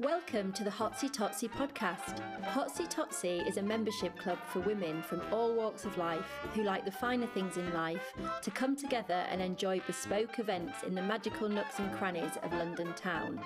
Welcome 0.00 0.52
to 0.54 0.64
the 0.64 0.70
Hotsy 0.70 1.08
Totsy 1.08 1.48
podcast. 1.48 2.18
Hotsy 2.42 2.92
Totsy 2.92 3.48
is 3.48 3.58
a 3.58 3.62
membership 3.62 4.18
club 4.18 4.38
for 4.48 4.58
women 4.58 5.00
from 5.02 5.22
all 5.30 5.54
walks 5.54 5.84
of 5.84 5.96
life 5.96 6.26
who 6.52 6.64
like 6.64 6.84
the 6.84 6.90
finer 6.90 7.28
things 7.28 7.58
in 7.58 7.72
life 7.72 8.12
to 8.42 8.50
come 8.50 8.74
together 8.74 9.24
and 9.30 9.40
enjoy 9.40 9.80
bespoke 9.86 10.40
events 10.40 10.82
in 10.82 10.96
the 10.96 11.02
magical 11.02 11.48
nooks 11.48 11.78
and 11.78 11.92
crannies 11.92 12.32
of 12.42 12.52
London 12.54 12.92
town, 12.96 13.38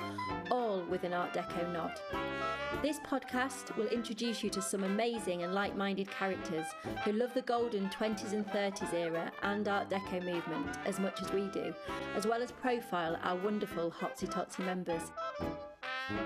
all 0.50 0.82
with 0.88 1.04
an 1.04 1.12
Art 1.12 1.34
Deco 1.34 1.70
nod. 1.70 1.92
This 2.80 2.98
podcast 3.00 3.76
will 3.76 3.88
introduce 3.88 4.42
you 4.42 4.48
to 4.48 4.62
some 4.62 4.84
amazing 4.84 5.42
and 5.42 5.52
like 5.52 5.76
minded 5.76 6.10
characters 6.10 6.66
who 7.04 7.12
love 7.12 7.34
the 7.34 7.42
golden 7.42 7.90
20s 7.90 8.32
and 8.32 8.46
30s 8.46 8.94
era 8.94 9.30
and 9.42 9.68
Art 9.68 9.90
Deco 9.90 10.24
movement 10.24 10.78
as 10.86 10.98
much 10.98 11.20
as 11.20 11.30
we 11.30 11.46
do, 11.48 11.74
as 12.16 12.26
well 12.26 12.42
as 12.42 12.52
profile 12.52 13.18
our 13.22 13.36
wonderful 13.36 13.90
Hotsy 13.90 14.26
Totsy 14.26 14.64
members. 14.64 15.02
In 16.08 16.16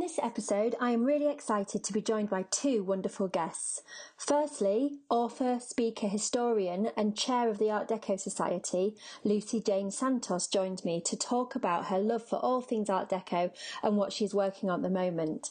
this 0.00 0.18
episode, 0.20 0.74
I 0.80 0.90
am 0.90 1.04
really 1.04 1.30
excited 1.30 1.84
to 1.84 1.92
be 1.92 2.00
joined 2.00 2.28
by 2.28 2.46
two 2.50 2.82
wonderful 2.82 3.28
guests. 3.28 3.82
Firstly, 4.16 4.98
author, 5.08 5.60
speaker, 5.60 6.08
historian, 6.08 6.88
and 6.96 7.16
chair 7.16 7.48
of 7.48 7.58
the 7.58 7.70
Art 7.70 7.88
Deco 7.88 8.18
Society, 8.18 8.96
Lucy 9.22 9.60
Jane 9.60 9.92
Santos, 9.92 10.48
joined 10.48 10.84
me 10.84 11.00
to 11.02 11.16
talk 11.16 11.54
about 11.54 11.86
her 11.86 12.00
love 12.00 12.26
for 12.26 12.36
all 12.36 12.62
things 12.62 12.90
Art 12.90 13.10
Deco 13.10 13.52
and 13.84 13.96
what 13.96 14.12
she's 14.12 14.34
working 14.34 14.70
on 14.70 14.80
at 14.80 14.82
the 14.82 14.90
moment. 14.90 15.50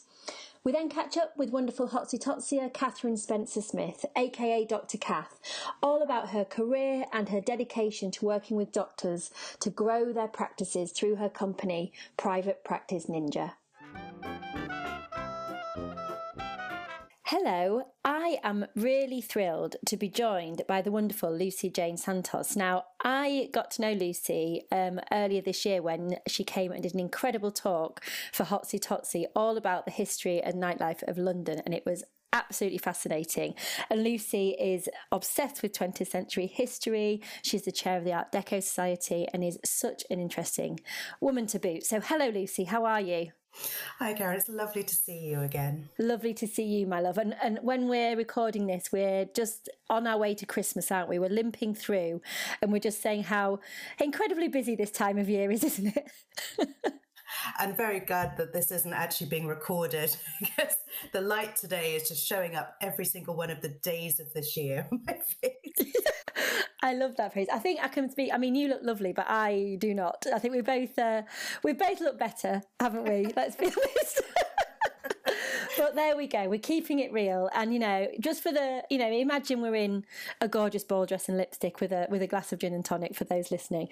We 0.65 0.71
then 0.71 0.89
catch 0.89 1.15
up 1.15 1.37
with 1.37 1.51
wonderful 1.51 1.89
Hotsy 1.89 2.17
Totsyer 2.19 2.73
Catherine 2.73 3.17
Spencer 3.17 3.61
Smith, 3.61 4.03
aka 4.15 4.65
Dr. 4.65 4.97
Cath, 4.97 5.39
all 5.83 6.01
about 6.01 6.29
her 6.29 6.43
career 6.43 7.05
and 7.13 7.29
her 7.29 7.39
dedication 7.39 8.09
to 8.09 8.25
working 8.25 8.57
with 8.57 8.71
doctors 8.71 9.29
to 9.59 9.69
grow 9.69 10.11
their 10.11 10.27
practices 10.27 10.91
through 10.91 11.17
her 11.17 11.29
company, 11.29 11.93
Private 12.17 12.63
Practice 12.63 13.05
Ninja. 13.05 13.51
Hello, 17.29 17.81
I 18.03 18.37
am 18.43 18.67
really 18.75 19.19
thrilled 19.19 19.77
to 19.87 19.97
be 19.97 20.09
joined 20.09 20.61
by 20.67 20.83
the 20.83 20.91
wonderful 20.91 21.35
Lucy 21.35 21.71
Jane 21.71 21.97
Santos. 21.97 22.55
Now, 22.55 22.83
I 23.03 23.49
got 23.51 23.71
to 23.71 23.81
know 23.81 23.93
Lucy 23.93 24.61
um, 24.71 24.99
earlier 25.11 25.41
this 25.41 25.65
year 25.65 25.81
when 25.81 26.17
she 26.27 26.43
came 26.43 26.71
and 26.71 26.83
did 26.83 26.93
an 26.93 26.99
incredible 26.99 27.49
talk 27.49 28.05
for 28.31 28.43
Hotsy 28.43 28.79
Totsy 28.79 29.25
all 29.35 29.57
about 29.57 29.85
the 29.85 29.91
history 29.91 30.39
and 30.39 30.61
nightlife 30.61 31.01
of 31.07 31.17
London, 31.17 31.63
and 31.65 31.73
it 31.73 31.83
was 31.83 32.03
absolutely 32.31 32.77
fascinating. 32.77 33.55
And 33.89 34.03
Lucy 34.03 34.51
is 34.59 34.87
obsessed 35.11 35.63
with 35.63 35.73
20th 35.73 36.05
century 36.05 36.45
history. 36.45 37.23
She's 37.41 37.63
the 37.63 37.71
chair 37.71 37.97
of 37.97 38.03
the 38.03 38.13
Art 38.13 38.31
Deco 38.31 38.61
Society 38.61 39.25
and 39.33 39.43
is 39.43 39.57
such 39.65 40.03
an 40.11 40.19
interesting 40.19 40.79
woman 41.19 41.47
to 41.47 41.57
boot. 41.57 41.87
So, 41.87 42.01
hello, 42.01 42.29
Lucy, 42.29 42.65
how 42.65 42.85
are 42.85 43.01
you? 43.01 43.31
Hi, 43.99 44.13
Karen. 44.13 44.37
It's 44.37 44.49
lovely 44.49 44.83
to 44.83 44.95
see 44.95 45.19
you 45.19 45.41
again. 45.41 45.89
Lovely 45.97 46.33
to 46.33 46.47
see 46.47 46.65
you, 46.65 46.87
my 46.87 46.99
love. 46.99 47.17
And 47.17 47.35
and 47.41 47.59
when 47.61 47.87
we're 47.87 48.15
recording 48.15 48.67
this, 48.67 48.91
we're 48.91 49.25
just 49.25 49.69
on 49.89 50.07
our 50.07 50.17
way 50.17 50.35
to 50.35 50.45
Christmas, 50.45 50.91
aren't 50.91 51.09
we? 51.09 51.19
We're 51.19 51.29
limping 51.29 51.75
through, 51.75 52.21
and 52.61 52.71
we're 52.71 52.79
just 52.79 53.01
saying 53.01 53.23
how 53.23 53.59
incredibly 53.99 54.47
busy 54.47 54.75
this 54.75 54.91
time 54.91 55.17
of 55.17 55.29
year 55.29 55.51
is, 55.51 55.63
isn't 55.71 55.95
it? 55.95 56.11
I'm 57.57 57.75
very 57.75 57.99
glad 57.99 58.37
that 58.37 58.53
this 58.53 58.71
isn't 58.71 58.93
actually 58.93 59.27
being 59.27 59.47
recorded 59.47 60.15
because 60.39 60.75
the 61.13 61.21
light 61.21 61.55
today 61.55 61.95
is 61.95 62.09
just 62.09 62.25
showing 62.25 62.55
up 62.55 62.75
every 62.81 63.05
single 63.05 63.35
one 63.35 63.49
of 63.49 63.61
the 63.61 63.69
days 63.69 64.19
of 64.19 64.33
this 64.33 64.55
year 64.57 64.87
on 64.91 65.01
my 65.05 65.17
face. 65.41 65.93
I 66.81 66.93
love 66.93 67.15
that 67.17 67.33
phrase. 67.33 67.47
I 67.51 67.57
think 67.57 67.79
I 67.81 67.87
can 67.87 68.11
speak. 68.11 68.31
I 68.31 68.37
mean, 68.37 68.53
you 68.53 68.67
look 68.67 68.81
lovely, 68.83 69.11
but 69.11 69.25
I 69.27 69.77
do 69.79 69.93
not. 69.95 70.25
I 70.31 70.37
think 70.37 70.53
we 70.53 70.61
both 70.61 70.97
uh, 70.99 71.23
we 71.63 71.73
both 71.73 71.99
look 71.99 72.19
better, 72.19 72.61
haven't 72.79 73.05
we? 73.05 73.25
Let's 73.35 73.55
be 73.55 73.65
honest. 73.65 74.21
but 75.77 75.95
there 75.95 76.15
we 76.15 76.27
go. 76.27 76.47
We're 76.47 76.59
keeping 76.59 76.99
it 76.99 77.11
real, 77.11 77.49
and 77.55 77.73
you 77.73 77.79
know, 77.79 78.07
just 78.19 78.43
for 78.43 78.51
the 78.51 78.83
you 78.91 78.99
know, 78.99 79.11
imagine 79.11 79.61
we're 79.61 79.73
in 79.75 80.05
a 80.41 80.47
gorgeous 80.47 80.83
ball 80.83 81.07
dress 81.07 81.27
and 81.27 81.37
lipstick 81.37 81.81
with 81.81 81.91
a 81.91 82.05
with 82.11 82.21
a 82.21 82.27
glass 82.27 82.53
of 82.53 82.59
gin 82.59 82.73
and 82.73 82.85
tonic 82.85 83.15
for 83.15 83.23
those 83.23 83.49
listening. 83.49 83.89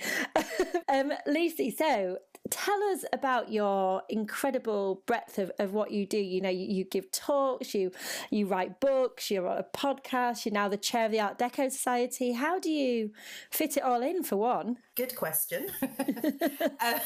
um, 0.88 1.13
Lucy, 1.25 1.72
so 1.72 2.19
tell 2.49 2.81
us 2.83 3.05
about 3.13 3.51
your 3.51 4.03
incredible 4.09 5.01
breadth 5.05 5.37
of, 5.37 5.51
of 5.59 5.73
what 5.73 5.91
you 5.91 6.05
do. 6.05 6.17
You 6.17 6.41
know, 6.41 6.49
you, 6.49 6.65
you, 6.67 6.83
give 6.83 7.11
talks, 7.11 7.73
you 7.73 7.91
you 8.29 8.47
write 8.47 8.79
books, 8.79 9.31
you're 9.31 9.47
on 9.47 9.57
a 9.57 9.63
podcast, 9.63 10.45
you're 10.45 10.53
now 10.53 10.67
the 10.67 10.77
chair 10.77 11.05
of 11.05 11.11
the 11.11 11.19
Art 11.19 11.39
Deco 11.39 11.71
Society. 11.71 12.33
How 12.33 12.59
do 12.59 12.69
you 12.69 13.11
fit 13.51 13.77
it 13.77 13.83
all 13.83 14.01
in 14.01 14.23
for 14.23 14.37
one? 14.37 14.77
Good 14.95 15.15
question. 15.15 15.67
uh, 15.81 16.99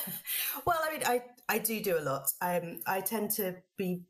well, 0.65 0.79
I 0.83 0.91
mean, 0.91 1.01
I, 1.05 1.21
I 1.47 1.59
do 1.59 1.81
do 1.81 1.97
a 1.97 2.01
lot. 2.01 2.31
Um, 2.41 2.81
I 2.85 3.01
tend 3.01 3.31
to 3.31 3.55
be 3.77 4.01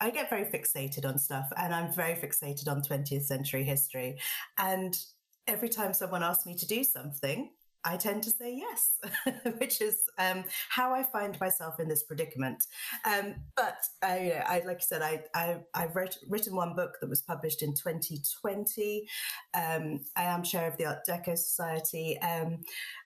I 0.00 0.10
get 0.10 0.30
very 0.30 0.44
fixated 0.44 1.06
on 1.06 1.16
stuff 1.16 1.46
and 1.56 1.72
I'm 1.72 1.92
very 1.92 2.14
fixated 2.16 2.66
on 2.66 2.82
20th 2.82 3.22
century 3.22 3.62
history. 3.62 4.18
And 4.58 4.98
every 5.46 5.68
time 5.68 5.94
someone 5.94 6.24
asks 6.24 6.44
me 6.44 6.56
to 6.56 6.66
do 6.66 6.82
something, 6.82 7.50
I 7.84 7.96
tend 7.96 8.22
to 8.24 8.30
say 8.30 8.54
yes, 8.54 8.98
which 9.58 9.80
is 9.80 10.04
um, 10.18 10.44
how 10.68 10.94
I 10.94 11.02
find 11.02 11.38
myself 11.40 11.80
in 11.80 11.88
this 11.88 12.04
predicament. 12.04 12.64
Um, 13.04 13.34
but 13.56 13.78
uh, 14.04 14.14
you 14.14 14.28
know, 14.30 14.42
I, 14.46 14.62
like 14.64 14.78
I 14.78 14.80
said, 14.80 15.02
I, 15.02 15.22
I, 15.34 15.60
have 15.80 15.96
written 16.28 16.54
one 16.54 16.74
book 16.74 16.98
that 17.00 17.10
was 17.10 17.22
published 17.22 17.62
in 17.62 17.74
2020. 17.74 19.08
Um, 19.54 20.00
I 20.16 20.24
am 20.24 20.42
chair 20.42 20.68
of 20.68 20.76
the 20.76 20.86
Art 20.86 21.00
Deco 21.08 21.36
Society. 21.36 22.18
Um, 22.20 22.60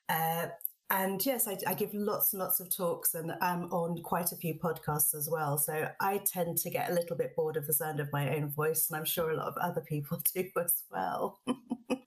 uh, 0.09 0.47
and 0.91 1.25
yes, 1.25 1.49
I, 1.49 1.59
I, 1.67 1.75
give 1.75 1.93
lots 1.95 2.33
and 2.33 2.41
lots 2.41 2.61
of 2.61 2.75
talks 2.75 3.15
and 3.15 3.33
I'm 3.41 3.65
on 3.73 4.01
quite 4.03 4.31
a 4.31 4.37
few 4.37 4.55
podcasts 4.55 5.17
as 5.17 5.29
well. 5.29 5.59
So 5.59 5.89
I 6.01 6.19
tend 6.19 6.59
to 6.59 6.71
get 6.71 6.91
a 6.91 6.95
little 6.95 7.17
bit 7.17 7.35
bored 7.35 7.57
of 7.57 7.67
the 7.67 7.73
sound 7.73 7.99
of 7.99 8.13
my 8.13 8.37
own 8.37 8.49
voice, 8.49 8.89
and 8.89 8.97
I'm 8.97 9.05
sure 9.05 9.31
a 9.31 9.37
lot 9.37 9.49
of 9.49 9.57
other 9.57 9.81
people 9.81 10.23
do 10.35 10.49
as 10.63 10.85
well. 10.91 11.41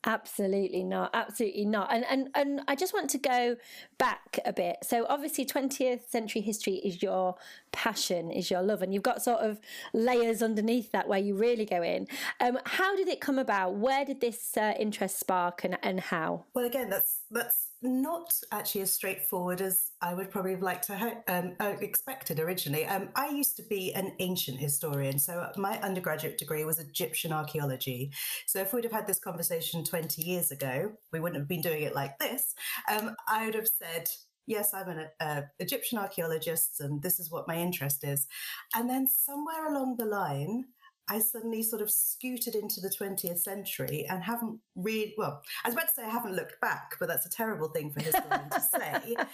Absolutely 0.06 0.84
not. 0.84 1.12
Absolutely 1.13 1.66
not. 1.66 1.94
And 1.94 2.06
and 2.09 2.29
and 2.34 2.62
I 2.69 2.75
just 2.75 2.94
want 2.94 3.09
to 3.09 3.18
go 3.18 3.57
back 3.97 4.39
a 4.45 4.53
bit. 4.53 4.78
So 4.84 5.06
obviously 5.09 5.45
20th 5.45 6.09
century 6.09 6.41
history 6.41 6.75
is 6.75 7.03
your 7.03 7.35
passion, 7.73 8.31
is 8.31 8.50
your 8.50 8.62
love, 8.62 8.81
and 8.81 8.94
you've 8.94 9.03
got 9.03 9.22
sort 9.22 9.41
of 9.41 9.59
layers 9.94 10.41
underneath 10.41 10.91
that 10.94 11.09
where 11.09 11.19
you 11.19 11.35
really 11.35 11.66
go 11.66 11.84
in. 11.84 12.07
Um, 12.39 12.59
how 12.66 12.95
did 12.95 13.09
it 13.09 13.19
come 13.19 13.38
about? 13.38 13.75
Where 13.75 14.06
did 14.06 14.22
this 14.22 14.56
uh, 14.56 14.73
interest 14.79 15.19
spark, 15.19 15.66
and 15.66 15.78
and 15.84 16.00
how? 16.00 16.45
Well, 16.53 16.66
again, 16.66 16.89
that's 16.89 17.23
that's 17.29 17.69
not 17.81 18.34
actually 18.51 18.81
as 18.81 18.91
straightforward 18.91 19.62
as 19.62 19.91
I 20.01 20.13
would 20.13 20.29
probably 20.29 20.51
have 20.51 20.62
liked 20.62 20.88
to 20.88 21.23
um, 21.28 21.56
uh, 21.59 21.75
expected 21.79 22.40
originally. 22.40 22.85
Um, 22.85 23.09
I 23.16 23.29
used 23.29 23.56
to 23.57 23.63
be 23.63 23.94
an 23.94 24.13
ancient 24.19 24.59
historian, 24.59 25.17
so 25.17 25.50
my 25.56 25.79
undergraduate 25.79 26.38
degree 26.38 26.66
was 26.66 26.79
Egyptian 26.79 27.31
archaeology. 27.31 28.12
So 28.47 28.59
if 28.59 28.73
we'd 28.73 28.84
have 28.84 28.94
had 28.94 29.07
this 29.07 29.19
conversation 29.19 29.84
20 29.84 30.22
years 30.22 30.51
ago, 30.51 30.91
we 31.13 31.19
wouldn't 31.19 31.39
have 31.39 31.47
been 31.47 31.62
doing 31.62 31.84
it 31.84 31.95
like 31.95 32.19
this. 32.19 32.53
Um, 32.91 33.16
I 33.28 33.45
would 33.45 33.56
have 33.56 33.68
said, 33.68 34.09
yes, 34.45 34.73
I'm 34.73 34.89
an 34.89 35.07
uh, 35.22 35.41
Egyptian 35.59 36.00
archaeologist, 36.00 36.81
and 36.81 37.01
this 37.01 37.19
is 37.19 37.31
what 37.31 37.47
my 37.47 37.56
interest 37.56 38.03
is. 38.03 38.28
And 38.75 38.89
then 38.89 39.07
somewhere 39.07 39.72
along 39.72 39.97
the 39.97 40.06
line, 40.06 40.66
I 41.09 41.19
suddenly 41.19 41.63
sort 41.63 41.81
of 41.81 41.89
scooted 41.89 42.55
into 42.55 42.79
the 42.79 42.89
20th 42.89 43.39
century 43.39 44.05
and 44.09 44.23
haven't 44.23 44.59
really, 44.75 45.15
well, 45.17 45.41
I 45.63 45.67
was 45.67 45.73
about 45.73 45.87
to 45.87 45.93
say 45.95 46.03
I 46.03 46.09
haven't 46.09 46.35
looked 46.35 46.61
back, 46.61 46.95
but 46.99 47.07
that's 47.07 47.25
a 47.25 47.29
terrible 47.29 47.69
thing 47.69 47.91
for 47.91 48.01
historian 48.01 48.49
to 48.49 48.61
say. 48.61 49.15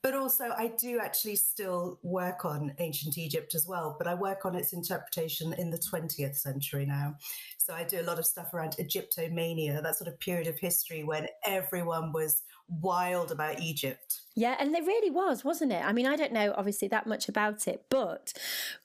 But 0.00 0.14
also, 0.14 0.44
I 0.56 0.72
do 0.80 1.00
actually 1.00 1.36
still 1.36 1.98
work 2.02 2.44
on 2.44 2.72
ancient 2.78 3.18
Egypt 3.18 3.54
as 3.54 3.66
well, 3.66 3.96
but 3.98 4.06
I 4.06 4.14
work 4.14 4.44
on 4.44 4.54
its 4.54 4.72
interpretation 4.72 5.52
in 5.54 5.70
the 5.70 5.76
20th 5.76 6.36
century 6.36 6.86
now. 6.86 7.16
So 7.58 7.74
I 7.74 7.82
do 7.82 8.00
a 8.00 8.04
lot 8.04 8.18
of 8.18 8.24
stuff 8.24 8.54
around 8.54 8.76
Egyptomania, 8.78 9.82
that 9.82 9.96
sort 9.96 10.08
of 10.08 10.18
period 10.20 10.46
of 10.46 10.58
history 10.58 11.02
when 11.02 11.26
everyone 11.44 12.12
was 12.12 12.42
wild 12.68 13.32
about 13.32 13.60
Egypt. 13.60 14.20
Yeah, 14.36 14.56
and 14.58 14.74
it 14.74 14.86
really 14.86 15.10
was, 15.10 15.44
wasn't 15.44 15.72
it? 15.72 15.84
I 15.84 15.92
mean, 15.92 16.06
I 16.06 16.16
don't 16.16 16.32
know 16.32 16.54
obviously 16.56 16.88
that 16.88 17.06
much 17.06 17.28
about 17.28 17.66
it, 17.66 17.84
but 17.90 18.32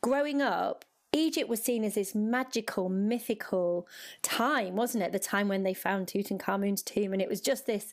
growing 0.02 0.42
up, 0.42 0.84
Egypt 1.14 1.48
was 1.48 1.62
seen 1.62 1.84
as 1.84 1.96
this 1.96 2.16
magical, 2.16 2.90
mythical 2.90 3.88
time, 4.22 4.76
wasn't 4.76 5.04
it? 5.04 5.12
The 5.12 5.20
time 5.20 5.48
when 5.48 5.64
they 5.64 5.74
found 5.74 6.08
Tutankhamun's 6.08 6.82
tomb, 6.82 7.14
and 7.14 7.22
it 7.22 7.30
was 7.30 7.40
just 7.40 7.66
this 7.66 7.92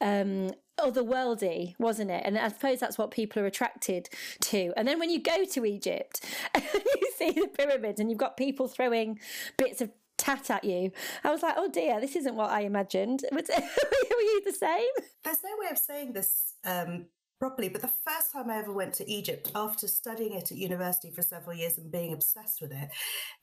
um, 0.00 0.50
otherworldly, 0.78 1.74
wasn't 1.78 2.10
it? 2.10 2.22
And 2.24 2.38
I 2.38 2.48
suppose 2.48 2.78
that's 2.80 2.98
what 2.98 3.10
people 3.10 3.42
are 3.42 3.46
attracted 3.46 4.08
to. 4.42 4.72
And 4.76 4.86
then 4.86 4.98
when 4.98 5.10
you 5.10 5.20
go 5.20 5.44
to 5.44 5.64
Egypt 5.64 6.24
you 6.54 7.10
see 7.16 7.32
the 7.32 7.48
pyramids 7.48 8.00
and 8.00 8.10
you've 8.10 8.18
got 8.18 8.36
people 8.36 8.68
throwing 8.68 9.18
bits 9.56 9.80
of 9.80 9.90
tat 10.16 10.50
at 10.50 10.64
you, 10.64 10.92
I 11.24 11.30
was 11.30 11.42
like, 11.42 11.54
oh 11.56 11.68
dear, 11.70 12.00
this 12.00 12.16
isn't 12.16 12.34
what 12.34 12.50
I 12.50 12.60
imagined. 12.62 13.24
were 13.32 13.38
you 13.40 14.42
the 14.44 14.52
same? 14.52 14.88
There's 15.24 15.42
no 15.42 15.50
way 15.58 15.68
of 15.70 15.78
saying 15.78 16.12
this 16.12 16.54
um, 16.64 17.06
properly. 17.38 17.68
But 17.68 17.82
the 17.82 17.92
first 18.06 18.32
time 18.32 18.50
I 18.50 18.58
ever 18.58 18.72
went 18.72 18.94
to 18.94 19.10
Egypt, 19.10 19.50
after 19.54 19.86
studying 19.86 20.32
it 20.32 20.50
at 20.50 20.56
university 20.56 21.10
for 21.10 21.22
several 21.22 21.56
years 21.56 21.78
and 21.78 21.90
being 21.90 22.12
obsessed 22.12 22.60
with 22.60 22.72
it, 22.72 22.88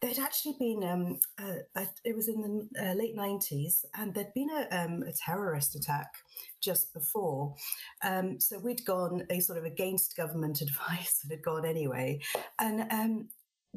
there'd 0.02 0.20
actually 0.20 0.56
been, 0.60 0.84
um, 0.84 1.20
uh, 1.42 1.86
it 2.04 2.16
was 2.16 2.28
in 2.28 2.42
the 2.42 2.84
uh, 2.84 2.94
late 2.94 3.16
90s, 3.16 3.86
and 3.98 4.14
there'd 4.14 4.34
been 4.34 4.50
a, 4.50 4.68
um, 4.76 5.04
a 5.04 5.14
terrorist 5.14 5.76
attack 5.76 6.12
just 6.62 6.94
before. 6.94 7.56
Um, 8.04 8.40
so 8.40 8.60
we'd 8.60 8.86
gone 8.86 9.26
a 9.30 9.40
sort 9.40 9.58
of 9.58 9.66
against 9.66 10.18
government 10.18 10.62
advice 10.62 11.20
and 11.24 11.32
had 11.32 11.44
gone 11.44 11.66
anyway. 11.66 12.20
And 12.60 12.92
um, 12.92 13.30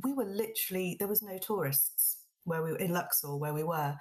we 0.02 0.12
were 0.12 0.26
literally, 0.26 0.96
there 0.98 1.08
was 1.08 1.22
no 1.22 1.38
tourists 1.38 2.18
where 2.44 2.62
we 2.62 2.72
were 2.72 2.78
in 2.78 2.92
Luxor, 2.92 3.36
where 3.36 3.54
we 3.54 3.64
were. 3.64 3.94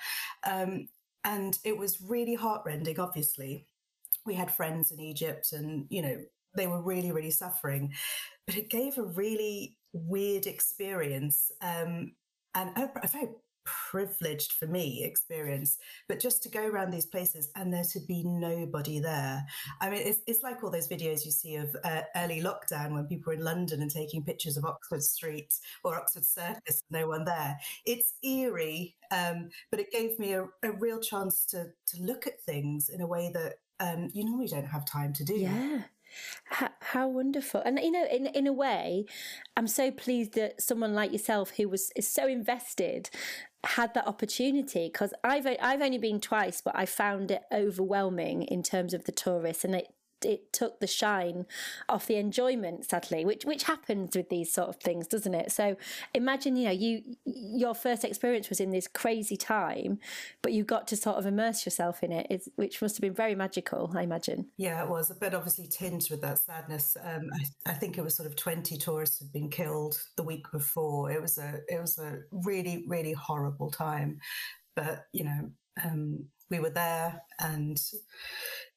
Um, 0.50 0.88
and 1.24 1.58
it 1.66 1.78
was 1.78 2.02
really 2.02 2.36
heartrending, 2.36 3.00
obviously 3.00 3.66
we 4.27 4.35
had 4.35 4.51
friends 4.53 4.91
in 4.91 5.00
Egypt 5.00 5.53
and, 5.53 5.88
you 5.89 6.01
know, 6.01 6.18
they 6.56 6.68
were 6.68 6.81
really, 6.81 7.12
really 7.12 7.31
suffering. 7.31 7.94
But 8.45 8.56
it 8.56 8.69
gave 8.69 8.97
a 8.97 9.03
really 9.03 9.77
weird 9.94 10.45
experience 10.45 11.51
um, 11.62 12.12
and 12.53 12.77
a, 12.77 12.91
a 13.03 13.07
very 13.07 13.29
privileged 13.89 14.53
for 14.53 14.65
me 14.65 15.03
experience 15.03 15.77
but 16.07 16.21
just 16.21 16.41
to 16.41 16.50
go 16.50 16.65
around 16.65 16.89
these 16.89 17.06
places 17.06 17.50
and 17.57 17.74
there 17.74 17.83
to 17.83 18.00
be 18.07 18.24
nobody 18.24 18.97
there 18.97 19.45
i 19.81 19.89
mean 19.89 20.01
it's, 20.01 20.21
it's 20.25 20.41
like 20.41 20.63
all 20.63 20.71
those 20.71 20.88
videos 20.88 21.25
you 21.25 21.31
see 21.31 21.56
of 21.56 21.75
uh, 21.83 22.01
early 22.15 22.41
lockdown 22.41 22.94
when 22.94 23.06
people 23.07 23.30
were 23.30 23.33
in 23.33 23.44
london 23.44 23.81
and 23.81 23.91
taking 23.91 24.23
pictures 24.23 24.56
of 24.56 24.63
oxford 24.63 25.03
street 25.03 25.53
or 25.83 25.95
oxford 25.95 26.23
circus 26.23 26.81
no 26.91 27.07
one 27.07 27.25
there 27.25 27.57
it's 27.85 28.13
eerie 28.23 28.95
um, 29.12 29.50
but 29.69 29.81
it 29.81 29.91
gave 29.91 30.18
me 30.18 30.33
a, 30.33 30.45
a 30.63 30.71
real 30.80 31.00
chance 31.00 31.45
to 31.45 31.65
to 31.85 32.01
look 32.01 32.25
at 32.25 32.41
things 32.44 32.88
in 32.88 33.01
a 33.01 33.07
way 33.07 33.30
that 33.33 33.56
um, 33.79 34.09
you 34.13 34.25
normally 34.25 34.47
don't 34.47 34.65
have 34.65 34.85
time 34.85 35.13
to 35.13 35.24
do. 35.24 35.35
Yeah. 35.35 35.83
How, 36.45 36.69
how, 36.79 37.07
wonderful 37.09 37.62
and 37.65 37.77
you 37.79 37.91
know 37.91 38.06
in 38.09 38.27
in 38.27 38.47
a 38.47 38.53
way 38.53 39.06
i'm 39.57 39.68
so 39.68 39.91
pleased 39.91 40.33
that 40.35 40.62
someone 40.62 40.94
like 40.94 41.12
yourself 41.12 41.51
who 41.57 41.68
was 41.68 41.91
is 41.97 42.07
so 42.07 42.27
invested 42.27 43.09
had 43.65 43.94
that 43.94 44.07
opportunity 44.07 44.89
because 44.91 45.13
i've 45.25 45.45
i've 45.45 45.81
only 45.81 45.97
been 45.97 46.21
twice 46.21 46.62
but 46.62 46.74
i 46.77 46.85
found 46.85 47.29
it 47.29 47.44
overwhelming 47.51 48.44
in 48.44 48.63
terms 48.63 48.94
of 48.94 49.03
the 49.03 49.12
tourists 49.12 49.65
and 49.65 49.75
it 49.75 49.94
it 50.24 50.52
took 50.54 50.80
the 50.80 50.88
shine 50.88 51.46
off 51.88 52.08
the 52.08 52.16
enjoyment 52.16 52.86
sadly 52.86 53.25
which 53.25 53.46
which 53.46 53.64
happens 53.64 54.16
with 54.16 54.30
these 54.30 54.52
sort 54.52 54.69
of 54.69 54.75
things 54.78 55.08
doesn't 55.08 55.34
it? 55.34 55.52
So 55.52 55.78
imagine 56.14 56.56
you 56.56 56.66
know 56.66 56.72
you 56.72 57.04
your 57.25 57.75
first 57.75 58.04
experience 58.04 58.50
was 58.50 58.60
in 58.60 58.72
this 58.72 58.88
crazy 58.88 59.38
time 59.38 60.00
but 60.42 60.54
you 60.54 60.64
got 60.64 60.88
to 60.88 60.98
sort 60.98 61.18
of 61.18 61.25
immerse 61.25 61.66
yourself 61.66 62.04
in 62.04 62.12
it 62.12 62.48
which 62.56 62.81
must 62.81 62.96
have 62.98 63.02
been 63.02 63.14
very 63.14 63.36
magical 63.36 63.92
i 63.96 64.02
imagine. 64.02 64.48
Yeah 64.58 64.84
it 64.84 64.90
was 64.90 65.10
a 65.12 65.16
bit 65.16 65.34
obviously 65.34 65.68
tinged 65.68 66.10
with 66.10 66.22
that 66.22 66.40
sadness. 66.40 66.96
Um, 67.04 67.30
I, 67.34 67.72
I 67.72 67.74
think 67.74 67.98
it 67.98 68.04
was 68.04 68.16
sort 68.16 68.28
of 68.28 68.36
20 68.36 68.78
tourists 68.78 69.19
had 69.19 69.31
been 69.31 69.50
killed 69.50 70.00
the 70.16 70.24
week 70.24 70.46
before. 70.52 71.12
It 71.12 71.22
was 71.22 71.38
a 71.38 71.60
it 71.68 71.80
was 71.80 71.98
a 71.98 72.19
really 72.31 72.86
really 72.88 73.14
horrible 73.14 73.72
time 73.72 74.19
but 74.75 75.06
you 75.12 75.25
know 75.25 75.52
um, 75.84 76.25
we 76.50 76.60
were 76.60 76.69
there 76.69 77.22
and 77.40 77.78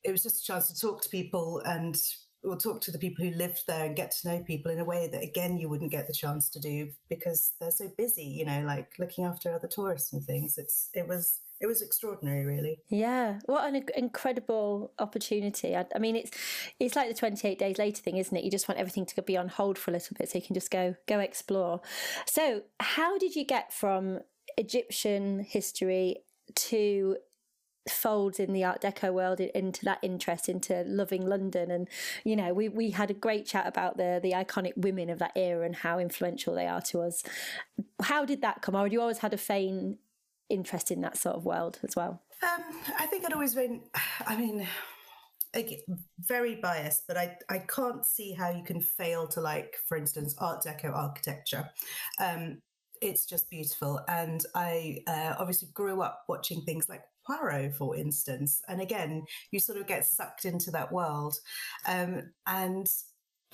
it 0.05 0.11
was 0.11 0.23
just 0.23 0.43
a 0.43 0.45
chance 0.45 0.69
to 0.69 0.81
talk 0.81 1.03
to 1.03 1.09
people 1.09 1.61
and 1.65 1.97
or 2.43 2.57
talk 2.57 2.81
to 2.81 2.91
the 2.91 2.99
people 2.99 3.23
who 3.23 3.33
lived 3.33 3.61
there 3.69 3.85
and 3.85 3.95
get 3.95 4.11
to 4.11 4.29
know 4.29 4.43
people 4.43 4.73
in 4.73 4.81
a 4.81 4.85
way 4.85 5.09
that 5.13 5.23
again 5.23 5.59
you 5.59 5.69
wouldn't 5.69 5.91
get 5.91 6.07
the 6.07 6.13
chance 6.13 6.49
to 6.49 6.59
do 6.59 6.89
because 7.09 7.53
they're 7.61 7.71
so 7.71 7.91
busy 7.99 8.25
you 8.25 8.47
know 8.47 8.63
like 8.63 8.89
looking 8.99 9.25
after 9.25 9.53
other 9.53 9.69
tourists 9.69 10.13
and 10.13 10.25
things. 10.25 10.57
It's 10.57 10.91
it 10.95 11.07
was 11.07 11.41
it 11.61 11.67
was 11.67 11.83
extraordinary 11.83 12.45
really. 12.45 12.81
Yeah. 12.89 13.39
What 13.45 13.69
an 13.69 13.85
incredible 13.95 14.93
opportunity. 14.99 15.77
I, 15.77 15.85
I, 15.95 15.99
mean 15.99 16.17
it's 16.17 16.31
it's 16.79 16.97
like 16.97 17.09
the 17.09 17.15
28 17.15 17.59
days 17.59 17.77
later 17.79 18.01
thing 18.01 18.17
isn't 18.17 18.35
it? 18.35 18.45
You 18.45 18.51
just 18.51 18.67
want 18.67 18.81
everything 18.81 19.05
to 19.07 19.23
be 19.23 19.37
on 19.37 19.49
hold 19.49 19.77
for 19.77 19.91
a 19.91 19.95
little 19.95 20.17
bit 20.19 20.31
so 20.31 20.39
you 20.39 20.45
can 20.45 20.55
just 20.55 20.71
go 20.71 20.95
go 21.07 21.19
explore. 21.19 21.83
So 22.27 22.63
how 22.81 23.19
did 23.19 23.37
you 23.37 23.45
get 23.45 23.73
from 23.73 24.21
egyptian 24.57 25.41
history 25.41 26.17
to 26.55 27.17
folds 27.89 28.39
in 28.39 28.53
the 28.53 28.63
art 28.63 28.83
deco 28.83 29.13
world 29.13 29.41
into 29.41 29.85
that 29.85 29.99
interest 30.03 30.49
into 30.49 30.85
loving 30.87 31.27
london 31.27 31.71
and 31.71 31.89
you 32.25 32.37
know 32.37 32.53
we 32.53 32.69
we 32.69 32.91
had 32.91 33.11
a 33.11 33.15
great 33.15 33.47
chat 33.47 33.67
about 33.67 33.97
the 33.97 34.21
the 34.23 34.33
iconic 34.33 34.77
women 34.77 35.09
of 35.09 35.19
that 35.19 35.33
era 35.35 35.65
and 35.65 35.77
how 35.77 35.99
influential 35.99 36.55
they 36.55 36.67
are 36.67 36.83
to 36.83 37.01
us 37.01 37.23
how 38.03 38.25
did 38.25 38.43
that 38.43 38.61
come 38.61 38.75
or 38.75 38.87
you 38.87 39.01
always 39.01 39.19
had 39.19 39.33
a 39.33 39.39
faint 39.39 39.99
interest 40.51 40.91
in 40.91 41.01
that 41.01 41.17
sort 41.17 41.37
of 41.37 41.45
world 41.45 41.79
as 41.83 41.97
well 41.97 42.23
um, 42.43 42.65
i 42.99 43.07
think 43.07 43.25
i'd 43.25 43.33
always 43.33 43.55
been 43.55 43.81
i 44.27 44.37
mean 44.37 44.67
very 46.21 46.57
biased, 46.57 47.05
but 47.07 47.17
I, 47.17 47.37
I 47.49 47.59
can't 47.59 48.05
see 48.05 48.33
how 48.33 48.51
you 48.51 48.63
can 48.63 48.81
fail 48.81 49.27
to 49.29 49.41
like, 49.41 49.77
for 49.87 49.97
instance, 49.97 50.35
Art 50.39 50.63
Deco 50.65 50.95
architecture. 50.95 51.69
Um, 52.21 52.61
it's 53.03 53.27
just 53.27 53.51
beautiful. 53.51 54.01
And 54.09 54.43
I 54.55 54.99
uh, 55.07 55.35
obviously 55.39 55.69
grew 55.73 56.03
up 56.03 56.25
watching 56.29 56.63
things 56.63 56.89
like 56.89 57.03
Poirot, 57.31 57.75
for 57.75 57.97
instance. 57.97 58.63
And 58.69 58.81
again, 58.81 59.25
you 59.51 59.61
sort 59.61 59.79
of 59.79 59.87
get 59.87 60.05
sucked 60.05 60.45
into 60.45 60.71
that 60.73 60.93
world. 60.93 61.37
Um, 61.87 62.33
and 62.47 62.89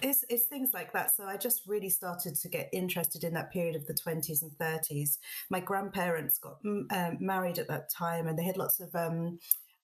it's, 0.02 0.25
it's 0.28 0.44
things 0.44 0.70
like 0.75 0.93
that. 0.93 1.14
So 1.14 1.25
I 1.25 1.37
just 1.37 1.62
really 1.67 1.88
started 1.90 2.34
to 2.37 2.49
get 2.49 2.69
interested 2.73 3.25
in 3.25 3.34
that 3.34 3.52
period 3.52 3.76
of 3.76 3.87
the 3.87 3.94
20s 3.94 4.43
and 4.43 4.52
30s. 4.52 5.19
My 5.50 5.61
grandparents 5.61 6.38
got 6.38 6.58
um, 6.64 7.19
married 7.20 7.58
at 7.58 7.69
that 7.69 7.90
time 7.90 8.26
and 8.26 8.38
they 8.38 8.44
had 8.44 8.56
lots 8.56 8.81
of 8.81 8.94
um, 8.94 9.38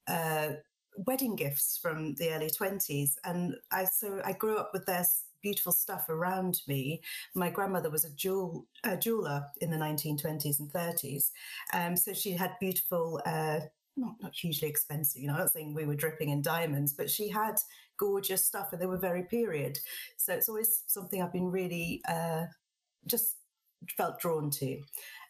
uh, 0.06 0.50
wedding 1.06 1.36
gifts 1.36 1.78
from 1.80 2.14
the 2.16 2.30
early 2.30 2.50
20s. 2.50 3.12
And 3.24 3.54
I, 3.70 3.84
so 3.84 4.20
I 4.24 4.32
grew 4.32 4.58
up 4.58 4.70
with 4.72 4.86
their 4.86 5.04
beautiful 5.42 5.72
stuff 5.72 6.08
around 6.08 6.60
me. 6.66 7.02
My 7.34 7.50
grandmother 7.50 7.90
was 7.90 8.04
a 8.04 8.14
jewel 8.14 8.66
a 8.84 8.96
jeweler 8.96 9.44
in 9.60 9.70
the 9.70 9.76
1920s 9.76 10.60
and 10.60 10.72
30s, 10.72 11.30
um, 11.72 11.96
so 11.96 12.12
she 12.12 12.32
had 12.32 12.52
beautiful. 12.60 13.20
Uh, 13.26 13.60
not 13.96 14.14
not 14.20 14.34
hugely 14.34 14.68
expensive, 14.68 15.20
you 15.20 15.28
know. 15.28 15.34
I'm 15.34 15.40
not 15.40 15.52
saying 15.52 15.74
we 15.74 15.84
were 15.84 15.94
dripping 15.94 16.30
in 16.30 16.42
diamonds, 16.42 16.92
but 16.92 17.10
she 17.10 17.28
had 17.28 17.56
gorgeous 17.98 18.44
stuff, 18.44 18.72
and 18.72 18.80
they 18.80 18.86
were 18.86 18.98
very 18.98 19.24
period. 19.24 19.78
So 20.16 20.32
it's 20.34 20.48
always 20.48 20.84
something 20.86 21.22
I've 21.22 21.32
been 21.32 21.50
really 21.50 22.02
uh, 22.08 22.44
just 23.06 23.36
felt 23.96 24.20
drawn 24.20 24.50
to. 24.50 24.80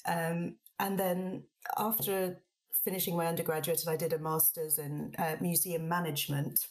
Um, 0.07 0.57
and 0.79 0.99
then 0.99 1.45
after 1.79 2.41
finishing 2.85 3.17
my 3.17 3.27
undergraduate, 3.27 3.85
I 3.89 3.97
did 3.97 4.13
a 4.13 4.19
master's 4.19 4.79
in 4.79 5.15
uh, 5.19 5.37
museum 5.41 5.89
management. 5.89 6.67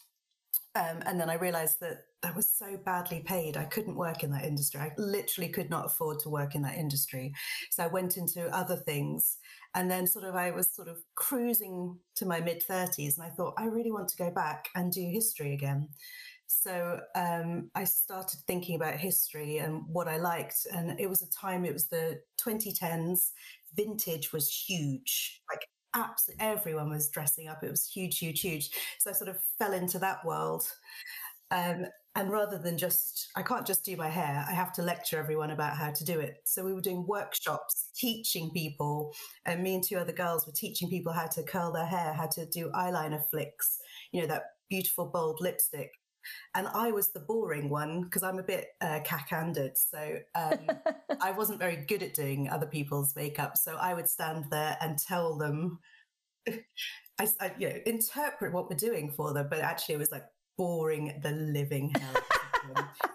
Um, 0.75 1.01
and 1.05 1.19
then 1.19 1.29
I 1.29 1.35
realized 1.35 1.79
that 1.81 2.05
that 2.21 2.35
was 2.35 2.47
so 2.47 2.77
badly 2.77 3.21
paid. 3.21 3.57
I 3.57 3.65
couldn't 3.65 3.95
work 3.95 4.23
in 4.23 4.31
that 4.31 4.45
industry. 4.45 4.79
I 4.79 4.91
literally 4.97 5.49
could 5.49 5.69
not 5.69 5.85
afford 5.85 6.19
to 6.19 6.29
work 6.29 6.55
in 6.55 6.61
that 6.61 6.77
industry. 6.77 7.33
So 7.71 7.83
I 7.83 7.87
went 7.87 8.17
into 8.17 8.47
other 8.55 8.77
things. 8.77 9.37
And 9.73 9.89
then 9.89 10.05
sort 10.05 10.25
of 10.25 10.35
I 10.35 10.51
was 10.51 10.73
sort 10.73 10.87
of 10.87 10.97
cruising 11.15 11.97
to 12.15 12.25
my 12.25 12.41
mid 12.41 12.63
30s 12.67 13.17
and 13.17 13.25
I 13.25 13.29
thought, 13.29 13.53
I 13.57 13.65
really 13.65 13.91
want 13.91 14.09
to 14.09 14.17
go 14.17 14.29
back 14.29 14.69
and 14.75 14.91
do 14.91 15.01
history 15.01 15.53
again. 15.53 15.89
So 16.47 16.99
um, 17.15 17.71
I 17.75 17.85
started 17.85 18.41
thinking 18.45 18.75
about 18.75 18.95
history 18.95 19.57
and 19.57 19.83
what 19.87 20.09
I 20.09 20.17
liked. 20.17 20.67
And 20.73 20.99
it 20.99 21.09
was 21.09 21.21
a 21.21 21.29
time, 21.29 21.63
it 21.63 21.73
was 21.73 21.87
the 21.87 22.19
2010s. 22.45 23.31
Vintage 23.75 24.33
was 24.33 24.53
huge. 24.53 25.41
Like 25.49 25.65
absolutely 25.95 26.45
everyone 26.45 26.89
was 26.89 27.09
dressing 27.09 27.47
up. 27.47 27.63
It 27.63 27.71
was 27.71 27.89
huge, 27.89 28.19
huge, 28.19 28.41
huge. 28.41 28.69
So 28.99 29.09
I 29.09 29.13
sort 29.13 29.29
of 29.29 29.37
fell 29.57 29.73
into 29.73 29.99
that 29.99 30.25
world. 30.25 30.63
Um, 31.51 31.85
and 32.15 32.29
rather 32.29 32.57
than 32.57 32.77
just, 32.77 33.29
I 33.37 33.41
can't 33.41 33.65
just 33.65 33.85
do 33.85 33.95
my 33.95 34.09
hair, 34.09 34.45
I 34.47 34.51
have 34.51 34.73
to 34.73 34.81
lecture 34.81 35.17
everyone 35.17 35.51
about 35.51 35.77
how 35.77 35.91
to 35.91 36.03
do 36.03 36.19
it. 36.19 36.41
So 36.43 36.63
we 36.65 36.73
were 36.73 36.81
doing 36.81 37.05
workshops, 37.07 37.89
teaching 37.95 38.51
people, 38.51 39.13
and 39.45 39.63
me 39.63 39.75
and 39.75 39.83
two 39.83 39.97
other 39.97 40.11
girls 40.11 40.45
were 40.45 40.53
teaching 40.53 40.89
people 40.89 41.13
how 41.13 41.27
to 41.27 41.43
curl 41.43 41.71
their 41.71 41.85
hair, 41.85 42.13
how 42.13 42.27
to 42.27 42.45
do 42.47 42.69
eyeliner 42.71 43.21
flicks, 43.29 43.77
you 44.11 44.21
know, 44.21 44.27
that 44.27 44.43
beautiful 44.69 45.05
bold 45.05 45.39
lipstick. 45.39 45.91
And 46.53 46.67
I 46.67 46.91
was 46.91 47.11
the 47.11 47.21
boring 47.21 47.69
one 47.69 48.03
because 48.03 48.23
I'm 48.23 48.39
a 48.39 48.43
bit 48.43 48.67
uh, 48.81 48.99
cack-handed. 49.05 49.77
So 49.77 50.17
um, 50.35 50.69
I 51.21 51.31
wasn't 51.31 51.59
very 51.59 51.77
good 51.77 52.03
at 52.03 52.13
doing 52.13 52.49
other 52.49 52.67
people's 52.67 53.15
makeup. 53.15 53.55
So 53.55 53.77
I 53.77 53.93
would 53.93 54.09
stand 54.09 54.45
there 54.51 54.77
and 54.81 54.97
tell 54.99 55.37
them, 55.37 55.79
I, 56.49 57.27
I, 57.39 57.53
you 57.57 57.69
know, 57.69 57.75
interpret 57.85 58.53
what 58.53 58.69
we're 58.69 58.75
doing 58.75 59.11
for 59.11 59.33
them. 59.33 59.47
But 59.49 59.59
actually, 59.59 59.95
it 59.95 59.99
was 59.99 60.11
like, 60.11 60.25
boring 60.57 61.19
the 61.21 61.31
living 61.31 61.89
hell. 61.89 62.23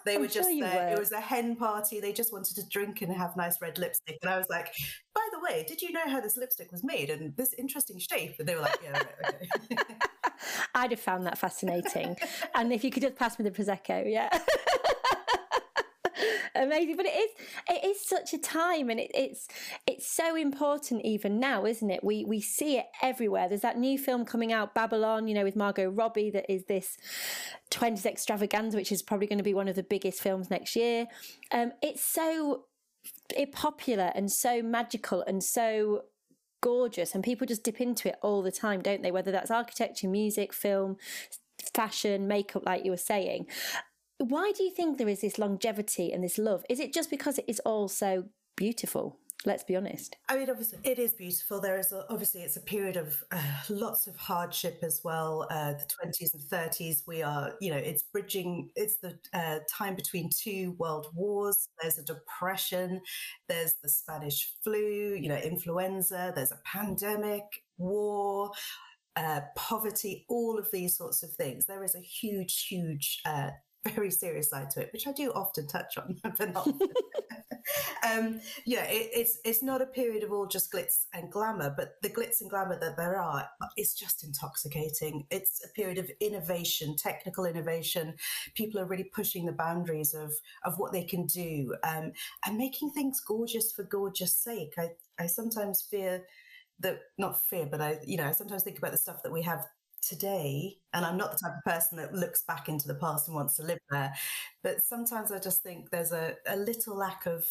they 0.04 0.18
were 0.18 0.26
just 0.26 0.48
there. 0.48 0.88
Were. 0.88 0.94
It 0.94 0.98
was 0.98 1.12
a 1.12 1.20
hen 1.20 1.56
party. 1.56 2.00
They 2.00 2.12
just 2.12 2.32
wanted 2.32 2.56
to 2.56 2.68
drink 2.68 3.02
and 3.02 3.12
have 3.12 3.36
nice 3.36 3.60
red 3.60 3.78
lipstick. 3.78 4.18
And 4.22 4.30
I 4.30 4.38
was 4.38 4.46
like, 4.48 4.72
by 5.14 5.26
the 5.32 5.40
way, 5.40 5.64
did 5.66 5.82
you 5.82 5.92
know 5.92 6.06
how 6.06 6.20
this 6.20 6.36
lipstick 6.36 6.72
was 6.72 6.82
made 6.84 7.10
and 7.10 7.36
this 7.36 7.54
interesting 7.54 7.98
shape? 7.98 8.36
And 8.38 8.48
they 8.48 8.54
were 8.54 8.62
like, 8.62 8.78
yeah, 8.82 9.02
right, 9.22 9.34
okay. 9.72 9.94
I'd 10.74 10.90
have 10.90 11.00
found 11.00 11.26
that 11.26 11.38
fascinating. 11.38 12.16
and 12.54 12.72
if 12.72 12.84
you 12.84 12.90
could 12.90 13.02
just 13.02 13.16
pass 13.16 13.38
me 13.38 13.44
the 13.44 13.50
Prosecco, 13.50 14.04
yeah. 14.10 14.28
Amazing. 16.62 16.96
But 16.96 17.06
it 17.06 17.14
is 17.14 17.30
it 17.68 17.84
is 17.84 18.06
such 18.06 18.32
a 18.34 18.38
time, 18.38 18.90
and 18.90 19.00
it, 19.00 19.10
it's 19.14 19.48
it's 19.86 20.06
so 20.06 20.36
important 20.36 21.04
even 21.04 21.38
now, 21.38 21.64
isn't 21.64 21.90
it? 21.90 22.02
We 22.02 22.24
we 22.24 22.40
see 22.40 22.78
it 22.78 22.86
everywhere. 23.02 23.48
There's 23.48 23.60
that 23.62 23.78
new 23.78 23.98
film 23.98 24.24
coming 24.24 24.52
out, 24.52 24.74
Babylon, 24.74 25.28
you 25.28 25.34
know, 25.34 25.44
with 25.44 25.56
Margot 25.56 25.88
Robbie, 25.88 26.30
that 26.30 26.50
is 26.52 26.64
this 26.64 26.96
20s 27.70 28.06
extravaganza, 28.06 28.76
which 28.76 28.92
is 28.92 29.02
probably 29.02 29.26
going 29.26 29.38
to 29.38 29.44
be 29.44 29.54
one 29.54 29.68
of 29.68 29.76
the 29.76 29.82
biggest 29.82 30.20
films 30.20 30.50
next 30.50 30.76
year. 30.76 31.06
Um, 31.52 31.72
it's 31.82 32.02
so 32.02 32.64
popular 33.52 34.12
and 34.14 34.30
so 34.30 34.62
magical 34.62 35.22
and 35.22 35.42
so 35.42 36.02
gorgeous 36.60 37.14
and 37.14 37.22
people 37.22 37.46
just 37.46 37.62
dip 37.62 37.80
into 37.80 38.08
it 38.08 38.16
all 38.22 38.42
the 38.42 38.50
time 38.50 38.80
don't 38.80 39.02
they 39.02 39.10
whether 39.10 39.30
that's 39.30 39.50
architecture 39.50 40.08
music 40.08 40.52
film 40.52 40.96
fashion 41.74 42.26
makeup 42.26 42.64
like 42.64 42.84
you 42.84 42.90
were 42.90 42.96
saying 42.96 43.46
why 44.18 44.52
do 44.56 44.64
you 44.64 44.70
think 44.70 44.98
there 44.98 45.08
is 45.08 45.20
this 45.20 45.38
longevity 45.38 46.12
and 46.12 46.22
this 46.22 46.38
love? 46.38 46.64
Is 46.68 46.80
it 46.80 46.92
just 46.92 47.10
because 47.10 47.38
it 47.38 47.44
is 47.48 47.60
all 47.60 47.88
so 47.88 48.24
beautiful? 48.56 49.18
Let's 49.44 49.62
be 49.62 49.76
honest. 49.76 50.16
I 50.28 50.38
mean 50.38 50.50
obviously 50.50 50.78
it 50.82 50.98
is 50.98 51.12
beautiful. 51.12 51.60
There 51.60 51.78
is 51.78 51.92
a, 51.92 52.04
obviously 52.10 52.40
it's 52.42 52.56
a 52.56 52.60
period 52.60 52.96
of 52.96 53.22
uh, 53.30 53.42
lots 53.68 54.06
of 54.06 54.16
hardship 54.16 54.78
as 54.82 55.02
well. 55.04 55.46
Uh, 55.50 55.74
the 55.74 55.86
20s 56.04 56.34
and 56.34 56.42
30s 56.42 57.02
we 57.06 57.22
are 57.22 57.52
you 57.60 57.70
know 57.70 57.76
it's 57.76 58.02
bridging 58.02 58.70
it's 58.74 58.96
the 58.96 59.16
uh, 59.34 59.58
time 59.70 59.94
between 59.94 60.30
two 60.36 60.74
world 60.78 61.08
wars. 61.14 61.68
There's 61.80 61.98
a 61.98 62.02
depression. 62.02 63.02
There's 63.48 63.74
the 63.82 63.88
spanish 63.88 64.52
flu 64.64 65.14
you 65.14 65.28
know 65.28 65.36
influenza. 65.36 66.32
There's 66.34 66.52
a 66.52 66.60
pandemic 66.64 67.44
war 67.76 68.50
uh, 69.16 69.40
poverty, 69.56 70.26
all 70.28 70.58
of 70.58 70.68
these 70.72 70.96
sorts 70.96 71.22
of 71.22 71.30
things. 71.32 71.66
There 71.66 71.82
is 71.82 71.94
a 71.94 72.00
huge, 72.00 72.66
huge 72.66 73.20
uh, 73.24 73.50
very 73.88 74.10
serious 74.10 74.50
side 74.50 74.70
to 74.70 74.80
it, 74.82 74.92
which 74.92 75.06
I 75.06 75.12
do 75.12 75.30
often 75.32 75.66
touch 75.66 75.96
on, 75.98 76.16
but 76.22 76.52
not. 76.52 76.66
um, 78.08 78.40
yeah, 78.64 78.84
it, 78.84 79.10
it's 79.12 79.38
it's 79.44 79.62
not 79.62 79.82
a 79.82 79.86
period 79.86 80.22
of 80.22 80.32
all 80.32 80.46
just 80.46 80.72
glitz 80.72 81.06
and 81.12 81.30
glamour, 81.30 81.74
but 81.76 81.94
the 82.02 82.08
glitz 82.08 82.40
and 82.40 82.50
glamour 82.50 82.78
that 82.80 82.96
there 82.96 83.16
are 83.16 83.48
is 83.76 83.94
just 83.94 84.24
intoxicating. 84.24 85.26
It's 85.30 85.64
a 85.64 85.72
period 85.74 85.98
of 85.98 86.10
innovation, 86.20 86.96
technical 86.96 87.44
innovation. 87.44 88.14
People 88.54 88.80
are 88.80 88.86
really 88.86 89.10
pushing 89.12 89.46
the 89.46 89.52
boundaries 89.52 90.14
of 90.14 90.32
of 90.64 90.78
what 90.78 90.92
they 90.92 91.04
can 91.04 91.26
do 91.26 91.74
um, 91.84 92.12
and 92.44 92.58
making 92.58 92.90
things 92.90 93.20
gorgeous 93.20 93.72
for 93.72 93.84
gorgeous 93.84 94.34
sake. 94.36 94.74
I 94.78 94.90
I 95.18 95.26
sometimes 95.26 95.82
fear 95.82 96.24
that 96.80 97.00
not 97.18 97.40
fear, 97.40 97.66
but 97.66 97.80
I 97.80 97.98
you 98.04 98.16
know 98.16 98.26
I 98.26 98.32
sometimes 98.32 98.62
think 98.62 98.78
about 98.78 98.92
the 98.92 98.98
stuff 98.98 99.22
that 99.22 99.32
we 99.32 99.42
have 99.42 99.66
today 100.08 100.76
and 100.92 101.04
i'm 101.04 101.16
not 101.16 101.32
the 101.32 101.38
type 101.38 101.56
of 101.56 101.64
person 101.64 101.98
that 101.98 102.14
looks 102.14 102.42
back 102.42 102.68
into 102.68 102.86
the 102.86 102.94
past 102.94 103.28
and 103.28 103.34
wants 103.34 103.56
to 103.56 103.62
live 103.62 103.78
there 103.90 104.12
but 104.62 104.82
sometimes 104.82 105.32
i 105.32 105.38
just 105.38 105.62
think 105.62 105.90
there's 105.90 106.12
a, 106.12 106.34
a 106.48 106.56
little 106.56 106.96
lack 106.96 107.26
of 107.26 107.44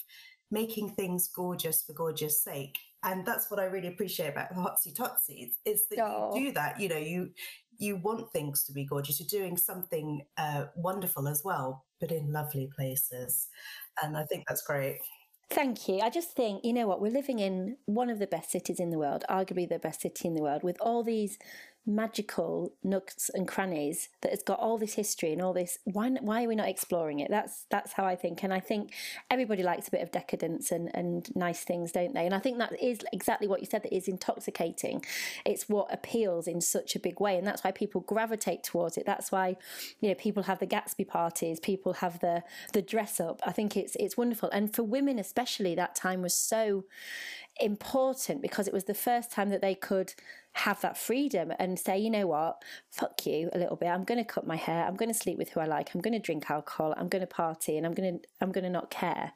making 0.51 0.89
things 0.89 1.27
gorgeous 1.27 1.83
for 1.83 1.93
gorgeous 1.93 2.41
sake 2.41 2.77
and 3.03 3.25
that's 3.25 3.49
what 3.51 3.59
i 3.59 3.65
really 3.65 3.87
appreciate 3.87 4.29
about 4.29 4.49
the 4.49 4.55
hotsy 4.55 4.93
totsies 4.95 5.55
is 5.65 5.85
that 5.89 5.99
oh. 5.99 6.35
you 6.35 6.47
do 6.47 6.51
that 6.53 6.79
you 6.79 6.87
know 6.87 6.97
you 6.97 7.29
you 7.77 7.97
want 7.97 8.31
things 8.31 8.63
to 8.63 8.71
be 8.71 8.85
gorgeous 8.85 9.19
you're 9.19 9.41
doing 9.41 9.57
something 9.57 10.21
uh, 10.37 10.65
wonderful 10.75 11.27
as 11.27 11.43
well 11.43 11.83
but 11.99 12.11
in 12.11 12.31
lovely 12.31 12.69
places 12.75 13.49
and 14.01 14.15
i 14.15 14.23
think 14.23 14.43
that's 14.47 14.61
great 14.63 14.99
Thank 15.49 15.87
you. 15.87 15.99
I 15.99 16.09
just 16.09 16.31
think, 16.31 16.65
you 16.65 16.73
know 16.73 16.87
what, 16.87 17.01
we're 17.01 17.11
living 17.11 17.39
in 17.39 17.77
one 17.85 18.09
of 18.09 18.17
the 18.17 18.27
best 18.27 18.51
cities 18.51 18.79
in 18.79 18.89
the 18.89 18.97
world, 18.97 19.23
arguably 19.29 19.69
the 19.69 19.77
best 19.77 20.01
city 20.01 20.27
in 20.27 20.33
the 20.33 20.41
world, 20.41 20.63
with 20.63 20.77
all 20.81 21.03
these 21.03 21.37
magical 21.87 22.73
nooks 22.83 23.29
and 23.33 23.47
crannies 23.47 24.09
that 24.21 24.31
has 24.31 24.41
got 24.41 24.59
all 24.59 24.77
this 24.77 24.95
history 24.95 25.31
and 25.31 25.41
all 25.41 25.53
this 25.53 25.77
why 25.83 26.09
why 26.21 26.43
are 26.43 26.47
we 26.47 26.55
not 26.55 26.67
exploring 26.67 27.19
it? 27.19 27.29
That's 27.29 27.65
that's 27.69 27.93
how 27.93 28.05
i 28.05 28.15
think. 28.15 28.43
And 28.43 28.51
i 28.53 28.59
think 28.59 28.93
everybody 29.29 29.61
likes 29.61 29.87
a 29.87 29.91
bit 29.91 30.01
of 30.01 30.11
decadence 30.11 30.71
and 30.71 30.89
and 30.95 31.33
nice 31.35 31.63
things 31.63 31.91
don't 31.91 32.13
they? 32.13 32.25
And 32.25 32.33
i 32.33 32.39
think 32.39 32.57
that 32.57 32.81
is 32.81 32.99
exactly 33.13 33.47
what 33.47 33.59
you 33.59 33.67
said 33.67 33.83
that 33.83 33.95
is 33.95 34.07
intoxicating. 34.07 35.05
It's 35.45 35.69
what 35.69 35.93
appeals 35.93 36.47
in 36.47 36.59
such 36.59 36.95
a 36.95 36.99
big 36.99 37.19
way 37.19 37.37
and 37.37 37.45
that's 37.45 37.63
why 37.63 37.71
people 37.71 38.01
gravitate 38.01 38.63
towards 38.63 38.97
it. 38.97 39.05
That's 39.05 39.31
why 39.31 39.55
you 39.99 40.09
know 40.09 40.15
people 40.15 40.43
have 40.43 40.59
the 40.59 40.67
gatsby 40.67 41.07
parties 41.07 41.59
people 41.59 41.93
have 41.93 42.19
the 42.19 42.43
the 42.73 42.81
dress 42.81 43.19
up. 43.19 43.41
I 43.45 43.51
think 43.51 43.77
it's 43.77 43.95
it's 43.97 44.17
wonderful. 44.17 44.49
And 44.49 44.73
for 44.73 44.83
women 44.83 45.19
especially 45.19 45.75
that 45.75 45.93
time 45.93 46.23
was 46.23 46.33
so 46.33 46.85
important 47.59 48.41
because 48.41 48.67
it 48.67 48.73
was 48.73 48.85
the 48.85 48.93
first 48.93 49.31
time 49.31 49.49
that 49.49 49.61
they 49.61 49.75
could 49.75 50.13
have 50.55 50.79
that 50.79 50.97
freedom 50.97 51.51
and 51.59 51.77
say, 51.77 51.97
you 51.97 52.09
know 52.09 52.27
what, 52.27 52.63
fuck 52.89 53.25
you 53.25 53.49
a 53.51 53.57
little 53.57 53.75
bit. 53.75 53.89
I'm 53.89 54.05
going 54.05 54.17
to 54.17 54.23
cut 54.23 54.47
my 54.47 54.55
hair. 54.55 54.85
I'm 54.85 54.95
going 54.95 55.09
to 55.09 55.13
sleep 55.13 55.37
with 55.37 55.49
who 55.49 55.59
I 55.59 55.65
like. 55.65 55.93
I'm 55.93 55.99
going 55.99 56.13
to 56.13 56.19
drink 56.19 56.49
alcohol. 56.49 56.93
I'm 56.97 57.09
going 57.09 57.21
to 57.21 57.27
party, 57.27 57.77
and 57.77 57.85
I'm 57.85 57.93
going 57.93 58.19
to 58.19 58.27
I'm 58.39 58.53
going 58.53 58.63
to 58.63 58.69
not 58.69 58.89
care. 58.89 59.33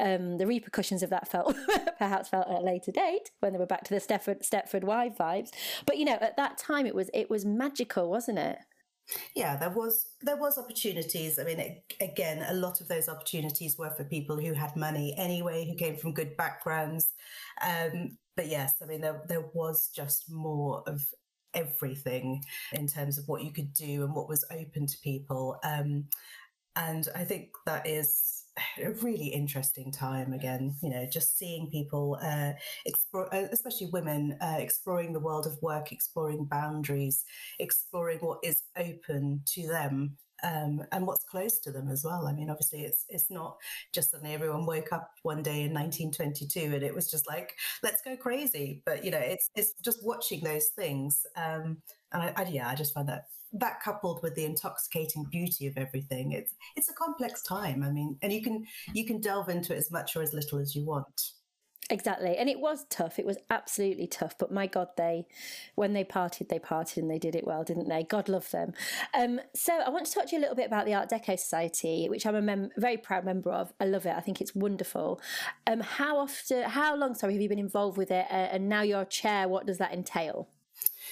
Um, 0.00 0.38
the 0.38 0.46
repercussions 0.46 1.04
of 1.04 1.10
that 1.10 1.28
felt 1.28 1.54
perhaps 1.98 2.30
felt 2.30 2.48
at 2.48 2.58
a 2.58 2.64
later 2.64 2.90
date 2.90 3.30
when 3.40 3.52
they 3.52 3.58
were 3.58 3.66
back 3.66 3.84
to 3.84 3.94
the 3.94 4.00
Stepford 4.00 4.44
Stepford 4.44 4.82
Wife 4.82 5.16
vibes. 5.18 5.50
But 5.86 5.98
you 5.98 6.04
know, 6.04 6.18
at 6.20 6.36
that 6.36 6.58
time, 6.58 6.84
it 6.84 6.94
was 6.94 7.10
it 7.14 7.30
was 7.30 7.44
magical, 7.44 8.10
wasn't 8.10 8.38
it? 8.38 8.58
Yeah, 9.36 9.56
there 9.56 9.70
was 9.70 10.08
there 10.20 10.36
was 10.36 10.58
opportunities. 10.58 11.38
I 11.38 11.44
mean, 11.44 11.60
it, 11.60 11.94
again, 12.00 12.44
a 12.48 12.54
lot 12.54 12.80
of 12.80 12.88
those 12.88 13.08
opportunities 13.08 13.78
were 13.78 13.90
for 13.90 14.02
people 14.02 14.36
who 14.36 14.52
had 14.52 14.74
money 14.74 15.14
anyway, 15.16 15.64
who 15.64 15.76
came 15.76 15.96
from 15.96 16.12
good 16.12 16.36
backgrounds. 16.36 17.12
Um, 17.64 18.18
but 18.36 18.48
yes, 18.48 18.74
I 18.82 18.86
mean, 18.86 19.00
there 19.00 19.22
there 19.28 19.48
was 19.54 19.88
just 19.94 20.30
more 20.30 20.82
of 20.86 21.02
everything 21.54 22.42
in 22.72 22.86
terms 22.86 23.18
of 23.18 23.26
what 23.28 23.42
you 23.42 23.52
could 23.52 23.72
do 23.72 24.04
and 24.04 24.14
what 24.14 24.28
was 24.28 24.44
open 24.50 24.86
to 24.86 24.96
people. 25.02 25.58
Um, 25.64 26.04
and 26.76 27.08
I 27.14 27.24
think 27.24 27.50
that 27.64 27.86
is 27.86 28.44
a 28.78 28.90
really 29.02 29.26
interesting 29.26 29.92
time 29.92 30.32
again 30.32 30.74
you 30.82 30.88
know 30.88 31.06
just 31.06 31.36
seeing 31.38 31.70
people 31.70 32.18
uh, 32.22 32.52
explore 32.86 33.32
uh, 33.34 33.46
especially 33.52 33.88
women 33.92 34.36
uh, 34.40 34.56
exploring 34.58 35.12
the 35.12 35.20
world 35.20 35.46
of 35.46 35.60
work 35.60 35.92
exploring 35.92 36.46
boundaries 36.46 37.24
exploring 37.58 38.18
what 38.20 38.38
is 38.42 38.62
open 38.78 39.42
to 39.46 39.66
them 39.66 40.16
um, 40.42 40.82
and 40.92 41.06
what's 41.06 41.24
close 41.24 41.58
to 41.60 41.70
them 41.70 41.88
as 41.88 42.04
well. 42.04 42.26
I 42.26 42.32
mean, 42.32 42.50
obviously, 42.50 42.80
it's 42.80 43.04
it's 43.08 43.30
not 43.30 43.56
just 43.92 44.10
suddenly 44.10 44.34
everyone 44.34 44.66
woke 44.66 44.92
up 44.92 45.10
one 45.22 45.42
day 45.42 45.62
in 45.62 45.72
1922 45.72 46.74
and 46.74 46.82
it 46.82 46.94
was 46.94 47.10
just 47.10 47.26
like 47.26 47.54
let's 47.82 48.02
go 48.02 48.16
crazy. 48.16 48.82
But 48.84 49.04
you 49.04 49.10
know, 49.10 49.18
it's 49.18 49.50
it's 49.54 49.74
just 49.82 50.04
watching 50.04 50.42
those 50.42 50.68
things, 50.68 51.24
um, 51.36 51.78
and 52.12 52.22
I, 52.22 52.32
I, 52.36 52.44
yeah, 52.44 52.68
I 52.68 52.74
just 52.74 52.94
find 52.94 53.08
that 53.08 53.26
that 53.52 53.80
coupled 53.80 54.22
with 54.22 54.34
the 54.34 54.44
intoxicating 54.44 55.24
beauty 55.30 55.66
of 55.66 55.76
everything, 55.76 56.32
it's 56.32 56.54
it's 56.76 56.88
a 56.88 56.94
complex 56.94 57.42
time. 57.42 57.82
I 57.82 57.90
mean, 57.90 58.18
and 58.22 58.32
you 58.32 58.42
can 58.42 58.66
you 58.92 59.06
can 59.06 59.20
delve 59.20 59.48
into 59.48 59.74
it 59.74 59.78
as 59.78 59.90
much 59.90 60.16
or 60.16 60.22
as 60.22 60.32
little 60.32 60.58
as 60.58 60.74
you 60.74 60.84
want. 60.84 61.32
Exactly. 61.88 62.36
And 62.36 62.48
it 62.48 62.58
was 62.58 62.84
tough. 62.90 63.18
It 63.18 63.26
was 63.26 63.38
absolutely 63.48 64.06
tough. 64.06 64.36
But 64.38 64.50
my 64.50 64.66
God, 64.66 64.88
they, 64.96 65.26
when 65.76 65.92
they 65.92 66.02
parted, 66.02 66.48
they 66.48 66.58
parted 66.58 67.02
and 67.02 67.10
they 67.10 67.18
did 67.18 67.36
it 67.36 67.46
well, 67.46 67.62
didn't 67.62 67.88
they? 67.88 68.02
God 68.02 68.28
love 68.28 68.50
them. 68.50 68.72
Um, 69.14 69.40
so 69.54 69.72
I 69.72 69.90
want 69.90 70.06
to 70.06 70.12
talk 70.12 70.26
to 70.26 70.32
you 70.32 70.40
a 70.40 70.42
little 70.42 70.56
bit 70.56 70.66
about 70.66 70.86
the 70.86 70.94
Art 70.94 71.10
Deco 71.10 71.38
Society, 71.38 72.08
which 72.08 72.26
I'm 72.26 72.34
a 72.34 72.42
mem- 72.42 72.70
very 72.76 72.96
proud 72.96 73.24
member 73.24 73.50
of. 73.50 73.72
I 73.80 73.84
love 73.84 74.04
it. 74.04 74.14
I 74.16 74.20
think 74.20 74.40
it's 74.40 74.54
wonderful. 74.54 75.20
Um, 75.66 75.80
how 75.80 76.18
often, 76.18 76.64
how 76.64 76.96
long, 76.96 77.14
sorry, 77.14 77.34
have 77.34 77.42
you 77.42 77.48
been 77.48 77.58
involved 77.58 77.98
with 77.98 78.10
it? 78.10 78.26
Uh, 78.30 78.34
and 78.34 78.68
now 78.68 78.82
you're 78.82 79.04
chair, 79.04 79.48
what 79.48 79.66
does 79.66 79.78
that 79.78 79.92
entail? 79.92 80.48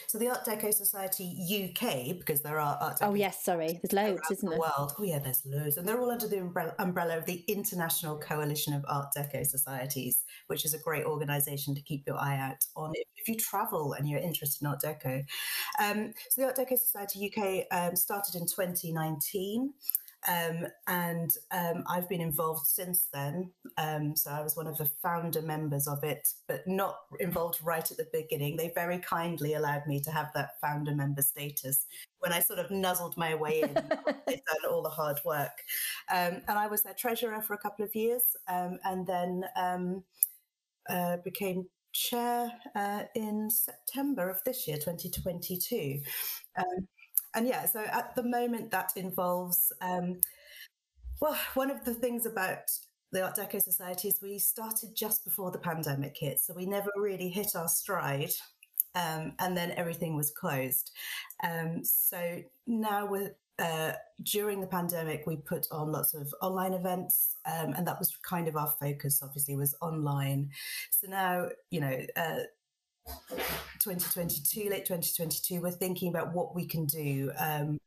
So 0.06 0.18
the 0.18 0.28
Art 0.28 0.44
Deco 0.44 0.72
Society 0.72 1.70
UK, 1.72 2.18
because 2.18 2.40
there 2.42 2.58
are 2.58 2.76
Art 2.80 2.98
Deco. 2.98 3.08
Oh 3.08 3.14
yes, 3.14 3.44
sorry, 3.44 3.80
there's 3.82 3.92
loads, 3.92 4.30
isn't 4.30 4.48
there? 4.48 4.58
World. 4.58 4.92
Oh 4.98 5.02
yeah, 5.02 5.18
there's 5.18 5.42
loads, 5.46 5.76
and 5.76 5.88
they're 5.88 6.00
all 6.00 6.10
under 6.10 6.28
the 6.28 6.38
umbrella 6.78 7.16
of 7.16 7.24
the 7.26 7.44
International 7.48 8.18
Coalition 8.18 8.74
of 8.74 8.84
Art 8.88 9.08
Deco 9.16 9.46
Societies, 9.46 10.23
which 10.46 10.64
is 10.64 10.74
a 10.74 10.78
great 10.78 11.04
organisation 11.04 11.74
to 11.74 11.82
keep 11.82 12.06
your 12.06 12.16
eye 12.16 12.38
out 12.38 12.64
on 12.76 12.92
if, 12.94 13.28
you 13.28 13.36
travel 13.36 13.94
and 13.94 14.06
you're 14.06 14.20
interested 14.20 14.62
in 14.62 14.68
Art 14.68 14.82
Deco. 14.82 15.24
Um, 15.82 16.12
so 16.28 16.42
the 16.42 16.46
Art 16.46 16.56
Deco 16.56 16.78
Society 16.78 17.32
UK 17.34 17.66
um, 17.72 17.96
started 17.96 18.34
in 18.34 18.46
2019. 18.46 19.72
Um, 20.26 20.66
and 20.86 21.30
um, 21.50 21.84
I've 21.86 22.08
been 22.08 22.20
involved 22.20 22.66
since 22.66 23.08
then. 23.12 23.50
Um, 23.76 24.16
so 24.16 24.30
I 24.30 24.42
was 24.42 24.56
one 24.56 24.66
of 24.66 24.78
the 24.78 24.88
founder 25.02 25.42
members 25.42 25.86
of 25.86 26.02
it, 26.02 26.26
but 26.48 26.66
not 26.66 26.96
involved 27.20 27.58
right 27.62 27.88
at 27.88 27.96
the 27.96 28.08
beginning. 28.12 28.56
They 28.56 28.72
very 28.74 28.98
kindly 28.98 29.54
allowed 29.54 29.86
me 29.86 30.00
to 30.00 30.10
have 30.10 30.30
that 30.34 30.60
founder 30.60 30.94
member 30.94 31.22
status 31.22 31.86
when 32.20 32.32
I 32.32 32.40
sort 32.40 32.58
of 32.58 32.70
nuzzled 32.70 33.16
my 33.16 33.34
way 33.34 33.60
in. 33.62 33.74
They'd 33.74 34.42
done 34.62 34.70
all 34.70 34.82
the 34.82 34.88
hard 34.88 35.20
work. 35.24 35.62
Um, 36.10 36.40
and 36.48 36.58
I 36.58 36.68
was 36.68 36.82
their 36.82 36.94
treasurer 36.94 37.42
for 37.42 37.52
a 37.54 37.58
couple 37.58 37.84
of 37.84 37.94
years 37.94 38.22
um, 38.48 38.78
and 38.84 39.06
then 39.06 39.44
um, 39.56 40.04
uh, 40.88 41.16
became 41.24 41.66
chair 41.92 42.50
uh, 42.74 43.04
in 43.14 43.48
September 43.50 44.28
of 44.28 44.42
this 44.44 44.66
year, 44.66 44.76
2022. 44.76 46.00
Um, 46.58 46.88
and 47.34 47.48
yeah, 47.48 47.66
so 47.66 47.80
at 47.80 48.14
the 48.14 48.22
moment 48.22 48.70
that 48.70 48.92
involves, 48.96 49.72
um, 49.80 50.20
well, 51.20 51.38
one 51.54 51.70
of 51.70 51.84
the 51.84 51.94
things 51.94 52.26
about 52.26 52.70
the 53.12 53.22
Art 53.22 53.36
Deco 53.36 53.62
Society 53.62 54.08
is 54.08 54.18
we 54.20 54.38
started 54.38 54.90
just 54.94 55.24
before 55.24 55.50
the 55.50 55.58
pandemic 55.58 56.16
hit, 56.18 56.40
so 56.40 56.52
we 56.54 56.66
never 56.66 56.90
really 56.96 57.28
hit 57.28 57.54
our 57.54 57.68
stride. 57.68 58.32
Um, 58.96 59.32
and 59.40 59.56
then 59.56 59.72
everything 59.72 60.14
was 60.14 60.30
closed. 60.30 60.92
Um, 61.42 61.82
so 61.82 62.42
now 62.68 63.06
we're 63.06 63.34
uh, 63.58 63.92
during 64.22 64.60
the 64.60 64.66
pandemic, 64.66 65.24
we 65.26 65.36
put 65.36 65.66
on 65.70 65.92
lots 65.92 66.14
of 66.14 66.32
online 66.42 66.72
events, 66.72 67.36
um, 67.46 67.72
and 67.74 67.86
that 67.86 67.98
was 67.98 68.16
kind 68.28 68.48
of 68.48 68.56
our 68.56 68.72
focus. 68.80 69.20
Obviously, 69.22 69.56
was 69.56 69.76
online. 69.80 70.50
So 70.90 71.08
now, 71.08 71.48
you 71.70 71.80
know, 71.80 72.00
uh, 72.16 72.40
2022, 73.80 74.70
late 74.70 74.86
2022, 74.86 75.60
we're 75.60 75.70
thinking 75.70 76.08
about 76.08 76.34
what 76.34 76.54
we 76.54 76.66
can 76.66 76.86
do. 76.86 77.30
Um, 77.38 77.78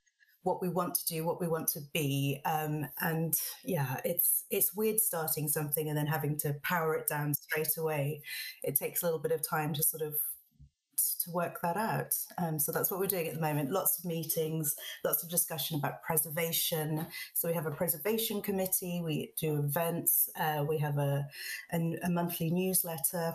what 0.44 0.62
we 0.62 0.70
want 0.70 0.96
to 0.96 1.06
do, 1.06 1.26
what 1.26 1.42
we 1.42 1.48
want 1.48 1.68
to 1.68 1.82
be, 1.94 2.40
um, 2.46 2.88
and 3.02 3.34
yeah, 3.66 4.00
it's 4.06 4.46
it's 4.50 4.74
weird 4.74 4.98
starting 4.98 5.50
something 5.50 5.90
and 5.90 5.98
then 5.98 6.08
having 6.08 6.38
to 6.40 6.56
power 6.64 6.96
it 6.96 7.10
down 7.10 7.34
straight 7.34 7.76
away. 7.78 8.22
It 8.64 8.76
takes 8.76 9.04
a 9.04 9.06
little 9.06 9.20
bit 9.20 9.34
of 9.34 9.48
time 9.48 9.74
to 9.74 9.84
sort 9.84 10.04
of 10.04 10.16
to 11.28 11.34
work 11.34 11.60
that 11.62 11.78
out. 11.78 12.16
Um, 12.38 12.60
so 12.60 12.72
that's 12.72 12.90
what 12.90 13.00
we're 13.00 13.08
doing 13.08 13.28
at 13.28 13.36
the 13.36 13.42
moment. 13.42 13.72
Lots 13.72 14.00
of 14.00 14.06
meetings, 14.06 14.76
lots 15.04 15.24
of 15.24 15.30
discussion 15.30 15.78
about 15.78 16.02
preservation. 16.04 17.06
So 17.34 17.48
we 17.48 17.54
have 17.54 17.66
a 17.66 17.72
preservation 17.72 18.42
committee. 18.42 19.02
We 19.04 19.34
do 19.40 19.60
events. 19.60 20.30
Uh, 20.40 20.66
we 20.68 20.78
have 20.80 20.98
a, 20.98 21.28
a, 21.74 21.98
a 22.04 22.10
monthly 22.10 22.50
newsletter. 22.50 23.34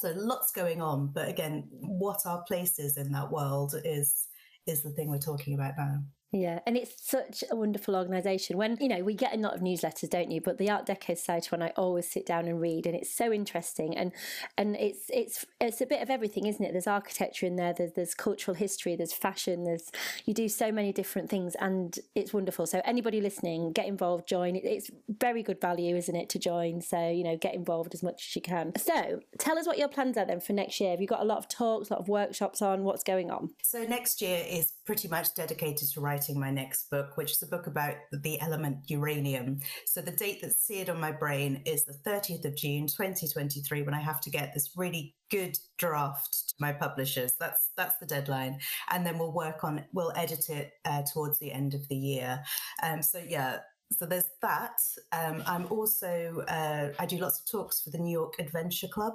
So 0.00 0.12
lots 0.16 0.52
going 0.52 0.82
on. 0.82 1.08
But 1.08 1.28
again, 1.28 1.68
what 1.70 2.26
our 2.26 2.42
place 2.42 2.78
is 2.78 2.96
in 2.96 3.12
that 3.12 3.30
world 3.30 3.74
is 3.84 4.28
is 4.66 4.82
the 4.82 4.90
thing 4.90 5.10
we're 5.10 5.18
talking 5.18 5.54
about 5.54 5.74
now. 5.76 6.02
Yeah, 6.34 6.58
and 6.66 6.76
it's 6.76 6.94
such 6.98 7.44
a 7.48 7.54
wonderful 7.54 7.94
organisation. 7.94 8.58
When 8.58 8.76
you 8.80 8.88
know 8.88 9.04
we 9.04 9.14
get 9.14 9.34
a 9.34 9.38
lot 9.38 9.54
of 9.54 9.60
newsletters, 9.60 10.10
don't 10.10 10.32
you? 10.32 10.40
But 10.40 10.58
the 10.58 10.68
Art 10.68 10.84
Deco 10.84 11.16
Society 11.16 11.48
one, 11.50 11.62
I 11.62 11.68
always 11.76 12.10
sit 12.10 12.26
down 12.26 12.48
and 12.48 12.60
read, 12.60 12.86
and 12.86 12.96
it's 12.96 13.14
so 13.14 13.32
interesting. 13.32 13.96
And 13.96 14.10
and 14.58 14.74
it's 14.74 15.04
it's 15.10 15.46
it's 15.60 15.80
a 15.80 15.86
bit 15.86 16.02
of 16.02 16.10
everything, 16.10 16.46
isn't 16.46 16.64
it? 16.64 16.72
There's 16.72 16.88
architecture 16.88 17.46
in 17.46 17.54
there. 17.54 17.72
There's 17.72 17.92
there's 17.92 18.14
cultural 18.14 18.56
history. 18.56 18.96
There's 18.96 19.12
fashion. 19.12 19.62
There's 19.62 19.92
you 20.24 20.34
do 20.34 20.48
so 20.48 20.72
many 20.72 20.92
different 20.92 21.30
things, 21.30 21.54
and 21.60 21.96
it's 22.16 22.34
wonderful. 22.34 22.66
So 22.66 22.82
anybody 22.84 23.20
listening, 23.20 23.70
get 23.70 23.86
involved, 23.86 24.26
join. 24.26 24.56
It's 24.56 24.90
very 25.08 25.44
good 25.44 25.60
value, 25.60 25.94
isn't 25.94 26.16
it, 26.16 26.28
to 26.30 26.40
join? 26.40 26.80
So 26.80 27.10
you 27.10 27.22
know, 27.22 27.36
get 27.36 27.54
involved 27.54 27.94
as 27.94 28.02
much 28.02 28.26
as 28.28 28.34
you 28.34 28.42
can. 28.42 28.72
So 28.76 29.20
tell 29.38 29.56
us 29.56 29.68
what 29.68 29.78
your 29.78 29.88
plans 29.88 30.16
are 30.16 30.26
then 30.26 30.40
for 30.40 30.52
next 30.52 30.80
year. 30.80 30.90
Have 30.90 31.00
you 31.00 31.06
got 31.06 31.20
a 31.20 31.24
lot 31.24 31.38
of 31.38 31.46
talks, 31.46 31.90
a 31.90 31.92
lot 31.92 32.00
of 32.00 32.08
workshops 32.08 32.60
on? 32.60 32.82
What's 32.82 33.04
going 33.04 33.30
on? 33.30 33.50
So 33.62 33.84
next 33.84 34.20
year 34.20 34.42
is 34.50 34.72
pretty 34.84 35.06
much 35.06 35.32
dedicated 35.36 35.88
to 35.90 36.00
writing 36.00 36.23
writing 36.24 36.40
my 36.40 36.50
next 36.50 36.90
book, 36.90 37.16
which 37.16 37.32
is 37.32 37.42
a 37.42 37.46
book 37.46 37.66
about 37.66 37.94
the 38.12 38.40
element 38.40 38.78
uranium. 38.86 39.60
So 39.86 40.00
the 40.00 40.10
date 40.10 40.38
that's 40.40 40.56
seared 40.56 40.88
on 40.88 40.98
my 40.98 41.12
brain 41.12 41.62
is 41.66 41.84
the 41.84 41.92
30th 41.92 42.44
of 42.44 42.56
June, 42.56 42.86
2023, 42.86 43.82
when 43.82 43.94
I 43.94 44.00
have 44.00 44.20
to 44.22 44.30
get 44.30 44.54
this 44.54 44.70
really 44.76 45.14
good 45.30 45.58
draft 45.76 46.48
to 46.48 46.54
my 46.58 46.72
publishers. 46.72 47.34
That's 47.38 47.70
that's 47.76 47.98
the 47.98 48.06
deadline, 48.06 48.58
and 48.90 49.06
then 49.06 49.18
we'll 49.18 49.32
work 49.32 49.64
on 49.64 49.84
we'll 49.92 50.12
edit 50.16 50.48
it 50.48 50.72
uh, 50.84 51.02
towards 51.12 51.38
the 51.38 51.52
end 51.52 51.74
of 51.74 51.86
the 51.88 51.96
year. 51.96 52.42
Um, 52.82 53.02
so 53.02 53.22
yeah, 53.26 53.58
so 53.92 54.06
there's 54.06 54.30
that. 54.40 54.80
Um, 55.12 55.42
I'm 55.46 55.66
also 55.70 56.42
uh, 56.48 56.90
I 56.98 57.06
do 57.06 57.18
lots 57.18 57.40
of 57.40 57.50
talks 57.50 57.82
for 57.82 57.90
the 57.90 57.98
New 57.98 58.12
York 58.12 58.34
Adventure 58.38 58.88
Club. 58.88 59.14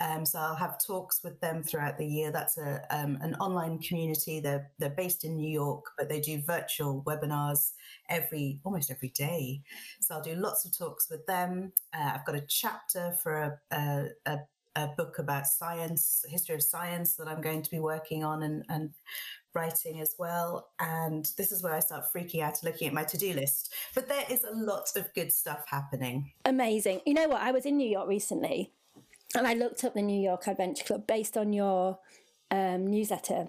Um, 0.00 0.24
so 0.24 0.38
I'll 0.38 0.54
have 0.54 0.78
talks 0.78 1.24
with 1.24 1.40
them 1.40 1.62
throughout 1.62 1.98
the 1.98 2.06
year. 2.06 2.30
That's 2.30 2.56
a 2.56 2.82
um, 2.90 3.18
an 3.20 3.34
online 3.36 3.78
community. 3.80 4.38
They're 4.38 4.70
they're 4.78 4.90
based 4.90 5.24
in 5.24 5.36
New 5.36 5.50
York, 5.50 5.86
but 5.96 6.08
they 6.08 6.20
do 6.20 6.40
virtual 6.46 7.02
webinars 7.04 7.72
every 8.08 8.60
almost 8.64 8.90
every 8.90 9.08
day. 9.10 9.62
So 10.00 10.14
I'll 10.14 10.22
do 10.22 10.34
lots 10.36 10.64
of 10.64 10.76
talks 10.76 11.10
with 11.10 11.26
them. 11.26 11.72
Uh, 11.92 12.12
I've 12.14 12.24
got 12.24 12.36
a 12.36 12.46
chapter 12.48 13.12
for 13.22 13.34
a, 13.34 13.76
a, 13.76 14.04
a, 14.26 14.38
a 14.76 14.88
book 14.96 15.18
about 15.18 15.46
science, 15.46 16.24
history 16.28 16.54
of 16.54 16.62
science 16.62 17.16
that 17.16 17.26
I'm 17.26 17.40
going 17.40 17.62
to 17.62 17.70
be 17.70 17.80
working 17.80 18.22
on 18.22 18.44
and 18.44 18.64
and 18.68 18.90
writing 19.52 20.00
as 20.00 20.14
well. 20.16 20.68
And 20.78 21.28
this 21.36 21.50
is 21.50 21.60
where 21.60 21.74
I 21.74 21.80
start 21.80 22.04
freaking 22.14 22.42
out 22.42 22.62
looking 22.62 22.86
at 22.86 22.94
my 22.94 23.02
to 23.02 23.18
do 23.18 23.32
list. 23.32 23.74
But 23.96 24.08
there 24.08 24.24
is 24.30 24.44
a 24.44 24.54
lot 24.54 24.90
of 24.94 25.12
good 25.14 25.32
stuff 25.32 25.64
happening. 25.66 26.30
Amazing. 26.44 27.00
You 27.04 27.14
know 27.14 27.26
what? 27.26 27.42
I 27.42 27.50
was 27.50 27.66
in 27.66 27.76
New 27.76 27.88
York 27.88 28.06
recently 28.06 28.72
and 29.34 29.46
I 29.46 29.54
looked 29.54 29.84
up 29.84 29.94
the 29.94 30.02
New 30.02 30.20
York 30.20 30.46
Adventure 30.46 30.84
Club 30.84 31.06
based 31.06 31.36
on 31.36 31.52
your 31.52 31.98
um, 32.50 32.86
newsletter. 32.86 33.48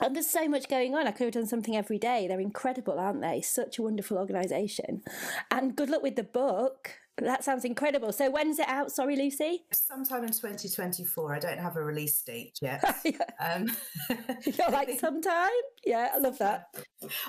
And 0.00 0.14
there's 0.14 0.28
so 0.28 0.46
much 0.46 0.68
going 0.68 0.94
on. 0.94 1.06
I 1.06 1.10
could 1.10 1.24
have 1.24 1.34
done 1.34 1.46
something 1.46 1.74
every 1.74 1.98
day. 1.98 2.26
They're 2.28 2.40
incredible, 2.40 2.98
aren't 2.98 3.22
they? 3.22 3.40
Such 3.40 3.78
a 3.78 3.82
wonderful 3.82 4.18
organisation. 4.18 5.02
And 5.50 5.74
good 5.74 5.88
luck 5.88 6.02
with 6.02 6.16
the 6.16 6.22
book. 6.22 6.90
That 7.16 7.44
sounds 7.44 7.64
incredible. 7.64 8.12
So 8.12 8.30
when's 8.30 8.58
it 8.58 8.68
out? 8.68 8.92
Sorry, 8.92 9.16
Lucy. 9.16 9.64
Sometime 9.72 10.24
in 10.24 10.32
2024. 10.32 11.34
I 11.34 11.38
don't 11.38 11.58
have 11.58 11.76
a 11.76 11.82
release 11.82 12.20
date 12.20 12.58
yet. 12.60 12.84
um, 13.40 13.74
You're 14.44 14.70
like 14.70 14.90
sometime. 15.00 15.48
Yeah, 15.86 16.10
I 16.14 16.18
love 16.18 16.36
that. 16.38 16.66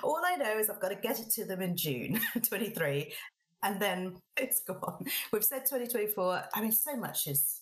All 0.04 0.20
I 0.26 0.36
know 0.36 0.58
is 0.58 0.70
I've 0.70 0.82
got 0.82 0.90
to 0.90 0.96
get 0.96 1.22
it 1.22 1.30
to 1.32 1.46
them 1.46 1.62
in 1.62 1.78
June 1.78 2.20
23, 2.50 3.14
and 3.64 3.82
then 3.82 4.18
it's 4.36 4.60
gone. 4.60 5.06
We've 5.32 5.44
said 5.44 5.60
2024. 5.60 6.44
I 6.54 6.62
mean, 6.62 6.74
so 6.74 6.98
much 6.98 7.28
is 7.28 7.57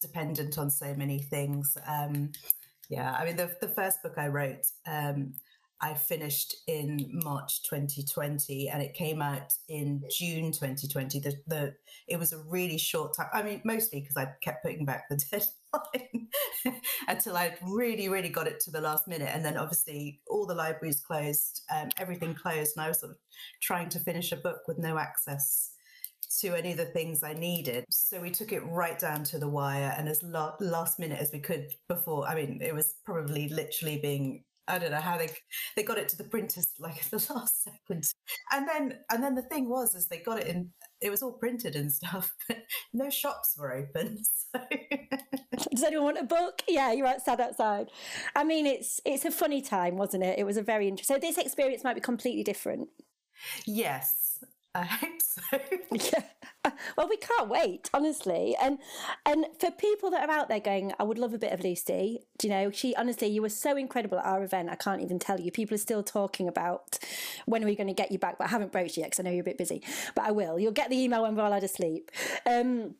dependent 0.00 0.58
on 0.58 0.70
so 0.70 0.94
many 0.94 1.20
things. 1.22 1.76
Um, 1.86 2.32
yeah, 2.88 3.16
I 3.18 3.24
mean, 3.24 3.36
the, 3.36 3.54
the 3.60 3.68
first 3.68 4.02
book 4.02 4.14
I 4.16 4.28
wrote, 4.28 4.66
um, 4.86 5.34
I 5.82 5.94
finished 5.94 6.54
in 6.66 7.20
March 7.24 7.62
2020 7.62 8.68
and 8.68 8.82
it 8.82 8.92
came 8.92 9.22
out 9.22 9.54
in 9.68 10.02
June 10.10 10.52
2020. 10.52 11.20
The, 11.20 11.34
the 11.46 11.74
it 12.06 12.18
was 12.18 12.32
a 12.32 12.38
really 12.38 12.76
short 12.76 13.16
time. 13.16 13.28
I 13.32 13.42
mean, 13.42 13.62
mostly 13.64 14.00
because 14.00 14.16
I 14.16 14.28
kept 14.42 14.62
putting 14.62 14.84
back 14.84 15.08
the 15.08 15.16
deadline 15.30 16.28
until 17.08 17.36
I 17.36 17.56
really, 17.62 18.10
really 18.10 18.28
got 18.28 18.46
it 18.46 18.60
to 18.60 18.70
the 18.70 18.80
last 18.80 19.08
minute. 19.08 19.30
And 19.32 19.42
then 19.42 19.56
obviously 19.56 20.20
all 20.28 20.46
the 20.46 20.54
libraries 20.54 21.00
closed, 21.00 21.62
um, 21.74 21.88
everything 21.96 22.34
closed, 22.34 22.76
and 22.76 22.84
I 22.84 22.88
was 22.88 23.00
sort 23.00 23.12
of 23.12 23.18
trying 23.62 23.88
to 23.90 24.00
finish 24.00 24.32
a 24.32 24.36
book 24.36 24.62
with 24.68 24.78
no 24.78 24.98
access 24.98 25.70
to 26.38 26.56
any 26.56 26.72
of 26.72 26.76
the 26.76 26.86
things 26.86 27.22
I 27.22 27.34
needed. 27.34 27.84
So 27.90 28.20
we 28.20 28.30
took 28.30 28.52
it 28.52 28.60
right 28.66 28.98
down 28.98 29.24
to 29.24 29.38
the 29.38 29.48
wire 29.48 29.94
and 29.96 30.08
as 30.08 30.22
la- 30.22 30.54
last 30.60 30.98
minute 30.98 31.20
as 31.20 31.32
we 31.32 31.40
could 31.40 31.74
before. 31.88 32.26
I 32.26 32.34
mean, 32.34 32.60
it 32.62 32.74
was 32.74 32.94
probably 33.04 33.48
literally 33.48 33.98
being 33.98 34.44
I 34.70 34.78
don't 34.78 34.92
know 34.92 35.00
how 35.00 35.18
they 35.18 35.28
they 35.76 35.82
got 35.82 35.98
it 35.98 36.08
to 36.10 36.16
the 36.16 36.24
printers 36.24 36.68
like 36.78 36.98
at 36.98 37.10
the 37.10 37.32
last 37.34 37.64
second, 37.64 38.04
and 38.52 38.68
then 38.68 38.98
and 39.10 39.22
then 39.22 39.34
the 39.34 39.42
thing 39.42 39.68
was 39.68 39.94
is 39.94 40.06
they 40.06 40.18
got 40.18 40.38
it 40.38 40.46
in. 40.46 40.70
It 41.00 41.10
was 41.10 41.22
all 41.22 41.32
printed 41.32 41.76
and 41.76 41.92
stuff, 41.92 42.32
but 42.48 42.58
no 42.92 43.10
shops 43.10 43.56
were 43.58 43.74
open. 43.74 44.18
So. 44.52 45.68
Does 45.70 45.84
anyone 45.84 46.06
want 46.06 46.18
a 46.18 46.24
book? 46.24 46.62
Yeah, 46.66 46.92
you're 46.92 47.06
outside 47.06 47.40
outside. 47.40 47.88
I 48.34 48.42
mean, 48.42 48.66
it's 48.66 49.00
it's 49.04 49.24
a 49.24 49.30
funny 49.30 49.62
time, 49.62 49.96
wasn't 49.96 50.24
it? 50.24 50.38
It 50.38 50.44
was 50.44 50.56
a 50.56 50.62
very 50.62 50.88
interesting. 50.88 51.16
So 51.16 51.20
this 51.20 51.38
experience 51.38 51.84
might 51.84 51.94
be 51.94 52.00
completely 52.00 52.42
different. 52.42 52.88
Yes, 53.66 54.29
I 54.74 54.84
hope 54.84 55.20
so. 55.20 55.58
yeah. 55.90 56.22
Well, 56.96 57.08
we 57.08 57.16
can't 57.16 57.48
wait, 57.48 57.90
honestly. 57.94 58.54
And 58.60 58.78
and 59.26 59.46
for 59.58 59.70
people 59.70 60.10
that 60.10 60.28
are 60.28 60.32
out 60.32 60.48
there 60.48 60.60
going, 60.60 60.92
I 60.98 61.04
would 61.04 61.18
love 61.18 61.32
a 61.32 61.38
bit 61.38 61.52
of 61.52 61.64
Lucy. 61.64 62.20
Do 62.38 62.46
you 62.46 62.54
know, 62.54 62.70
she 62.70 62.94
honestly, 62.96 63.28
you 63.28 63.42
were 63.42 63.48
so 63.48 63.76
incredible 63.76 64.18
at 64.18 64.26
our 64.26 64.44
event. 64.44 64.68
I 64.70 64.76
can't 64.76 65.02
even 65.02 65.18
tell 65.18 65.40
you. 65.40 65.50
People 65.50 65.74
are 65.74 65.78
still 65.78 66.02
talking 66.02 66.48
about 66.48 66.98
when 67.46 67.62
are 67.64 67.66
we 67.66 67.76
going 67.76 67.88
to 67.88 67.94
get 67.94 68.12
you 68.12 68.18
back, 68.18 68.38
but 68.38 68.44
I 68.44 68.50
haven't 68.50 68.72
broached 68.72 68.96
yet 68.96 69.06
because 69.06 69.20
I 69.20 69.22
know 69.24 69.30
you're 69.30 69.40
a 69.40 69.44
bit 69.44 69.58
busy. 69.58 69.82
But 70.14 70.26
I 70.26 70.30
will. 70.32 70.58
You'll 70.58 70.72
get 70.72 70.90
the 70.90 70.98
email 70.98 71.22
when 71.22 71.34
we're 71.34 71.42
all 71.42 71.52
out 71.52 71.64
of 71.64 71.70
sleep. 71.70 72.10
Um, 72.46 72.94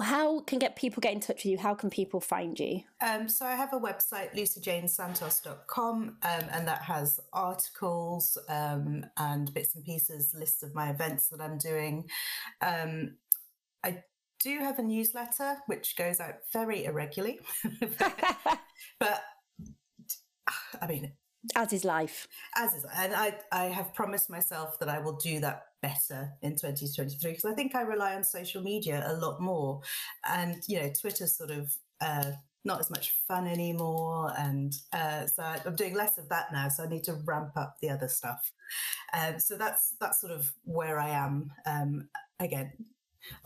how 0.00 0.40
can 0.40 0.58
get 0.58 0.76
people 0.76 1.00
get 1.00 1.12
in 1.12 1.20
touch 1.20 1.44
with 1.44 1.46
you? 1.46 1.58
How 1.58 1.74
can 1.74 1.90
people 1.90 2.20
find 2.20 2.58
you? 2.58 2.82
Um, 3.00 3.28
so 3.28 3.44
I 3.46 3.54
have 3.54 3.72
a 3.72 3.80
website, 3.80 4.34
lucyjanesantos.com, 4.34 6.02
um, 6.02 6.16
and 6.22 6.68
that 6.68 6.82
has 6.82 7.20
articles 7.32 8.38
um, 8.48 9.04
and 9.16 9.52
bits 9.52 9.74
and 9.74 9.84
pieces, 9.84 10.34
lists 10.38 10.62
of 10.62 10.74
my 10.74 10.90
events 10.90 11.28
that 11.28 11.40
I'm 11.40 11.58
doing. 11.58 12.08
Um, 12.60 13.16
I 13.84 14.04
do 14.40 14.58
have 14.58 14.78
a 14.78 14.82
newsletter 14.82 15.56
which 15.66 15.96
goes 15.96 16.20
out 16.20 16.34
very 16.52 16.84
irregularly, 16.84 17.40
but 18.98 19.22
I 20.80 20.86
mean, 20.86 21.12
as 21.54 21.72
is 21.72 21.84
life. 21.84 22.28
As 22.56 22.74
is, 22.74 22.86
and 22.96 23.14
I 23.14 23.34
I 23.50 23.64
have 23.64 23.94
promised 23.94 24.30
myself 24.30 24.78
that 24.78 24.88
I 24.88 24.98
will 24.98 25.16
do 25.16 25.40
that 25.40 25.66
better 25.80 26.30
in 26.42 26.52
2023 26.52 27.30
because 27.30 27.44
I 27.44 27.54
think 27.54 27.74
I 27.74 27.82
rely 27.82 28.14
on 28.14 28.24
social 28.24 28.62
media 28.62 29.04
a 29.06 29.14
lot 29.14 29.40
more, 29.40 29.80
and 30.28 30.62
you 30.68 30.80
know, 30.80 30.90
Twitter's 31.00 31.36
sort 31.36 31.50
of. 31.50 31.74
Uh, 32.00 32.32
not 32.64 32.78
as 32.78 32.90
much 32.90 33.16
fun 33.26 33.48
anymore, 33.48 34.32
and 34.38 34.72
uh, 34.92 35.26
so 35.26 35.42
I'm 35.42 35.74
doing 35.74 35.94
less 35.94 36.16
of 36.16 36.28
that 36.28 36.52
now. 36.52 36.68
So 36.68 36.84
I 36.84 36.86
need 36.86 37.02
to 37.04 37.14
ramp 37.24 37.56
up 37.56 37.76
the 37.80 37.90
other 37.90 38.06
stuff. 38.06 38.52
Um, 39.12 39.40
so 39.40 39.56
that's 39.56 39.96
that's 40.00 40.20
sort 40.20 40.32
of 40.32 40.52
where 40.62 41.00
I 41.00 41.08
am. 41.08 41.50
Um, 41.66 42.08
again, 42.38 42.72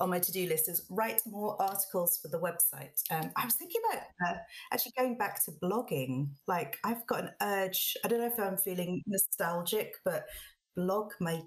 on 0.00 0.10
my 0.10 0.18
to-do 0.18 0.46
list 0.46 0.68
is 0.68 0.86
write 0.90 1.20
more 1.26 1.60
articles 1.60 2.18
for 2.20 2.28
the 2.28 2.38
website. 2.38 3.02
Um, 3.10 3.30
I 3.36 3.44
was 3.44 3.54
thinking 3.54 3.80
about 3.90 4.02
uh, 4.26 4.38
actually 4.72 4.92
going 4.96 5.16
back 5.16 5.44
to 5.44 5.52
blogging. 5.62 6.28
Like 6.46 6.78
I've 6.84 7.06
got 7.06 7.24
an 7.24 7.30
urge. 7.42 7.96
I 8.04 8.08
don't 8.08 8.20
know 8.20 8.26
if 8.26 8.38
I'm 8.38 8.56
feeling 8.56 9.02
nostalgic, 9.06 9.94
but 10.04 10.26
blog 10.76 11.12
my 11.20 11.42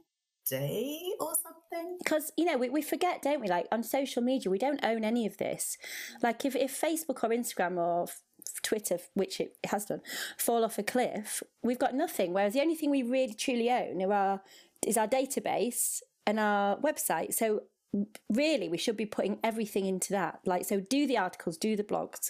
day 0.50 1.00
or 1.20 1.34
something. 1.44 1.98
Because 2.04 2.32
you 2.38 2.46
know 2.46 2.58
we, 2.58 2.70
we 2.70 2.82
forget, 2.82 3.22
don't 3.22 3.42
we? 3.42 3.48
Like 3.48 3.68
on 3.72 3.84
social 3.84 4.22
media, 4.22 4.50
we 4.50 4.58
don't 4.58 4.84
own 4.84 5.04
any 5.04 5.26
of 5.26 5.38
this. 5.38 5.78
Like 6.22 6.46
if 6.46 6.56
if 6.56 6.80
Facebook 6.80 7.24
or 7.24 7.30
Instagram 7.30 7.78
or 7.78 8.08
Twitter, 8.63 9.00
which 9.13 9.39
it 9.39 9.58
has 9.68 9.86
done, 9.86 10.02
fall 10.38 10.63
off 10.63 10.78
a 10.78 10.84
cliff, 10.84 11.44
we've 11.63 11.80
got 11.80 11.96
nothing. 11.96 12.34
Whereas 12.34 12.54
the 12.54 12.62
only 12.62 12.76
thing 12.76 12.89
we 12.89 13.04
really 13.04 13.34
truly 13.34 13.70
own 13.70 14.02
are 14.02 14.13
our, 14.13 14.42
is 14.86 14.98
our 14.98 15.08
database 15.08 16.02
and 16.26 16.39
our 16.39 16.78
website. 16.78 17.34
So 17.34 17.62
really 18.30 18.69
we 18.69 18.78
should 18.78 18.97
be 18.97 19.06
putting 19.06 19.39
everything 19.43 19.86
into 19.86 20.13
that 20.13 20.39
like 20.45 20.63
so 20.63 20.80
do 20.80 21.08
the 21.08 21.17
articles 21.17 21.58
do 21.58 21.75
the 21.75 21.84
blogs 21.84 22.30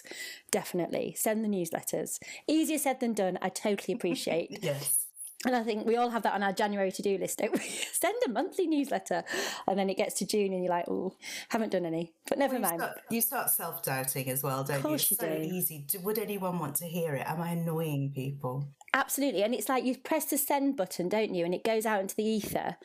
definitely 0.50 1.14
send 1.16 1.44
the 1.44 1.48
newsletters 1.48 2.18
easier 2.48 2.78
said 2.78 2.98
than 3.00 3.12
done 3.12 3.38
i 3.42 3.48
totally 3.48 3.94
appreciate 3.94 4.58
yes 4.62 5.06
and 5.46 5.56
I 5.56 5.62
think 5.62 5.86
we 5.86 5.96
all 5.96 6.10
have 6.10 6.22
that 6.24 6.34
on 6.34 6.42
our 6.42 6.52
January 6.52 6.92
to 6.92 7.00
do 7.00 7.16
list, 7.16 7.38
don't 7.38 7.52
we? 7.52 7.60
Send 7.92 8.14
a 8.26 8.28
monthly 8.28 8.66
newsletter. 8.66 9.24
And 9.66 9.78
then 9.78 9.88
it 9.88 9.96
gets 9.96 10.18
to 10.18 10.26
June 10.26 10.52
and 10.52 10.62
you're 10.62 10.72
like, 10.72 10.86
oh, 10.86 11.14
haven't 11.48 11.70
done 11.70 11.86
any. 11.86 12.12
But 12.28 12.36
never 12.36 12.58
well, 12.58 12.60
you 12.60 12.78
mind. 12.78 12.82
Start, 12.82 13.00
you 13.10 13.20
start 13.22 13.50
self 13.50 13.82
doubting 13.82 14.28
as 14.28 14.42
well, 14.42 14.64
don't 14.64 14.76
of 14.76 14.82
course 14.82 15.10
you? 15.10 15.14
It's 15.14 15.22
you 15.22 15.28
so 15.28 15.34
do. 15.34 15.42
easy. 15.42 15.86
Would 16.02 16.18
anyone 16.18 16.58
want 16.58 16.76
to 16.76 16.84
hear 16.84 17.14
it? 17.14 17.26
Am 17.26 17.40
I 17.40 17.52
annoying 17.52 18.12
people? 18.14 18.68
Absolutely. 18.92 19.42
And 19.42 19.54
it's 19.54 19.68
like 19.68 19.82
you 19.84 19.96
press 19.96 20.26
the 20.26 20.36
send 20.36 20.76
button, 20.76 21.08
don't 21.08 21.34
you? 21.34 21.46
And 21.46 21.54
it 21.54 21.64
goes 21.64 21.86
out 21.86 22.02
into 22.02 22.16
the 22.16 22.24
ether 22.24 22.76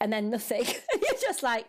and 0.00 0.10
then 0.10 0.30
nothing. 0.30 0.64
you're 0.94 1.20
just 1.20 1.42
like, 1.42 1.66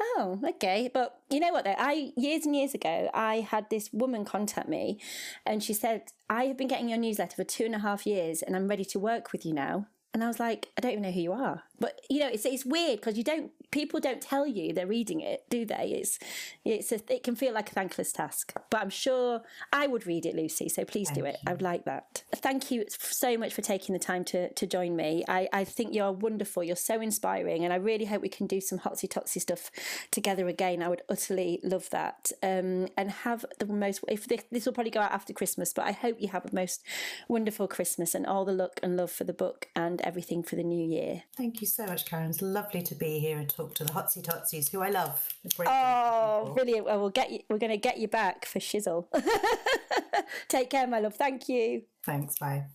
Oh, 0.00 0.40
okay. 0.44 0.90
But 0.92 1.20
you 1.30 1.40
know 1.40 1.52
what 1.52 1.64
though? 1.64 1.74
I 1.78 2.12
years 2.16 2.46
and 2.46 2.54
years 2.54 2.74
ago 2.74 3.10
I 3.14 3.40
had 3.40 3.70
this 3.70 3.90
woman 3.92 4.24
contact 4.24 4.68
me 4.68 5.00
and 5.46 5.62
she 5.62 5.72
said, 5.72 6.12
I 6.28 6.46
have 6.46 6.56
been 6.56 6.68
getting 6.68 6.88
your 6.88 6.98
newsletter 6.98 7.36
for 7.36 7.44
two 7.44 7.64
and 7.64 7.74
a 7.74 7.78
half 7.78 8.06
years 8.06 8.42
and 8.42 8.56
I'm 8.56 8.68
ready 8.68 8.84
to 8.86 8.98
work 8.98 9.32
with 9.32 9.46
you 9.46 9.52
now. 9.52 9.86
And 10.12 10.22
I 10.22 10.28
was 10.28 10.38
like, 10.38 10.68
I 10.78 10.80
don't 10.80 10.92
even 10.92 11.02
know 11.02 11.10
who 11.10 11.20
you 11.20 11.32
are. 11.32 11.64
But 11.78 12.00
you 12.08 12.20
know, 12.20 12.28
it's 12.28 12.44
it's 12.44 12.64
weird 12.64 13.00
because 13.00 13.16
you 13.16 13.24
don't 13.24 13.50
people 13.74 13.98
don't 13.98 14.20
tell 14.20 14.46
you 14.46 14.72
they're 14.72 14.86
reading 14.86 15.20
it, 15.20 15.44
do 15.50 15.66
they? 15.66 15.98
It's 16.00 16.18
it's 16.64 16.92
a, 16.92 17.00
it 17.12 17.24
can 17.24 17.34
feel 17.34 17.52
like 17.52 17.70
a 17.70 17.74
thankless 17.74 18.12
task. 18.12 18.54
But 18.70 18.80
I'm 18.80 18.88
sure 18.88 19.42
I 19.72 19.88
would 19.88 20.06
read 20.06 20.24
it, 20.24 20.36
Lucy. 20.36 20.68
So 20.68 20.84
please 20.84 21.08
Thank 21.08 21.18
do 21.18 21.24
it. 21.24 21.36
you. 21.42 21.50
I 21.50 21.52
would 21.52 21.62
like 21.62 21.84
that. 21.84 22.22
Thank 22.36 22.70
you 22.70 22.84
so 22.88 23.36
much 23.36 23.52
for 23.52 23.62
taking 23.62 23.92
the 23.92 23.98
time 23.98 24.24
to 24.26 24.52
to 24.52 24.66
join 24.66 24.94
me. 24.94 25.24
I 25.28 25.48
I 25.52 25.64
think 25.64 25.92
you're 25.92 26.12
wonderful. 26.12 26.62
You're 26.62 26.76
so 26.76 27.00
inspiring, 27.00 27.64
and 27.64 27.72
I 27.72 27.76
really 27.76 28.04
hope 28.04 28.22
we 28.22 28.28
can 28.28 28.46
do 28.46 28.60
some 28.60 28.78
hotsy 28.78 29.08
totsy 29.08 29.40
stuff 29.40 29.70
together 30.12 30.46
again. 30.46 30.82
I 30.82 30.88
would 30.88 31.02
utterly 31.08 31.60
love 31.64 31.90
that. 31.90 32.30
Um, 32.42 32.88
and 32.96 33.10
have 33.10 33.44
the 33.58 33.66
most. 33.66 34.04
If 34.08 34.28
this, 34.28 34.44
this 34.52 34.66
will 34.66 34.72
probably 34.72 34.92
go 34.92 35.00
out 35.00 35.12
after 35.12 35.32
Christmas, 35.32 35.72
but 35.72 35.84
I 35.84 35.92
hope 35.92 36.20
you 36.20 36.28
have 36.28 36.48
the 36.48 36.54
most 36.54 36.84
wonderful 37.28 37.66
Christmas 37.66 38.14
and 38.14 38.24
all 38.24 38.44
the 38.44 38.52
luck 38.52 38.78
and 38.82 38.96
love 38.96 39.10
for 39.10 39.24
the 39.24 39.32
book 39.32 39.68
and 39.74 40.00
everything 40.02 40.42
for 40.42 40.54
the 40.54 40.62
new 40.62 40.84
year. 40.86 41.24
Thank 41.36 41.60
you 41.60 41.66
so 41.66 41.86
much, 41.86 42.06
Karen. 42.06 42.30
It's 42.30 42.42
lovely 42.42 42.82
to 42.82 42.94
be 42.94 43.18
here 43.18 43.38
and 43.38 43.48
talk 43.48 43.63
to 43.68 43.84
the 43.84 43.92
Hotsy 43.92 44.22
Totsies, 44.22 44.70
who 44.70 44.82
I 44.82 44.90
love. 44.90 45.28
Oh, 45.66 46.52
brilliant! 46.54 46.86
Well, 46.86 47.00
we'll 47.00 47.10
get 47.10 47.30
you. 47.30 47.40
We're 47.48 47.58
going 47.58 47.70
to 47.70 47.76
get 47.78 47.98
you 47.98 48.08
back 48.08 48.46
for 48.46 48.58
shizzle. 48.58 49.06
Take 50.48 50.70
care, 50.70 50.86
my 50.86 51.00
love. 51.00 51.14
Thank 51.14 51.48
you. 51.48 51.82
Thanks. 52.04 52.38
Bye. 52.38 52.66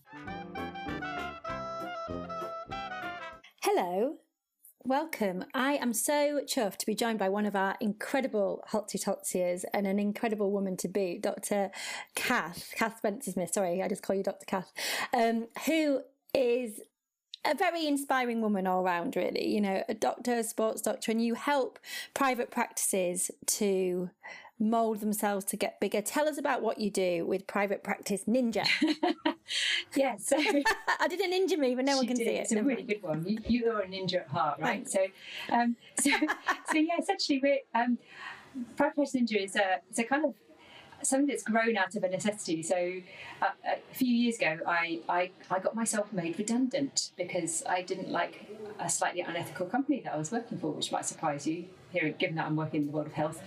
Hello, 3.62 4.15
welcome. 4.84 5.45
I 5.54 5.73
am 5.73 5.93
so 5.93 6.41
chuffed 6.45 6.78
to 6.78 6.86
be 6.86 6.95
joined 6.95 7.19
by 7.19 7.30
one 7.30 7.45
of 7.45 7.56
our 7.56 7.75
incredible 7.80 8.63
Hotsy 8.71 9.04
Totsyers 9.04 9.63
and 9.73 9.86
an 9.86 9.99
incredible 9.99 10.52
woman 10.52 10.78
to 10.78 10.88
boot, 10.88 11.21
Dr. 11.21 11.71
Cath, 12.15 12.71
Cath 12.75 12.97
Spencer 12.97 13.32
Smith. 13.32 13.54
Sorry, 13.54 13.84
I 13.84 13.88
just 13.88 14.02
call 14.02 14.15
you 14.15 14.23
Dr. 14.23 14.45
Cath, 14.45 14.71
um, 15.13 15.47
who 15.65 16.02
is 16.34 16.82
a 17.45 17.56
very 17.56 17.88
inspiring 17.88 18.41
woman 18.41 18.67
all 18.67 18.84
round, 18.84 19.15
really. 19.15 19.47
You 19.47 19.62
know, 19.62 19.84
a 19.88 19.93
doctor, 19.93 20.34
a 20.36 20.43
sports 20.43 20.82
doctor, 20.82 21.12
and 21.12 21.23
you 21.23 21.36
help 21.36 21.80
private 22.13 22.52
practices 22.52 23.32
to 23.47 24.10
mold 24.60 24.99
themselves 24.99 25.45
to 25.45 25.58
get 25.58 25.80
bigger. 25.80 26.02
Tell 26.02 26.28
us 26.28 26.38
about 26.38 26.62
what 26.62 26.80
you 26.80 26.91
do 26.91 27.25
with 27.25 27.47
Private 27.47 27.84
Practice 27.84 28.25
Ninja. 28.25 28.67
yeah, 29.95 30.17
so 30.19 30.38
I 30.38 31.08
did 31.08 31.19
a 31.21 31.28
ninja 31.28 31.58
move, 31.58 31.80
and 31.80 31.88
no 31.88 31.97
one 31.97 32.08
can 32.08 32.17
did. 32.17 32.28
see 32.28 32.34
it. 32.34 32.41
It's 32.41 32.52
a 32.52 32.63
really 32.63 32.84
good 32.84 33.02
one. 33.02 33.25
You, 33.25 33.39
you 33.47 33.71
are 33.71 33.82
a 33.82 33.88
ninja 33.88 34.15
at 34.15 34.28
heart, 34.28 34.60
right? 34.60 34.88
Thanks. 34.88 34.91
So, 34.91 35.06
um, 35.54 35.75
so, 35.99 36.10
so 36.71 36.78
yeah, 36.78 36.95
essentially, 36.99 37.39
we're 37.41 37.60
um, 37.73 37.97
private 38.75 38.95
practice 38.95 39.15
ninja 39.15 39.43
is 39.43 39.56
a 39.56 39.80
it's 39.89 39.99
a 39.99 40.04
kind 40.04 40.25
of 40.25 40.34
something 41.04 41.28
that's 41.28 41.44
grown 41.44 41.78
out 41.78 41.96
of 41.96 42.04
a 42.04 42.10
necessity. 42.10 42.64
So, 42.64 43.02
uh, 43.42 43.50
a 43.66 43.96
few 43.96 44.14
years 44.14 44.38
ago, 44.38 44.60
I, 44.68 45.00
I 45.08 45.32
I 45.50 45.60
got 45.60 45.76
myself 45.76 46.12
made 46.14 46.38
redundant 46.38 47.12
because 47.18 47.64
I 47.68 47.82
didn't 47.82 48.10
like 48.10 48.46
a 48.80 48.90
slightly 48.90 49.22
unethical 49.22 49.66
company 49.68 50.02
that 50.02 50.14
I 50.14 50.18
was 50.18 50.32
working 50.32 50.58
for, 50.58 50.72
which 50.72 50.92
might 50.92 51.06
surprise 51.06 51.46
you. 51.48 51.66
Given 51.92 52.36
that 52.36 52.46
I'm 52.46 52.56
working 52.56 52.82
in 52.82 52.88
the 52.88 52.94
world 52.94 53.08
of 53.08 53.14
health, 53.14 53.42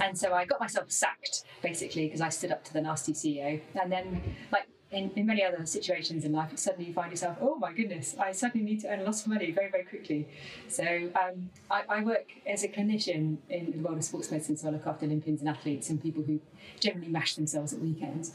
and 0.00 0.16
so 0.16 0.32
I 0.32 0.44
got 0.44 0.60
myself 0.60 0.92
sacked 0.92 1.42
basically 1.60 2.06
because 2.06 2.20
I 2.20 2.28
stood 2.28 2.52
up 2.52 2.62
to 2.66 2.72
the 2.72 2.80
nasty 2.80 3.12
CEO, 3.12 3.60
and 3.82 3.90
then 3.90 4.22
like 4.52 4.68
in, 4.90 5.10
in 5.14 5.26
many 5.26 5.44
other 5.44 5.64
situations 5.66 6.24
in 6.24 6.32
life, 6.32 6.50
suddenly 6.56 6.88
you 6.88 6.92
find 6.92 7.10
yourself, 7.12 7.36
oh 7.40 7.54
my 7.56 7.72
goodness, 7.72 8.16
I 8.18 8.32
suddenly 8.32 8.64
need 8.64 8.80
to 8.80 8.88
earn 8.88 9.04
lots 9.04 9.22
of 9.22 9.28
money 9.28 9.52
very, 9.52 9.70
very 9.70 9.84
quickly. 9.84 10.28
So 10.68 11.10
um, 11.22 11.50
I, 11.70 11.82
I 11.88 12.02
work 12.02 12.26
as 12.46 12.64
a 12.64 12.68
clinician 12.68 13.38
in 13.48 13.70
the 13.70 13.78
world 13.78 13.98
of 13.98 14.04
sports 14.04 14.30
medicine, 14.30 14.56
so 14.56 14.68
I 14.68 14.72
look 14.72 14.86
after 14.86 15.06
Olympians 15.06 15.40
and 15.40 15.48
athletes 15.48 15.90
and 15.90 16.02
people 16.02 16.24
who 16.24 16.40
generally 16.80 17.08
mash 17.08 17.36
themselves 17.36 17.72
at 17.72 17.78
weekends. 17.78 18.32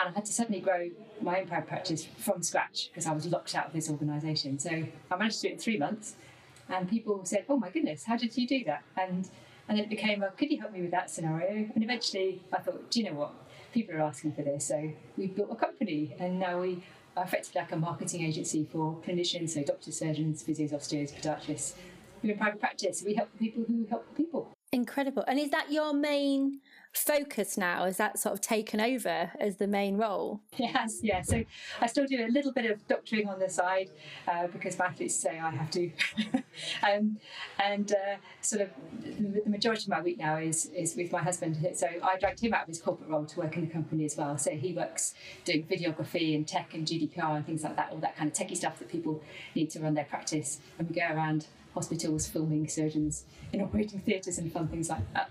And 0.00 0.08
I 0.08 0.12
had 0.12 0.24
to 0.24 0.32
suddenly 0.32 0.60
grow 0.60 0.90
my 1.20 1.40
own 1.40 1.46
private 1.46 1.68
practice 1.68 2.06
from 2.16 2.42
scratch 2.42 2.88
because 2.88 3.06
I 3.06 3.12
was 3.12 3.26
locked 3.26 3.54
out 3.54 3.66
of 3.66 3.72
this 3.72 3.90
organisation. 3.90 4.58
So 4.58 4.70
I 5.10 5.16
managed 5.16 5.40
to 5.40 5.42
do 5.42 5.48
it 5.48 5.52
in 5.54 5.58
three 5.58 5.76
months, 5.76 6.14
and 6.70 6.88
people 6.88 7.24
said, 7.24 7.44
oh 7.48 7.58
my 7.58 7.68
goodness, 7.68 8.04
how 8.04 8.16
did 8.16 8.36
you 8.36 8.46
do 8.46 8.64
that? 8.64 8.82
And 8.96 9.28
and 9.68 9.76
then 9.76 9.84
it 9.84 9.90
became, 9.90 10.20
well, 10.20 10.30
could 10.30 10.50
you 10.50 10.58
help 10.58 10.72
me 10.72 10.80
with 10.80 10.92
that 10.92 11.10
scenario? 11.10 11.68
And 11.74 11.84
eventually 11.84 12.40
I 12.50 12.60
thought, 12.62 12.90
do 12.90 13.00
you 13.00 13.10
know 13.10 13.16
what? 13.16 13.34
People 13.72 13.96
are 13.96 14.02
asking 14.02 14.32
for 14.32 14.42
this. 14.42 14.66
So 14.66 14.92
we 15.16 15.26
built 15.26 15.50
a 15.50 15.56
company 15.56 16.14
and 16.18 16.38
now 16.38 16.60
we 16.60 16.82
are 17.16 17.24
effectively 17.24 17.60
like 17.60 17.72
a 17.72 17.76
marketing 17.76 18.24
agency 18.24 18.66
for 18.70 18.96
clinicians, 19.06 19.50
so 19.50 19.62
doctors, 19.62 19.98
surgeons, 19.98 20.42
physios, 20.42 20.72
osteos, 20.72 21.12
podiatrists. 21.12 21.74
We're 22.22 22.32
in 22.32 22.38
private 22.38 22.60
practice. 22.60 23.02
We 23.04 23.14
help 23.14 23.30
the 23.32 23.38
people 23.38 23.64
who 23.64 23.86
help 23.88 24.08
the 24.08 24.24
people. 24.24 24.52
Incredible. 24.72 25.24
And 25.26 25.38
is 25.38 25.50
that 25.50 25.70
your 25.72 25.92
main 25.92 26.60
focus 26.92 27.56
now? 27.56 27.84
Is 27.84 27.96
that 27.98 28.18
sort 28.18 28.34
of 28.34 28.40
taken 28.40 28.80
over 28.80 29.30
as 29.40 29.56
the 29.56 29.66
main 29.66 29.96
role? 29.96 30.40
Yes, 30.56 30.98
yeah. 31.02 31.22
So 31.22 31.44
I 31.80 31.86
still 31.86 32.06
do 32.06 32.24
a 32.26 32.28
little 32.28 32.52
bit 32.52 32.70
of 32.70 32.86
doctoring 32.88 33.28
on 33.28 33.38
the 33.38 33.48
side 33.48 33.90
uh, 34.26 34.48
because 34.48 34.78
my 34.78 34.86
athletes 34.86 35.14
say 35.14 35.38
I 35.38 35.50
have 35.50 35.70
to. 35.72 35.90
um, 36.82 37.18
and 37.58 37.92
uh, 37.92 38.16
sort 38.40 38.62
of 38.62 38.70
the 39.02 39.48
majority 39.48 39.82
of 39.84 39.88
my 39.88 40.00
week 40.00 40.18
now 40.18 40.36
is 40.36 40.66
is 40.66 40.96
with 40.96 41.12
my 41.12 41.22
husband. 41.22 41.56
So 41.74 41.88
I 42.02 42.18
dragged 42.18 42.40
him 42.40 42.54
out 42.54 42.62
of 42.62 42.68
his 42.68 42.80
corporate 42.80 43.08
role 43.08 43.24
to 43.24 43.38
work 43.38 43.56
in 43.56 43.66
the 43.66 43.72
company 43.72 44.04
as 44.04 44.16
well. 44.16 44.36
So 44.38 44.50
he 44.50 44.72
works 44.72 45.14
doing 45.44 45.64
videography 45.64 46.34
and 46.34 46.46
tech 46.46 46.74
and 46.74 46.86
GDPR 46.86 47.36
and 47.36 47.46
things 47.46 47.62
like 47.62 47.76
that, 47.76 47.90
all 47.92 47.98
that 47.98 48.16
kind 48.16 48.30
of 48.30 48.36
techie 48.36 48.56
stuff 48.56 48.78
that 48.78 48.88
people 48.88 49.22
need 49.54 49.70
to 49.70 49.80
run 49.80 49.94
their 49.94 50.04
practice. 50.04 50.60
And 50.78 50.88
we 50.88 50.94
go 50.94 51.06
around 51.06 51.46
hospitals 51.74 52.26
filming 52.26 52.66
surgeons 52.68 53.24
in 53.52 53.60
operating 53.60 54.00
theatres 54.00 54.38
and 54.38 54.52
fun 54.52 54.68
things 54.68 54.88
like 54.88 55.12
that. 55.14 55.30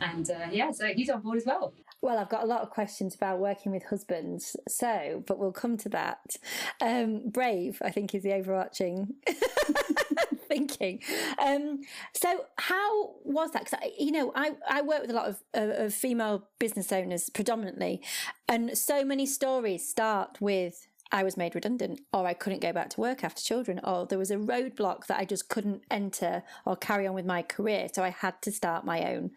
And 0.00 0.28
uh, 0.30 0.48
yeah, 0.50 0.70
so 0.70 0.86
he's 0.94 1.10
on 1.10 1.20
board 1.20 1.38
as 1.38 1.46
well. 1.46 1.72
Well, 2.02 2.18
I've 2.18 2.28
got 2.28 2.44
a 2.44 2.46
lot 2.46 2.60
of 2.60 2.70
questions 2.70 3.14
about 3.14 3.38
working 3.38 3.72
with 3.72 3.84
husbands, 3.84 4.54
so, 4.68 5.22
but 5.26 5.38
we'll 5.38 5.52
come 5.52 5.76
to 5.78 5.88
that. 5.90 6.36
Um, 6.80 7.30
brave, 7.30 7.80
I 7.82 7.90
think, 7.90 8.14
is 8.14 8.22
the 8.22 8.34
overarching 8.34 9.14
thinking. 10.48 11.02
Um, 11.38 11.80
so, 12.12 12.44
how 12.58 13.14
was 13.24 13.52
that? 13.52 13.64
Because, 13.64 13.88
you 13.98 14.12
know, 14.12 14.30
I, 14.34 14.52
I 14.68 14.82
work 14.82 15.00
with 15.02 15.10
a 15.10 15.14
lot 15.14 15.28
of, 15.28 15.42
of, 15.54 15.70
of 15.70 15.94
female 15.94 16.46
business 16.58 16.92
owners 16.92 17.30
predominantly, 17.30 18.02
and 18.48 18.76
so 18.76 19.04
many 19.04 19.24
stories 19.24 19.88
start 19.88 20.38
with 20.40 20.86
I 21.12 21.22
was 21.22 21.36
made 21.36 21.54
redundant, 21.54 22.00
or 22.12 22.26
I 22.26 22.34
couldn't 22.34 22.60
go 22.60 22.72
back 22.72 22.90
to 22.90 23.00
work 23.00 23.22
after 23.22 23.42
children, 23.42 23.80
or 23.84 24.06
there 24.06 24.18
was 24.18 24.30
a 24.30 24.36
roadblock 24.36 25.06
that 25.06 25.18
I 25.18 25.24
just 25.24 25.48
couldn't 25.48 25.82
enter 25.90 26.42
or 26.64 26.76
carry 26.76 27.06
on 27.06 27.14
with 27.14 27.26
my 27.26 27.42
career. 27.42 27.88
So 27.92 28.02
I 28.02 28.10
had 28.10 28.42
to 28.42 28.52
start 28.52 28.84
my 28.84 29.14
own 29.14 29.30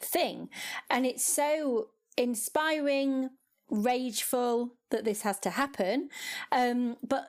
thing. 0.00 0.48
And 0.88 1.04
it's 1.04 1.24
so 1.24 1.88
inspiring, 2.16 3.30
rageful 3.68 4.74
that 4.90 5.04
this 5.04 5.22
has 5.22 5.40
to 5.40 5.50
happen. 5.50 6.10
Um, 6.52 6.96
but 7.06 7.28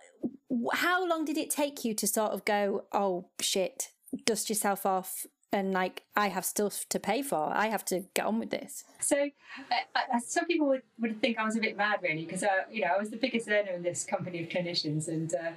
how 0.74 1.06
long 1.08 1.26
did 1.26 1.38
it 1.38 1.50
take 1.50 1.84
you 1.84 1.94
to 1.96 2.08
sort 2.08 2.32
of 2.32 2.46
go, 2.46 2.86
oh 2.92 3.30
shit, 3.42 3.90
dust 4.26 4.50
yourself 4.50 4.86
off? 4.86 5.26
And 5.54 5.72
like, 5.72 6.04
I 6.16 6.28
have 6.28 6.44
stuff 6.44 6.86
to 6.90 7.00
pay 7.00 7.22
for. 7.22 7.52
I 7.54 7.68
have 7.68 7.86
to 7.86 8.04
get 8.14 8.26
on 8.26 8.38
with 8.38 8.50
this. 8.50 8.84
So, 9.00 9.30
uh, 9.72 9.76
uh, 9.96 10.20
some 10.20 10.46
people 10.46 10.68
would, 10.68 10.82
would 11.00 11.22
think 11.22 11.38
I 11.38 11.46
was 11.46 11.56
a 11.56 11.62
bit 11.62 11.78
mad, 11.78 12.00
really, 12.02 12.26
because 12.26 12.44
uh, 12.44 12.64
you 12.70 12.82
know 12.82 12.90
I 12.94 12.98
was 12.98 13.10
the 13.12 13.18
biggest 13.18 13.48
earner 13.48 13.72
in 13.72 13.82
this 13.82 14.04
company 14.04 14.44
of 14.44 14.50
clinicians, 14.50 15.08
and 15.08 15.34
uh, 15.34 15.52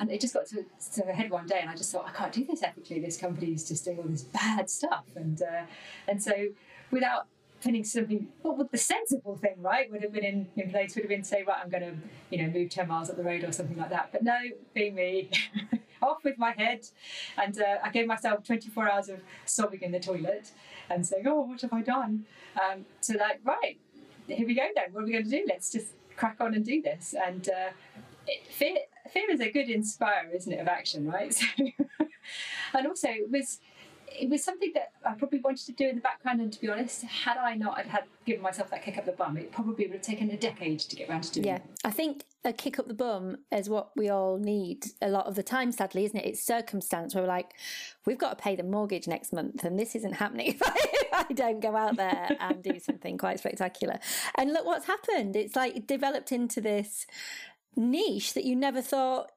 and 0.00 0.10
it 0.10 0.20
just 0.20 0.34
got 0.34 0.46
to, 0.46 0.64
to 0.94 1.08
a 1.08 1.12
head 1.12 1.30
one 1.30 1.46
day, 1.46 1.60
and 1.60 1.70
I 1.70 1.76
just 1.76 1.92
thought 1.92 2.06
I 2.08 2.12
can't 2.12 2.32
do 2.32 2.44
this 2.44 2.62
ethically. 2.64 3.00
This 3.00 3.16
company 3.16 3.52
is 3.52 3.68
just 3.68 3.84
doing 3.84 3.98
all 3.98 4.04
this 4.04 4.24
bad 4.24 4.68
stuff, 4.68 5.04
and 5.14 5.40
uh, 5.40 5.62
and 6.08 6.20
so 6.20 6.48
without 6.90 7.28
putting 7.62 7.84
something, 7.84 8.28
what 8.42 8.58
would 8.58 8.70
the 8.70 8.78
sensible 8.78 9.36
thing, 9.36 9.56
right, 9.58 9.90
would 9.92 10.02
have 10.02 10.12
been 10.12 10.24
in, 10.24 10.48
in 10.56 10.70
place 10.70 10.94
would 10.94 11.02
have 11.02 11.10
been 11.10 11.22
to 11.22 11.28
say, 11.28 11.42
right, 11.42 11.58
I'm 11.62 11.70
going 11.70 11.82
to, 11.82 11.94
you 12.30 12.42
know, 12.42 12.50
move 12.50 12.70
ten 12.70 12.88
miles 12.88 13.10
up 13.10 13.16
the 13.16 13.22
road 13.22 13.44
or 13.44 13.52
something 13.52 13.76
like 13.76 13.90
that. 13.90 14.10
But 14.12 14.22
no, 14.22 14.38
being 14.74 14.94
me. 14.94 15.30
Off 16.02 16.24
with 16.24 16.38
my 16.38 16.52
head, 16.52 16.86
and 17.36 17.60
uh, 17.60 17.78
I 17.82 17.90
gave 17.90 18.06
myself 18.06 18.44
24 18.44 18.90
hours 18.90 19.08
of 19.08 19.20
sobbing 19.44 19.82
in 19.82 19.92
the 19.92 20.00
toilet 20.00 20.50
and 20.88 21.06
saying, 21.06 21.24
"Oh, 21.26 21.42
what 21.42 21.60
have 21.60 21.72
I 21.72 21.82
done?" 21.82 22.24
Um, 22.60 22.84
so 23.00 23.14
like, 23.14 23.40
right, 23.44 23.78
here 24.26 24.46
we 24.46 24.54
go 24.54 24.66
then. 24.74 24.92
What 24.92 25.02
are 25.02 25.06
we 25.06 25.12
going 25.12 25.24
to 25.24 25.30
do? 25.30 25.44
Let's 25.46 25.70
just 25.70 25.94
crack 26.16 26.36
on 26.40 26.54
and 26.54 26.64
do 26.64 26.82
this. 26.82 27.14
And 27.26 27.48
uh, 27.48 27.70
it, 28.26 28.46
fear, 28.52 28.76
fear 29.10 29.30
is 29.30 29.40
a 29.40 29.50
good 29.50 29.68
inspirer, 29.68 30.30
isn't 30.34 30.52
it, 30.52 30.60
of 30.60 30.68
action, 30.68 31.06
right? 31.10 31.34
So, 32.72 32.78
and 32.78 32.86
also 32.86 33.08
it 33.08 33.30
was 33.30 33.58
it 34.06 34.28
was 34.28 34.44
something 34.44 34.72
that 34.74 34.92
I 35.04 35.14
probably 35.14 35.40
wanted 35.40 35.66
to 35.66 35.72
do 35.72 35.88
in 35.88 35.96
the 35.96 36.00
background. 36.00 36.40
And 36.40 36.52
to 36.52 36.60
be 36.60 36.68
honest, 36.68 37.02
had 37.04 37.36
I 37.36 37.54
not 37.54 37.86
had, 37.86 38.04
given 38.26 38.42
myself 38.42 38.70
that 38.70 38.82
kick 38.82 38.98
up 38.98 39.06
the 39.06 39.12
bum, 39.12 39.36
it 39.36 39.52
probably 39.52 39.86
would 39.86 39.94
have 39.94 40.02
taken 40.02 40.30
a 40.30 40.36
decade 40.36 40.80
to 40.80 40.96
get 40.96 41.08
around 41.08 41.22
to 41.24 41.32
doing. 41.32 41.46
Yeah, 41.46 41.58
I 41.84 41.90
think 41.90 42.24
a 42.44 42.52
kick 42.52 42.78
up 42.78 42.88
the 42.88 42.94
bum 42.94 43.36
is 43.52 43.68
what 43.68 43.90
we 43.96 44.08
all 44.08 44.38
need 44.38 44.86
a 45.02 45.08
lot 45.08 45.26
of 45.26 45.34
the 45.34 45.42
time. 45.42 45.72
Sadly, 45.72 46.04
isn't 46.04 46.18
it? 46.18 46.26
It's 46.26 46.42
circumstance 46.42 47.14
where 47.14 47.24
we're 47.24 47.28
like, 47.28 47.52
we've 48.06 48.18
got 48.18 48.38
to 48.38 48.42
pay 48.42 48.56
the 48.56 48.62
mortgage 48.62 49.06
next 49.06 49.32
month, 49.32 49.64
and 49.64 49.78
this 49.78 49.94
isn't 49.94 50.14
happening 50.14 50.46
if 50.54 50.62
I, 50.62 50.72
if 50.76 51.08
I 51.12 51.32
don't 51.32 51.60
go 51.60 51.76
out 51.76 51.96
there 51.96 52.30
and 52.40 52.62
do 52.62 52.78
something 52.78 53.18
quite 53.18 53.40
spectacular. 53.40 53.98
And 54.36 54.52
look 54.52 54.64
what's 54.64 54.86
happened. 54.86 55.36
It's 55.36 55.54
like 55.56 55.86
developed 55.86 56.32
into 56.32 56.60
this 56.60 57.06
niche 57.76 58.32
that 58.34 58.44
you 58.44 58.56
never 58.56 58.80
thought 58.80 59.30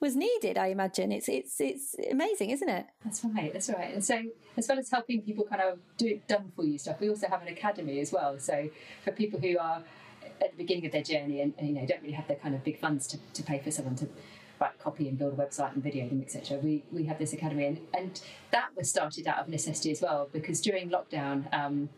was 0.00 0.16
needed. 0.16 0.58
I 0.58 0.68
imagine 0.68 1.12
it's 1.12 1.28
it's 1.28 1.60
it's 1.60 1.94
amazing, 2.10 2.50
isn't 2.50 2.68
it? 2.68 2.86
That's 3.04 3.24
right. 3.24 3.52
That's 3.52 3.68
right. 3.68 3.92
And 3.94 4.04
so, 4.04 4.20
as 4.56 4.68
well 4.68 4.78
as 4.78 4.90
helping 4.90 5.22
people 5.22 5.44
kind 5.44 5.62
of 5.62 5.78
do 5.96 6.06
it 6.06 6.28
done 6.28 6.52
for 6.54 6.64
you 6.64 6.78
stuff, 6.78 7.00
we 7.00 7.08
also 7.08 7.28
have 7.28 7.42
an 7.42 7.48
academy 7.48 8.00
as 8.00 8.12
well. 8.12 8.38
So 8.38 8.68
for 9.04 9.12
people 9.12 9.40
who 9.40 9.58
are 9.58 9.82
at 10.40 10.50
the 10.50 10.56
beginning 10.56 10.86
of 10.86 10.92
their 10.92 11.02
journey 11.02 11.40
and, 11.40 11.54
and 11.58 11.68
you 11.68 11.74
know 11.74 11.86
don't 11.86 12.02
really 12.02 12.14
have 12.14 12.28
the 12.28 12.34
kind 12.34 12.54
of 12.54 12.62
big 12.64 12.78
funds 12.78 13.06
to, 13.06 13.18
to 13.32 13.42
pay 13.42 13.58
for 13.58 13.70
someone 13.70 13.96
to 13.96 14.08
write 14.60 14.78
copy 14.78 15.08
and 15.08 15.18
build 15.18 15.34
a 15.34 15.36
website 15.36 15.72
and 15.74 15.82
video 15.82 16.08
them 16.08 16.22
etc 16.22 16.58
we 16.58 16.82
we 16.90 17.04
have 17.04 17.18
this 17.18 17.32
academy 17.32 17.66
and, 17.66 17.80
and 17.94 18.20
that 18.52 18.68
was 18.76 18.88
started 18.88 19.26
out 19.26 19.38
of 19.38 19.48
necessity 19.48 19.90
as 19.90 20.00
well 20.00 20.28
because 20.32 20.60
during 20.60 20.88
lockdown 20.88 21.52
um, 21.54 21.88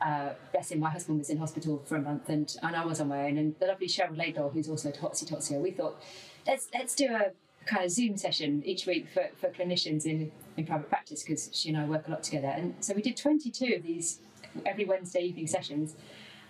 uh, 0.00 0.30
bless 0.52 0.70
him, 0.70 0.80
my 0.80 0.90
husband 0.90 1.18
was 1.18 1.30
in 1.30 1.38
hospital 1.38 1.82
for 1.86 1.96
a 1.96 2.02
month 2.02 2.28
and, 2.28 2.54
and 2.62 2.76
I 2.76 2.84
was 2.84 3.00
on 3.00 3.08
my 3.08 3.24
own. 3.24 3.38
And 3.38 3.54
the 3.58 3.66
lovely 3.66 3.86
Cheryl 3.86 4.16
Laidlaw, 4.16 4.50
who's 4.50 4.68
also 4.68 4.90
at 4.90 5.00
Hotsy 5.00 5.26
Totsyer, 5.26 5.60
we 5.60 5.70
thought, 5.70 6.00
let's 6.46 6.68
let's 6.74 6.94
do 6.94 7.06
a 7.06 7.32
kind 7.66 7.84
of 7.84 7.90
Zoom 7.90 8.16
session 8.16 8.62
each 8.64 8.86
week 8.86 9.08
for, 9.12 9.28
for 9.36 9.48
clinicians 9.48 10.04
in, 10.06 10.30
in 10.56 10.66
private 10.66 10.88
practice 10.88 11.22
because 11.22 11.50
she 11.52 11.70
and 11.70 11.78
I 11.78 11.84
work 11.84 12.06
a 12.08 12.10
lot 12.10 12.22
together. 12.22 12.48
And 12.48 12.74
so 12.80 12.94
we 12.94 13.02
did 13.02 13.16
22 13.16 13.74
of 13.76 13.82
these 13.82 14.20
every 14.64 14.84
Wednesday 14.84 15.22
evening 15.22 15.46
sessions. 15.46 15.96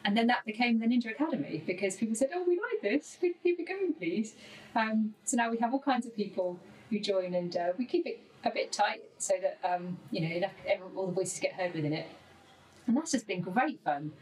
And 0.07 0.17
then 0.17 0.29
that 0.29 0.45
became 0.47 0.79
the 0.79 0.87
Ninja 0.87 1.11
Academy 1.11 1.65
because 1.67 1.97
people 1.97 2.15
said, 2.15 2.31
oh, 2.33 2.45
we 2.47 2.61
like 2.71 2.81
this. 2.81 3.19
Keep 3.21 3.37
it 3.43 3.67
going, 3.67 3.93
please? 3.93 4.35
Um, 4.77 5.15
so 5.25 5.37
now 5.37 5.51
we 5.51 5.59
have 5.59 5.73
all 5.73 5.81
kinds 5.81 6.07
of 6.07 6.15
people 6.15 6.61
who 6.91 7.01
join 7.01 7.35
and 7.35 7.57
uh, 7.57 7.73
we 7.77 7.87
keep 7.87 8.07
it 8.07 8.21
a 8.45 8.51
bit 8.51 8.71
tight 8.71 9.03
so 9.19 9.35
that, 9.43 9.59
um, 9.69 9.99
you 10.13 10.21
know, 10.21 10.33
enough, 10.33 10.53
all 10.95 11.09
the 11.09 11.13
voices 11.13 11.41
get 11.41 11.55
heard 11.55 11.75
within 11.75 11.93
it. 11.93 12.07
And 12.87 12.97
that's 12.97 13.11
just 13.11 13.27
been 13.27 13.41
great 13.41 13.81
fun. 13.83 14.13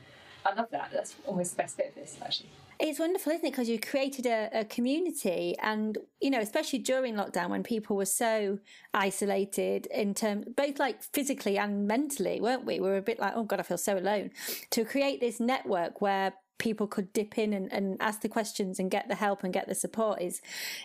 I 0.46 0.54
love 0.54 0.68
that. 0.70 0.88
That's 0.90 1.16
almost 1.26 1.50
the 1.50 1.58
best 1.58 1.76
bit 1.76 1.88
of 1.88 1.94
this, 1.96 2.16
actually. 2.24 2.48
It's 2.86 2.98
wonderful, 2.98 3.32
isn't 3.32 3.46
it? 3.46 3.50
Because 3.50 3.70
you 3.70 3.80
created 3.80 4.26
a, 4.26 4.50
a, 4.52 4.64
community, 4.66 5.56
and 5.62 5.96
you 6.20 6.28
know, 6.28 6.40
especially 6.40 6.80
during 6.80 7.14
lockdown 7.14 7.48
when 7.48 7.62
people 7.62 7.96
were 7.96 8.04
so 8.04 8.58
isolated 8.92 9.86
in 9.86 10.12
terms, 10.12 10.44
both 10.54 10.78
like 10.78 11.02
physically 11.02 11.56
and 11.56 11.88
mentally, 11.88 12.42
weren't 12.42 12.66
we? 12.66 12.80
We 12.80 12.88
were 12.90 12.98
a 12.98 13.02
bit 13.02 13.18
like, 13.18 13.32
oh 13.36 13.44
god, 13.44 13.58
I 13.58 13.62
feel 13.62 13.78
so 13.78 13.96
alone. 13.96 14.32
To 14.72 14.84
create 14.84 15.18
this 15.18 15.40
network 15.40 16.02
where 16.02 16.34
people 16.58 16.86
could 16.86 17.10
dip 17.14 17.38
in 17.38 17.54
and, 17.54 17.72
and 17.72 17.96
ask 18.00 18.20
the 18.20 18.28
questions 18.28 18.78
and 18.78 18.90
get 18.90 19.08
the 19.08 19.14
help 19.14 19.44
and 19.44 19.54
get 19.54 19.66
the 19.66 19.74
support 19.74 20.20
is 20.20 20.42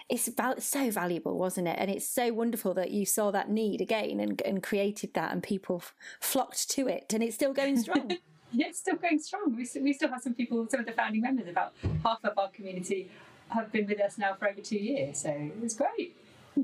it's 0.07 0.29
val- 0.29 0.59
so 0.59 0.89
valuable 0.89 1.37
wasn't 1.37 1.67
it 1.67 1.75
and 1.77 1.91
it's 1.91 2.09
so 2.09 2.33
wonderful 2.33 2.73
that 2.73 2.89
you 2.89 3.05
saw 3.05 3.29
that 3.29 3.51
need 3.51 3.79
again 3.79 4.19
and, 4.19 4.41
and 4.41 4.63
created 4.63 5.13
that 5.13 5.31
and 5.31 5.43
people 5.43 5.83
flocked 6.19 6.71
to 6.71 6.87
it 6.87 7.13
and 7.13 7.21
it's 7.21 7.35
still 7.35 7.53
going 7.53 7.77
strong 7.83 8.17
yeah 8.53 8.71
still 8.71 8.95
going 8.95 9.19
strong 9.19 9.55
we, 9.55 9.67
we 9.81 9.93
still 9.93 10.09
have 10.09 10.21
some 10.21 10.33
people 10.33 10.67
some 10.69 10.79
of 10.79 10.85
the 10.85 10.91
founding 10.91 11.21
members 11.21 11.47
about 11.47 11.73
half 12.03 12.19
of 12.23 12.37
our 12.37 12.49
community 12.49 13.09
have 13.49 13.71
been 13.71 13.87
with 13.87 13.99
us 13.99 14.17
now 14.17 14.33
for 14.33 14.47
over 14.47 14.61
two 14.61 14.77
years 14.77 15.19
so 15.19 15.29
it 15.29 15.59
was 15.61 15.73
great 15.73 16.15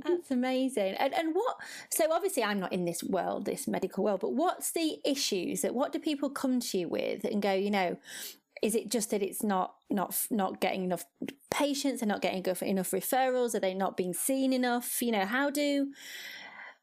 that's 0.03 0.31
amazing. 0.31 0.95
And 0.95 1.13
and 1.13 1.33
what? 1.33 1.57
So 1.89 2.11
obviously, 2.11 2.43
I'm 2.43 2.59
not 2.59 2.73
in 2.73 2.85
this 2.85 3.03
world, 3.03 3.45
this 3.45 3.67
medical 3.67 4.03
world. 4.03 4.21
But 4.21 4.33
what's 4.33 4.71
the 4.71 4.97
issues 5.05 5.61
that? 5.61 5.73
What 5.73 5.93
do 5.93 5.99
people 5.99 6.29
come 6.29 6.59
to 6.59 6.77
you 6.77 6.89
with 6.89 7.23
and 7.23 7.41
go? 7.41 7.53
You 7.53 7.71
know, 7.71 7.97
is 8.61 8.75
it 8.75 8.89
just 8.89 9.11
that 9.11 9.21
it's 9.21 9.43
not 9.43 9.75
not 9.89 10.25
not 10.29 10.59
getting 10.59 10.83
enough 10.83 11.05
patients 11.51 12.01
and 12.01 12.09
not 12.09 12.21
getting 12.21 12.43
enough 12.67 12.91
referrals? 12.91 13.55
Are 13.55 13.59
they 13.59 13.73
not 13.73 13.97
being 13.97 14.13
seen 14.13 14.53
enough? 14.53 15.01
You 15.01 15.11
know, 15.11 15.25
how 15.25 15.49
do 15.49 15.91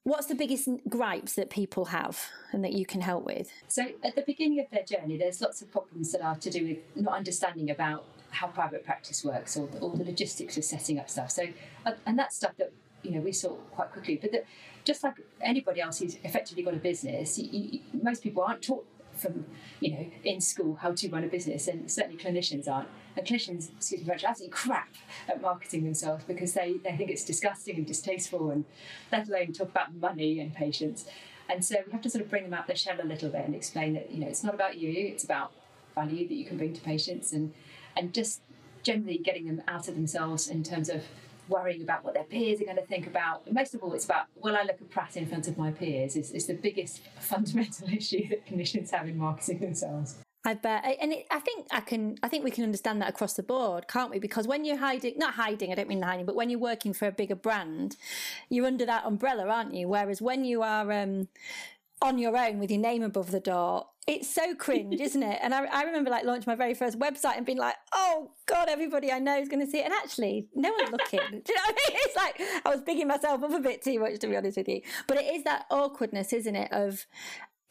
What's 0.04 0.26
the 0.26 0.34
biggest 0.34 0.68
gripes 0.88 1.34
that 1.34 1.48
people 1.48 1.86
have 1.86 2.20
and 2.50 2.64
that 2.64 2.72
you 2.72 2.84
can 2.84 3.02
help 3.02 3.24
with? 3.24 3.52
So, 3.68 3.86
at 4.02 4.16
the 4.16 4.22
beginning 4.22 4.58
of 4.58 4.66
their 4.70 4.82
journey, 4.82 5.16
there's 5.16 5.40
lots 5.40 5.62
of 5.62 5.70
problems 5.70 6.10
that 6.10 6.22
are 6.22 6.34
to 6.34 6.50
do 6.50 6.66
with 6.66 7.04
not 7.04 7.14
understanding 7.14 7.70
about 7.70 8.04
how 8.30 8.48
private 8.48 8.84
practice 8.84 9.24
works 9.24 9.56
or, 9.56 9.68
all 9.80 9.90
the 9.90 10.04
logistics 10.04 10.56
of 10.56 10.64
setting 10.64 10.98
up 10.98 11.08
stuff. 11.08 11.30
So, 11.30 11.44
uh, 11.86 11.92
and 12.04 12.18
that's 12.18 12.34
stuff 12.34 12.56
that 12.56 12.72
you 13.04 13.12
know 13.12 13.20
we 13.20 13.30
saw 13.30 13.50
quite 13.70 13.92
quickly. 13.92 14.18
But 14.20 14.32
that, 14.32 14.44
just 14.82 15.04
like 15.04 15.14
anybody 15.40 15.80
else 15.80 16.00
who's 16.00 16.16
effectively 16.24 16.64
got 16.64 16.74
a 16.74 16.78
business, 16.78 17.38
you, 17.38 17.48
you, 17.52 17.80
most 18.02 18.24
people 18.24 18.42
aren't 18.42 18.62
taught 18.62 18.84
from 19.14 19.46
you 19.78 19.92
know 19.92 20.06
in 20.24 20.40
school 20.40 20.78
how 20.80 20.90
to 20.92 21.08
run 21.10 21.22
a 21.22 21.28
business, 21.28 21.68
and 21.68 21.88
certainly 21.88 22.18
clinicians 22.20 22.68
aren't. 22.68 22.88
And 23.16 23.26
clinicians, 23.26 23.70
excuse 23.76 24.06
me, 24.06 24.12
absolutely 24.12 24.48
crap 24.48 24.94
at 25.28 25.40
marketing 25.40 25.84
themselves 25.84 26.24
because 26.24 26.54
they, 26.54 26.74
they 26.82 26.96
think 26.96 27.10
it's 27.10 27.24
disgusting 27.24 27.76
and 27.76 27.86
distasteful, 27.86 28.50
and 28.50 28.64
let 29.10 29.28
alone 29.28 29.52
talk 29.52 29.68
about 29.68 29.94
money 29.94 30.40
and 30.40 30.54
patients. 30.54 31.06
And 31.48 31.64
so 31.64 31.76
we 31.86 31.92
have 31.92 32.02
to 32.02 32.10
sort 32.10 32.24
of 32.24 32.30
bring 32.30 32.44
them 32.44 32.54
out 32.54 32.66
their 32.66 32.76
shell 32.76 32.96
a 33.02 33.04
little 33.04 33.28
bit 33.28 33.44
and 33.44 33.54
explain 33.54 33.94
that 33.94 34.10
you 34.10 34.20
know 34.20 34.28
it's 34.28 34.42
not 34.42 34.54
about 34.54 34.78
you, 34.78 34.90
it's 34.90 35.24
about 35.24 35.52
value 35.94 36.26
that 36.26 36.34
you 36.34 36.46
can 36.46 36.56
bring 36.56 36.72
to 36.72 36.80
patients, 36.80 37.32
and 37.32 37.52
and 37.96 38.14
just 38.14 38.40
generally 38.82 39.18
getting 39.18 39.46
them 39.46 39.62
out 39.68 39.88
of 39.88 39.94
themselves 39.94 40.48
in 40.48 40.62
terms 40.62 40.88
of 40.88 41.02
worrying 41.48 41.82
about 41.82 42.04
what 42.04 42.14
their 42.14 42.24
peers 42.24 42.60
are 42.60 42.64
going 42.64 42.76
to 42.76 42.86
think 42.86 43.06
about. 43.06 43.50
Most 43.52 43.74
of 43.74 43.82
all, 43.82 43.92
it's 43.92 44.04
about 44.04 44.26
will 44.36 44.56
I 44.56 44.62
look 44.62 44.80
a 44.80 44.84
prat 44.84 45.16
in 45.16 45.26
front 45.26 45.48
of 45.48 45.58
my 45.58 45.70
peers? 45.70 46.16
Is 46.16 46.30
is 46.32 46.46
the 46.46 46.54
biggest 46.54 47.02
fundamental 47.20 47.88
issue 47.92 48.28
that 48.28 48.46
clinicians 48.46 48.90
have 48.90 49.08
in 49.08 49.18
marketing 49.18 49.60
themselves. 49.60 50.16
I 50.44 50.54
bet, 50.54 50.84
and 51.00 51.12
it, 51.12 51.26
I 51.30 51.38
think 51.38 51.68
I 51.70 51.80
can. 51.80 52.18
I 52.22 52.28
think 52.28 52.42
we 52.42 52.50
can 52.50 52.64
understand 52.64 53.00
that 53.00 53.08
across 53.08 53.34
the 53.34 53.44
board, 53.44 53.86
can't 53.86 54.10
we? 54.10 54.18
Because 54.18 54.48
when 54.48 54.64
you're 54.64 54.78
hiding, 54.78 55.14
not 55.16 55.34
hiding, 55.34 55.70
I 55.70 55.76
don't 55.76 55.88
mean 55.88 56.02
hiding, 56.02 56.26
but 56.26 56.34
when 56.34 56.50
you're 56.50 56.58
working 56.58 56.92
for 56.92 57.06
a 57.06 57.12
bigger 57.12 57.36
brand, 57.36 57.96
you're 58.48 58.66
under 58.66 58.84
that 58.86 59.04
umbrella, 59.04 59.46
aren't 59.46 59.72
you? 59.72 59.86
Whereas 59.86 60.20
when 60.20 60.44
you 60.44 60.62
are 60.62 60.90
um, 60.90 61.28
on 62.00 62.18
your 62.18 62.36
own 62.36 62.58
with 62.58 62.72
your 62.72 62.80
name 62.80 63.04
above 63.04 63.30
the 63.30 63.38
door, 63.38 63.86
it's 64.06 64.28
so 64.28 64.54
cringe, 64.54 65.00
isn't 65.00 65.22
it? 65.22 65.38
And 65.42 65.54
I, 65.54 65.64
I 65.66 65.84
remember 65.84 66.10
like 66.10 66.24
launching 66.24 66.50
my 66.50 66.56
very 66.56 66.74
first 66.74 66.98
website 66.98 67.36
and 67.36 67.46
being 67.46 67.58
like, 67.58 67.76
oh 67.92 68.32
God, 68.46 68.68
everybody 68.68 69.12
I 69.12 69.20
know 69.20 69.38
is 69.38 69.48
going 69.48 69.64
to 69.64 69.70
see 69.70 69.78
it. 69.78 69.84
And 69.84 69.94
actually, 69.94 70.48
no 70.54 70.72
one's 70.76 70.90
looking. 70.90 71.20
Do 71.30 71.42
you 71.48 71.54
know 71.54 71.62
what 71.66 71.78
I 71.86 71.90
mean? 71.90 71.98
It's 72.02 72.16
like 72.16 72.40
I 72.66 72.68
was 72.68 72.80
bigging 72.80 73.06
myself 73.06 73.42
up 73.42 73.52
a 73.52 73.60
bit 73.60 73.82
too 73.82 74.00
much, 74.00 74.18
to 74.18 74.26
be 74.26 74.36
honest 74.36 74.56
with 74.56 74.68
you. 74.68 74.80
But 75.06 75.18
it 75.18 75.32
is 75.32 75.44
that 75.44 75.66
awkwardness, 75.70 76.32
isn't 76.32 76.56
it? 76.56 76.72
Of 76.72 77.06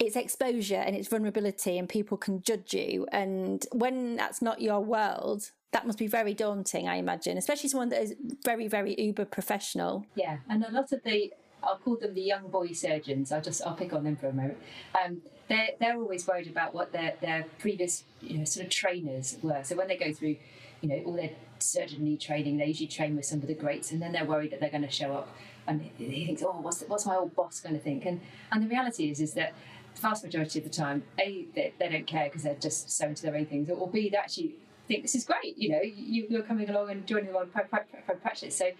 it's 0.02 0.16
exposure 0.16 0.76
and 0.76 0.96
it's 0.96 1.08
vulnerability, 1.08 1.78
and 1.78 1.88
people 1.88 2.18
can 2.18 2.42
judge 2.42 2.74
you. 2.74 3.08
And 3.12 3.66
when 3.72 4.16
that's 4.16 4.42
not 4.42 4.62
your 4.62 4.80
world, 4.80 5.52
that 5.72 5.86
must 5.86 6.00
be 6.00 6.08
very 6.08 6.34
daunting, 6.34 6.90
I 6.90 6.96
imagine, 6.96 7.38
especially 7.38 7.70
someone 7.70 7.90
that 7.90 8.02
is 8.02 8.16
very, 8.44 8.68
very 8.68 9.00
uber 9.00 9.26
professional. 9.26 10.06
Yeah, 10.16 10.38
and 10.50 10.66
a 10.66 10.72
lot 10.72 10.92
of 10.92 11.04
the 11.04 11.32
I'll 11.64 11.78
call 11.78 11.96
them 11.96 12.16
the 12.16 12.22
young 12.22 12.48
boy 12.48 12.72
surgeons. 12.72 13.32
I'll 13.32 13.42
just 13.42 13.62
I'll 13.66 13.76
pick 13.76 13.94
on 13.94 14.04
them 14.04 14.16
for 14.16 14.28
a 14.28 14.34
moment. 14.34 14.58
Um, 15.04 15.22
they're 15.48 15.70
they're 15.80 15.98
always 15.98 16.28
worried 16.28 16.48
about 16.48 16.74
what 16.74 16.92
their 16.92 17.14
their 17.22 17.46
previous 17.60 18.04
you 18.22 18.40
know 18.40 18.46
sort 18.46 18.66
of 18.66 18.72
trainers 18.72 19.38
were. 19.44 19.62
So 19.64 19.76
when 19.76 19.88
they 19.88 19.98
go 19.98 20.12
through, 20.12 20.38
you 20.82 20.90
know, 20.90 21.02
all 21.06 21.14
their 21.14 21.32
surgery 21.60 22.18
training, 22.18 22.58
they 22.58 22.66
usually 22.66 22.88
train 22.88 23.16
with 23.16 23.26
some 23.26 23.40
of 23.40 23.48
the 23.48 23.54
greats, 23.54 23.92
and 23.92 24.02
then 24.02 24.12
they're 24.12 24.26
worried 24.26 24.52
that 24.52 24.60
they're 24.60 24.72
going 24.72 24.82
to 24.82 24.90
show 24.90 25.14
up, 25.14 25.30
and 25.68 25.90
he 25.98 26.26
thinks, 26.26 26.42
oh, 26.42 26.60
what's 26.60 26.82
what's 26.88 27.06
my 27.06 27.16
old 27.16 27.36
boss 27.36 27.60
going 27.60 27.76
to 27.76 27.82
think? 27.82 28.06
And 28.06 28.22
and 28.52 28.64
the 28.64 28.68
reality 28.68 29.12
is 29.12 29.20
is 29.20 29.34
that 29.34 29.54
the 29.96 30.02
vast 30.02 30.24
majority 30.24 30.60
of 30.60 30.66
the 30.66 30.72
time, 30.72 31.04
a 31.20 31.46
they, 31.56 31.74
they 31.80 31.90
don't 31.90 32.08
care 32.08 32.26
because 32.26 32.44
they're 32.44 32.56
just 32.56 32.92
so 32.92 33.08
into 33.08 33.24
their 33.24 33.36
own 33.36 33.46
things, 33.46 33.70
or 33.70 33.90
b 33.90 34.10
they 34.10 34.18
actually 34.18 34.56
think 34.88 35.04
this 35.04 35.16
is 35.16 35.24
great. 35.26 35.58
You 35.58 35.70
know, 35.70 35.82
you, 35.82 36.28
you're 36.30 36.44
coming 36.44 36.70
along 36.70 36.90
and 36.90 37.06
joining 37.08 37.28
them 37.28 37.36
on 37.38 37.50
private 37.50 38.22
practice. 38.22 38.58
So 38.58 38.72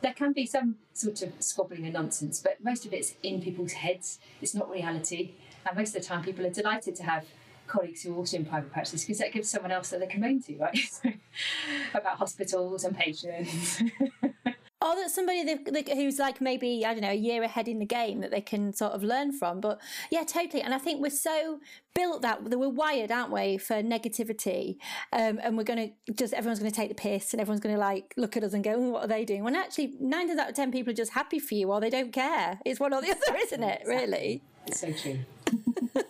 there 0.00 0.12
can 0.12 0.32
be 0.32 0.46
some 0.46 0.76
sort 0.94 1.22
of 1.22 1.32
squabbling 1.40 1.84
and 1.84 1.94
nonsense, 1.94 2.40
but 2.40 2.62
most 2.62 2.86
of 2.86 2.92
it's 2.92 3.14
in 3.22 3.42
people's 3.42 3.72
heads. 3.72 4.18
It's 4.40 4.54
not 4.54 4.70
reality. 4.70 5.32
And 5.66 5.76
most 5.76 5.94
of 5.94 6.02
the 6.02 6.08
time, 6.08 6.22
people 6.22 6.46
are 6.46 6.50
delighted 6.50 6.94
to 6.96 7.02
have 7.02 7.26
colleagues 7.66 8.02
who 8.02 8.14
are 8.14 8.16
also 8.16 8.38
in 8.38 8.46
private 8.46 8.72
practice 8.72 9.04
because 9.04 9.18
that 9.18 9.32
gives 9.32 9.50
someone 9.50 9.70
else 9.70 9.90
that 9.90 10.00
they 10.00 10.06
can 10.06 10.20
moan 10.20 10.40
to, 10.42 10.56
right? 10.56 10.78
about 11.94 12.16
hospitals 12.16 12.84
and 12.84 12.96
patients. 12.96 13.82
or 14.80 14.94
that 14.94 15.10
somebody 15.10 15.42
that, 15.44 15.88
who's 15.88 16.18
like 16.18 16.40
maybe 16.40 16.84
I 16.86 16.92
don't 16.92 17.02
know 17.02 17.10
a 17.10 17.14
year 17.14 17.42
ahead 17.42 17.66
in 17.66 17.78
the 17.78 17.86
game 17.86 18.20
that 18.20 18.30
they 18.30 18.40
can 18.40 18.72
sort 18.72 18.92
of 18.92 19.02
learn 19.02 19.32
from. 19.32 19.60
But 19.60 19.80
yeah, 20.10 20.24
totally. 20.24 20.62
And 20.62 20.72
I 20.72 20.78
think 20.78 21.00
we're 21.00 21.10
so 21.10 21.58
built 21.94 22.22
that 22.22 22.42
we're 22.44 22.68
wired, 22.68 23.10
aren't 23.10 23.32
we, 23.32 23.58
for 23.58 23.82
negativity, 23.82 24.76
um, 25.12 25.40
and 25.42 25.56
we're 25.56 25.64
going 25.64 25.92
to 26.06 26.12
just 26.12 26.32
everyone's 26.32 26.60
going 26.60 26.70
to 26.70 26.76
take 26.76 26.88
the 26.88 26.94
piss 26.94 27.32
and 27.32 27.40
everyone's 27.40 27.60
going 27.60 27.74
to 27.74 27.80
like 27.80 28.14
look 28.16 28.36
at 28.36 28.44
us 28.44 28.52
and 28.52 28.62
go, 28.62 28.74
oh, 28.74 28.90
"What 28.90 29.04
are 29.04 29.08
they 29.08 29.24
doing?" 29.24 29.42
When 29.42 29.56
actually 29.56 29.94
nine 30.00 30.30
out 30.38 30.50
of 30.50 30.54
ten 30.54 30.70
people 30.70 30.92
are 30.92 30.96
just 30.96 31.12
happy 31.12 31.38
for 31.38 31.54
you 31.54 31.72
or 31.72 31.80
they 31.80 31.90
don't 31.90 32.12
care. 32.12 32.60
It's 32.64 32.78
one 32.78 32.92
or 32.92 33.00
the 33.00 33.10
other, 33.10 33.36
isn't 33.38 33.62
it? 33.62 33.82
Really. 33.86 34.42
It's 34.66 34.80
so 34.80 34.92
true. 34.92 35.20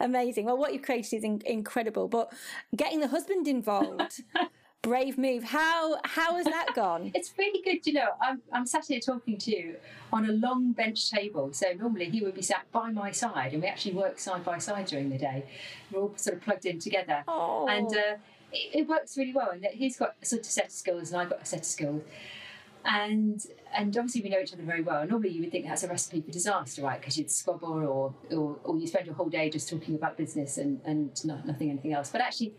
Amazing. 0.00 0.46
Well, 0.46 0.56
what 0.56 0.72
you've 0.72 0.82
created 0.82 1.16
is 1.16 1.24
in- 1.24 1.42
incredible, 1.44 2.08
but 2.08 2.32
getting 2.74 3.00
the 3.00 3.08
husband 3.08 3.46
involved. 3.46 4.22
brave 4.82 5.18
move. 5.18 5.44
How 5.44 5.98
how 6.04 6.36
has 6.36 6.46
that 6.46 6.68
gone? 6.74 7.10
it's 7.14 7.32
really 7.38 7.62
good, 7.62 7.86
you 7.86 7.94
know. 7.94 8.08
I'm, 8.20 8.40
I'm 8.52 8.66
sat 8.66 8.86
here 8.86 9.00
talking 9.00 9.36
to 9.38 9.50
you 9.50 9.76
on 10.12 10.28
a 10.28 10.32
long 10.32 10.72
bench 10.72 11.10
table. 11.10 11.52
So 11.52 11.72
normally 11.78 12.06
he 12.10 12.20
would 12.22 12.34
be 12.34 12.42
sat 12.42 12.70
by 12.72 12.90
my 12.90 13.10
side, 13.10 13.52
and 13.52 13.62
we 13.62 13.68
actually 13.68 13.94
work 13.94 14.18
side 14.18 14.44
by 14.44 14.58
side 14.58 14.86
during 14.86 15.10
the 15.10 15.18
day. 15.18 15.44
We're 15.90 16.00
all 16.02 16.12
sort 16.16 16.36
of 16.36 16.42
plugged 16.42 16.66
in 16.66 16.78
together, 16.78 17.24
Oh. 17.28 17.66
and 17.68 17.86
uh, 17.88 18.16
it, 18.52 18.80
it 18.80 18.88
works 18.88 19.16
really 19.16 19.32
well. 19.34 19.50
And 19.50 19.64
he's 19.72 19.96
got 19.96 20.14
a 20.22 20.26
sort 20.26 20.40
of 20.40 20.46
set 20.46 20.66
of 20.66 20.72
skills, 20.72 21.12
and 21.12 21.20
I've 21.20 21.30
got 21.30 21.42
a 21.42 21.46
set 21.46 21.60
of 21.60 21.66
skills. 21.66 22.02
And 22.84 23.44
and 23.76 23.94
obviously 23.98 24.22
we 24.22 24.28
know 24.30 24.38
each 24.38 24.52
other 24.54 24.62
very 24.62 24.82
well. 24.82 25.06
Normally 25.06 25.30
you 25.30 25.42
would 25.42 25.50
think 25.52 25.66
that's 25.66 25.82
a 25.82 25.88
recipe 25.88 26.20
for 26.22 26.30
disaster, 26.30 26.80
right? 26.82 26.98
Because 26.98 27.18
you'd 27.18 27.30
squabble 27.30 27.72
or, 27.86 28.14
or 28.30 28.56
or 28.64 28.78
you 28.78 28.86
spend 28.86 29.04
your 29.04 29.14
whole 29.16 29.28
day 29.28 29.50
just 29.50 29.68
talking 29.68 29.94
about 29.96 30.16
business 30.16 30.56
and 30.56 30.80
and 30.86 31.22
not, 31.24 31.44
nothing 31.44 31.70
anything 31.70 31.92
else. 31.92 32.08
But 32.08 32.20
actually, 32.22 32.54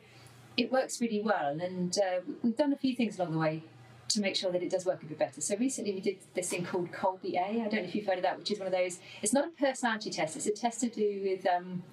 it 0.59 0.71
works 0.71 0.99
really 0.99 1.21
well, 1.21 1.57
and 1.67 1.97
uh, 1.97 2.19
we've 2.43 2.57
done 2.63 2.73
a 2.73 2.77
few 2.85 2.93
things 2.95 3.17
along 3.17 3.31
the 3.31 3.37
way 3.47 3.63
to 4.09 4.19
make 4.19 4.35
sure 4.35 4.51
that 4.51 4.61
it 4.61 4.71
does 4.75 4.85
work 4.85 5.01
a 5.03 5.05
bit 5.05 5.19
better. 5.19 5.39
So 5.39 5.55
recently 5.55 5.93
we 5.93 6.01
did 6.01 6.17
this 6.33 6.49
thing 6.49 6.65
called 6.65 6.91
Kolbe 6.91 7.33
A. 7.35 7.45
I 7.45 7.67
don't 7.69 7.81
know 7.83 7.89
if 7.89 7.95
you've 7.95 8.07
heard 8.07 8.17
of 8.17 8.23
that, 8.23 8.37
which 8.39 8.51
is 8.51 8.59
one 8.59 8.67
of 8.67 8.73
those. 8.73 8.99
It's 9.21 9.33
not 9.37 9.45
a 9.45 9.51
personality 9.51 10.09
test. 10.09 10.35
It's 10.35 10.47
a 10.47 10.51
test 10.51 10.81
to 10.81 10.89
do 10.89 11.21
with 11.23 11.45
um, 11.47 11.83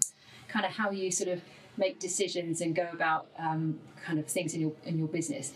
kind 0.48 0.64
of 0.64 0.72
how 0.72 0.90
you 0.90 1.12
sort 1.12 1.31
of 1.31 1.42
make 1.76 1.98
decisions 2.00 2.61
and 2.62 2.74
go 2.74 2.88
about 2.92 3.29
um, 3.38 3.79
kind 4.05 4.18
of 4.18 4.26
things 4.26 4.55
in 4.55 4.61
your 4.61 4.72
in 4.85 4.98
your 4.98 5.09
business, 5.09 5.52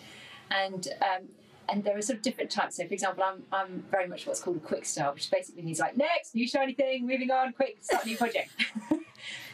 and. 0.50 0.86
Um, 1.02 1.28
and 1.70 1.84
there 1.84 1.96
are 1.96 2.02
sort 2.02 2.18
of 2.18 2.22
different 2.22 2.50
types. 2.50 2.76
So, 2.76 2.86
for 2.86 2.94
example, 2.94 3.22
I'm, 3.24 3.42
I'm 3.52 3.84
very 3.90 4.06
much 4.08 4.26
what's 4.26 4.40
called 4.40 4.56
a 4.56 4.60
quick 4.60 4.84
start, 4.84 5.14
which 5.14 5.30
basically 5.30 5.62
means 5.62 5.78
like 5.78 5.96
next, 5.96 6.34
new 6.34 6.46
shiny 6.46 6.74
thing, 6.74 7.06
moving 7.06 7.30
on, 7.30 7.52
quick, 7.52 7.78
start 7.80 8.04
a 8.04 8.08
new 8.08 8.16
project. 8.16 8.50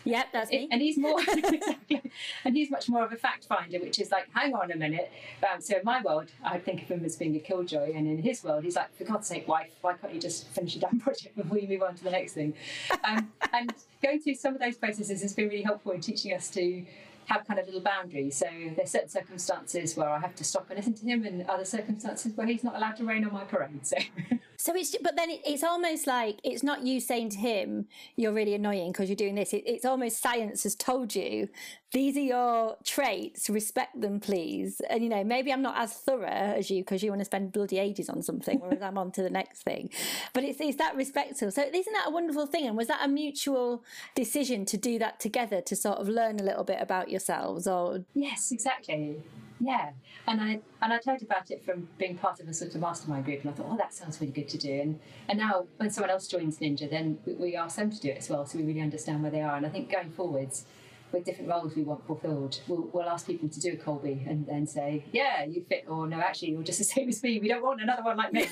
Yep, 0.04 0.26
that's 0.32 0.50
me. 0.52 0.68
and 0.70 0.80
he's 0.80 0.96
more 0.96 1.20
exactly, 1.28 2.00
and 2.44 2.56
he's 2.56 2.70
much 2.70 2.88
more 2.88 3.04
of 3.04 3.12
a 3.12 3.16
fact 3.16 3.46
finder, 3.46 3.80
which 3.80 3.98
is 3.98 4.12
like, 4.12 4.28
hang 4.32 4.54
on 4.54 4.70
a 4.70 4.76
minute. 4.76 5.10
Um, 5.42 5.60
so 5.60 5.78
in 5.78 5.82
my 5.84 6.00
world, 6.00 6.30
I 6.44 6.58
think 6.58 6.82
of 6.82 6.88
him 6.88 7.04
as 7.04 7.16
being 7.16 7.34
a 7.34 7.40
killjoy, 7.40 7.92
and 7.92 8.06
in 8.06 8.22
his 8.22 8.44
world, 8.44 8.62
he's 8.62 8.76
like, 8.76 8.96
for 8.96 9.02
God's 9.02 9.26
sake, 9.26 9.48
wife, 9.48 9.72
why 9.80 9.94
can't 9.94 10.14
you 10.14 10.20
just 10.20 10.46
finish 10.48 10.76
your 10.76 10.88
damn 10.88 11.00
project 11.06 11.36
before 11.36 11.58
you 11.58 11.66
move 11.66 11.82
on 11.82 11.96
to 11.96 12.04
the 12.04 12.12
next 12.12 12.34
thing? 12.34 12.54
Um, 13.02 13.32
and 13.52 13.74
going 14.00 14.20
through 14.20 14.36
some 14.36 14.54
of 14.54 14.60
those 14.60 14.76
processes 14.76 15.22
has 15.22 15.32
been 15.32 15.48
really 15.48 15.62
helpful 15.62 15.90
in 15.90 16.00
teaching 16.00 16.32
us 16.32 16.48
to 16.50 16.84
have 17.26 17.46
kind 17.46 17.58
of 17.58 17.66
little 17.66 17.80
boundaries. 17.80 18.36
So 18.36 18.46
there's 18.76 18.90
certain 18.90 19.08
circumstances 19.08 19.96
where 19.96 20.08
I 20.08 20.18
have 20.18 20.34
to 20.36 20.44
stop 20.44 20.68
and 20.70 20.78
listen 20.78 20.94
to 20.94 21.04
him, 21.06 21.24
and 21.24 21.48
other 21.48 21.64
circumstances 21.64 22.32
where 22.34 22.46
he's 22.46 22.64
not 22.64 22.76
allowed 22.76 22.96
to 22.96 23.04
rain 23.04 23.24
on 23.24 23.32
my 23.32 23.44
parade. 23.44 23.86
So. 23.86 23.96
So 24.58 24.74
it's 24.74 24.96
but 25.02 25.16
then 25.16 25.28
it's 25.30 25.62
almost 25.62 26.06
like 26.06 26.40
it's 26.42 26.62
not 26.62 26.82
you 26.82 26.98
saying 26.98 27.28
to 27.30 27.38
him 27.38 27.86
you're 28.16 28.32
really 28.32 28.54
annoying 28.54 28.90
because 28.90 29.08
you're 29.08 29.14
doing 29.16 29.34
this. 29.34 29.52
It, 29.52 29.62
it's 29.66 29.84
almost 29.84 30.20
science 30.20 30.62
has 30.62 30.74
told 30.74 31.14
you 31.14 31.48
these 31.92 32.16
are 32.16 32.20
your 32.20 32.76
traits. 32.84 33.48
Respect 33.48 34.00
them, 34.00 34.20
please. 34.20 34.80
And 34.90 35.02
you 35.02 35.08
know 35.08 35.24
maybe 35.24 35.52
I'm 35.52 35.62
not 35.62 35.78
as 35.78 35.92
thorough 35.92 36.26
as 36.26 36.70
you 36.70 36.82
because 36.82 37.02
you 37.02 37.10
want 37.10 37.20
to 37.20 37.24
spend 37.24 37.52
bloody 37.52 37.78
ages 37.78 38.08
on 38.08 38.22
something, 38.22 38.58
whereas 38.60 38.82
I'm 38.82 38.98
on 38.98 39.12
to 39.12 39.22
the 39.22 39.30
next 39.30 39.62
thing. 39.62 39.90
But 40.32 40.44
it's 40.44 40.60
it's 40.60 40.78
that 40.78 40.96
respectful. 40.96 41.50
So 41.50 41.62
isn't 41.62 41.92
that 41.92 42.08
a 42.08 42.10
wonderful 42.10 42.46
thing? 42.46 42.66
And 42.66 42.76
was 42.76 42.88
that 42.88 43.00
a 43.04 43.08
mutual 43.08 43.84
decision 44.14 44.64
to 44.66 44.76
do 44.76 44.98
that 44.98 45.20
together 45.20 45.60
to 45.62 45.76
sort 45.76 45.98
of 45.98 46.08
learn 46.08 46.40
a 46.40 46.42
little 46.42 46.64
bit 46.64 46.80
about 46.80 47.10
yourselves? 47.10 47.66
Or 47.66 48.04
Yes, 48.14 48.50
exactly. 48.52 49.22
Yeah, 49.58 49.92
and 50.26 50.40
I 50.40 50.60
and 50.82 50.92
I 50.92 51.00
heard 51.06 51.22
about 51.22 51.50
it 51.50 51.64
from 51.64 51.88
being 51.98 52.18
part 52.18 52.40
of 52.40 52.48
a 52.48 52.52
sort 52.52 52.74
of 52.74 52.80
mastermind 52.80 53.24
group, 53.24 53.40
and 53.42 53.50
I 53.50 53.54
thought, 53.54 53.66
oh, 53.70 53.76
that 53.76 53.94
sounds 53.94 54.20
really 54.20 54.32
good 54.32 54.48
to 54.50 54.58
do. 54.58 54.80
And 54.80 55.00
and 55.28 55.38
now 55.38 55.66
when 55.78 55.90
someone 55.90 56.10
else 56.10 56.26
joins 56.26 56.58
Ninja, 56.58 56.90
then 56.90 57.18
we, 57.24 57.34
we 57.34 57.56
ask 57.56 57.76
them 57.76 57.90
to 57.90 58.00
do 58.00 58.08
it 58.08 58.18
as 58.18 58.28
well, 58.28 58.44
so 58.44 58.58
we 58.58 58.64
really 58.64 58.82
understand 58.82 59.22
where 59.22 59.30
they 59.30 59.40
are. 59.40 59.56
And 59.56 59.64
I 59.64 59.70
think 59.70 59.90
going 59.90 60.10
forwards, 60.10 60.66
with 61.16 61.24
different 61.24 61.50
roles 61.50 61.74
we 61.74 61.82
want 61.82 62.06
fulfilled, 62.06 62.60
we'll, 62.68 62.88
we'll 62.92 63.08
ask 63.08 63.26
people 63.26 63.48
to 63.48 63.60
do 63.60 63.72
a 63.72 63.76
Kolbe 63.76 64.28
and 64.28 64.46
then 64.46 64.66
say, 64.66 65.04
yeah, 65.12 65.44
you 65.44 65.64
fit, 65.68 65.84
or 65.88 66.06
no, 66.06 66.20
actually, 66.20 66.50
you're 66.50 66.62
just 66.62 66.78
the 66.78 66.84
same 66.96 67.08
as 67.08 67.22
me. 67.22 67.38
We 67.38 67.48
don't 67.48 67.62
want 67.62 67.80
another 67.80 68.02
one 68.02 68.16
like 68.16 68.32
me. 68.32 68.46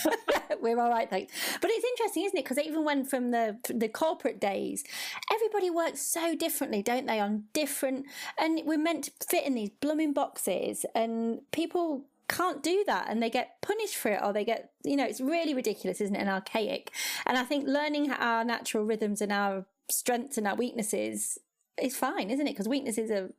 we're 0.60 0.78
all 0.78 0.90
right, 0.90 1.08
thanks. 1.08 1.32
But 1.60 1.70
it's 1.72 1.84
interesting, 1.84 2.24
isn't 2.24 2.38
it? 2.38 2.44
Because 2.44 2.58
even 2.58 2.84
when 2.84 3.04
from 3.04 3.30
the 3.30 3.58
the 3.68 3.88
corporate 3.88 4.40
days, 4.40 4.84
everybody 5.32 5.70
works 5.70 6.00
so 6.02 6.36
differently, 6.36 6.82
don't 6.82 7.06
they? 7.06 7.18
On 7.18 7.44
different, 7.52 8.06
and 8.38 8.60
we're 8.64 8.78
meant 8.78 9.04
to 9.04 9.12
fit 9.28 9.46
in 9.46 9.54
these 9.54 9.70
blooming 9.80 10.12
boxes, 10.12 10.84
and 10.94 11.40
people 11.50 12.04
can't 12.28 12.62
do 12.62 12.82
that 12.86 13.08
and 13.10 13.22
they 13.22 13.28
get 13.28 13.60
punished 13.60 13.96
for 13.96 14.10
it 14.10 14.20
or 14.22 14.32
they 14.32 14.44
get 14.44 14.70
you 14.84 14.96
know 14.96 15.04
it's 15.04 15.20
really 15.20 15.52
ridiculous 15.52 16.00
isn't 16.00 16.16
it 16.16 16.20
and 16.20 16.30
archaic 16.30 16.90
and 17.26 17.36
i 17.36 17.42
think 17.42 17.66
learning 17.66 18.10
our 18.10 18.42
natural 18.42 18.84
rhythms 18.84 19.20
and 19.20 19.30
our 19.30 19.66
strengths 19.90 20.38
and 20.38 20.46
our 20.46 20.54
weaknesses 20.54 21.38
is 21.80 21.96
fine 21.96 22.30
isn't 22.30 22.46
it 22.46 22.50
because 22.50 22.68
weaknesses 22.68 23.10
are 23.10 23.30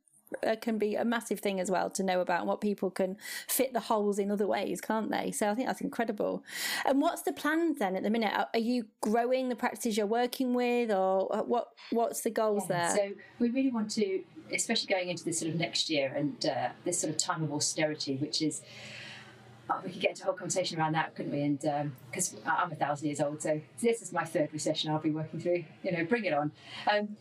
uh, 0.45 0.55
can 0.59 0.77
be 0.77 0.95
a 0.95 1.05
massive 1.05 1.39
thing 1.39 1.59
as 1.59 1.69
well 1.69 1.89
to 1.91 2.03
know 2.03 2.21
about 2.21 2.39
and 2.39 2.47
what 2.47 2.61
people 2.61 2.89
can 2.89 3.17
fit 3.47 3.73
the 3.73 3.79
holes 3.79 4.19
in 4.19 4.31
other 4.31 4.47
ways, 4.47 4.81
can't 4.81 5.11
they? 5.11 5.31
So 5.31 5.49
I 5.49 5.55
think 5.55 5.67
that's 5.67 5.81
incredible. 5.81 6.43
And 6.85 7.01
what's 7.01 7.21
the 7.21 7.33
plans 7.33 7.79
then 7.79 7.95
at 7.95 8.03
the 8.03 8.09
minute? 8.09 8.33
Are, 8.33 8.47
are 8.53 8.59
you 8.59 8.87
growing 9.01 9.49
the 9.49 9.55
practices 9.55 9.97
you're 9.97 10.05
working 10.05 10.53
with, 10.53 10.91
or 10.91 11.33
uh, 11.35 11.43
what? 11.43 11.69
What's 11.91 12.21
the 12.21 12.29
goals 12.29 12.67
there? 12.67 12.89
So 12.95 13.11
we 13.39 13.49
really 13.49 13.71
want 13.71 13.91
to, 13.91 14.21
especially 14.53 14.93
going 14.93 15.09
into 15.09 15.23
this 15.23 15.39
sort 15.39 15.51
of 15.51 15.59
next 15.59 15.89
year 15.89 16.13
and 16.15 16.45
uh, 16.45 16.69
this 16.85 16.99
sort 16.99 17.11
of 17.11 17.17
time 17.17 17.43
of 17.43 17.51
austerity, 17.53 18.15
which 18.17 18.41
is. 18.41 18.61
Oh, 19.69 19.79
we 19.83 19.91
could 19.91 20.01
get 20.01 20.11
into 20.11 20.23
a 20.23 20.25
whole 20.25 20.33
conversation 20.33 20.77
around 20.77 20.93
that, 20.93 21.15
couldn't 21.15 21.31
we? 21.31 21.41
And 21.41 21.91
because 22.11 22.35
I'm 22.45 22.71
a 22.71 22.75
thousand 22.75 23.07
years 23.07 23.21
old, 23.21 23.41
so 23.41 23.61
this 23.81 24.01
is 24.01 24.11
my 24.11 24.25
third 24.25 24.49
recession 24.51 24.91
I'll 24.91 24.99
be 24.99 25.11
working 25.11 25.39
through. 25.39 25.63
You 25.83 25.91
know, 25.93 26.03
bring 26.03 26.25
it 26.25 26.33
on. 26.33 26.51
Um, 26.91 27.15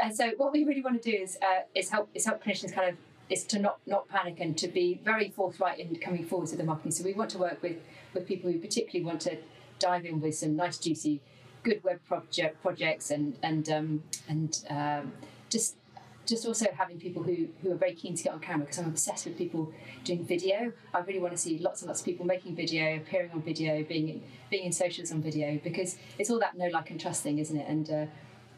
and 0.00 0.14
so, 0.14 0.30
what 0.36 0.52
we 0.52 0.64
really 0.64 0.82
want 0.82 1.02
to 1.02 1.10
do 1.10 1.16
is 1.16 1.36
uh, 1.42 1.62
is 1.74 1.90
help 1.90 2.08
is 2.14 2.26
help 2.26 2.44
clinicians 2.44 2.72
kind 2.72 2.90
of 2.90 2.96
is 3.30 3.44
to 3.44 3.58
not 3.58 3.78
not 3.86 4.08
panic 4.08 4.40
and 4.40 4.58
to 4.58 4.68
be 4.68 5.00
very 5.04 5.30
forthright 5.30 5.78
in 5.78 5.96
coming 5.96 6.26
forward 6.26 6.48
to 6.48 6.56
the 6.56 6.64
marketing. 6.64 6.90
So 6.92 7.04
we 7.04 7.12
want 7.12 7.30
to 7.30 7.38
work 7.38 7.62
with 7.62 7.76
with 8.12 8.26
people 8.26 8.50
who 8.50 8.58
particularly 8.58 9.04
want 9.04 9.20
to 9.22 9.38
dive 9.78 10.04
in 10.04 10.20
with 10.20 10.34
some 10.34 10.56
nice 10.56 10.78
juicy, 10.78 11.20
good 11.62 11.82
web 11.82 12.00
project 12.06 12.60
projects 12.60 13.10
and 13.10 13.38
and 13.42 13.68
um, 13.70 14.02
and 14.28 14.62
um, 14.68 15.12
just 15.48 15.76
just 16.30 16.46
also 16.46 16.66
having 16.76 16.98
people 16.98 17.22
who, 17.22 17.48
who 17.60 17.72
are 17.72 17.76
very 17.76 17.94
keen 17.94 18.14
to 18.14 18.22
get 18.22 18.32
on 18.32 18.40
camera 18.40 18.64
because 18.64 18.78
I'm 18.78 18.86
obsessed 18.86 19.26
with 19.26 19.36
people 19.36 19.72
doing 20.04 20.24
video. 20.24 20.72
I 20.94 21.00
really 21.00 21.18
want 21.18 21.32
to 21.32 21.38
see 21.38 21.58
lots 21.58 21.82
and 21.82 21.88
lots 21.88 22.00
of 22.00 22.06
people 22.06 22.24
making 22.24 22.54
video, 22.56 22.96
appearing 22.96 23.32
on 23.32 23.42
video, 23.42 23.82
being 23.82 24.08
in, 24.08 24.22
being 24.50 24.64
in 24.64 24.72
socials 24.72 25.12
on 25.12 25.20
video 25.20 25.60
because 25.62 25.96
it's 26.18 26.30
all 26.30 26.38
that 26.38 26.56
know, 26.56 26.68
like, 26.68 26.90
and 26.90 27.00
trust 27.00 27.22
thing, 27.22 27.38
isn't 27.38 27.56
it? 27.56 27.68
And 27.68 27.90
uh, 27.90 28.06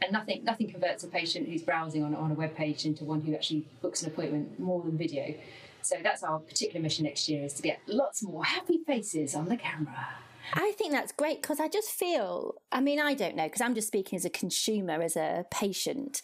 and 0.03 0.13
nothing 0.13 0.45
nothing 0.45 0.69
converts 0.69 1.05
a 1.05 1.09
patient 1.09 1.49
who's 1.49 1.63
browsing 1.63 2.03
on, 2.05 2.15
on 2.15 2.31
a 2.31 2.35
web 2.35 2.55
page 2.55 2.85
into 2.85 3.05
one 3.05 3.21
who 3.21 3.35
actually 3.35 3.67
books 3.81 4.03
an 4.03 4.11
appointment 4.11 4.59
more 4.59 4.83
than 4.83 4.99
video. 4.99 5.35
So 5.83 5.97
that's 6.03 6.23
our 6.23 6.39
particular 6.39 6.81
mission 6.81 7.05
next 7.05 7.29
year 7.29 7.45
is 7.45 7.55
to 7.55 7.63
get 7.63 7.81
lots 7.87 8.23
more 8.23 8.45
happy 8.45 8.79
faces 8.87 9.35
on 9.35 9.47
the 9.47 9.57
camera. 9.57 10.09
I 10.55 10.73
think 10.73 10.93
that's 10.93 11.13
great 11.13 11.41
because 11.41 11.61
I 11.61 11.69
just 11.69 11.91
feel, 11.91 12.55
I 12.71 12.81
mean, 12.81 13.01
I 13.01 13.15
don't 13.15 13.37
know, 13.37 13.45
because 13.45 13.61
I'm 13.61 13.75
just 13.75 13.87
speaking 13.87 14.17
as 14.17 14.25
a 14.25 14.31
consumer, 14.31 15.01
as 15.01 15.17
a 15.17 15.47
patient. 15.51 16.21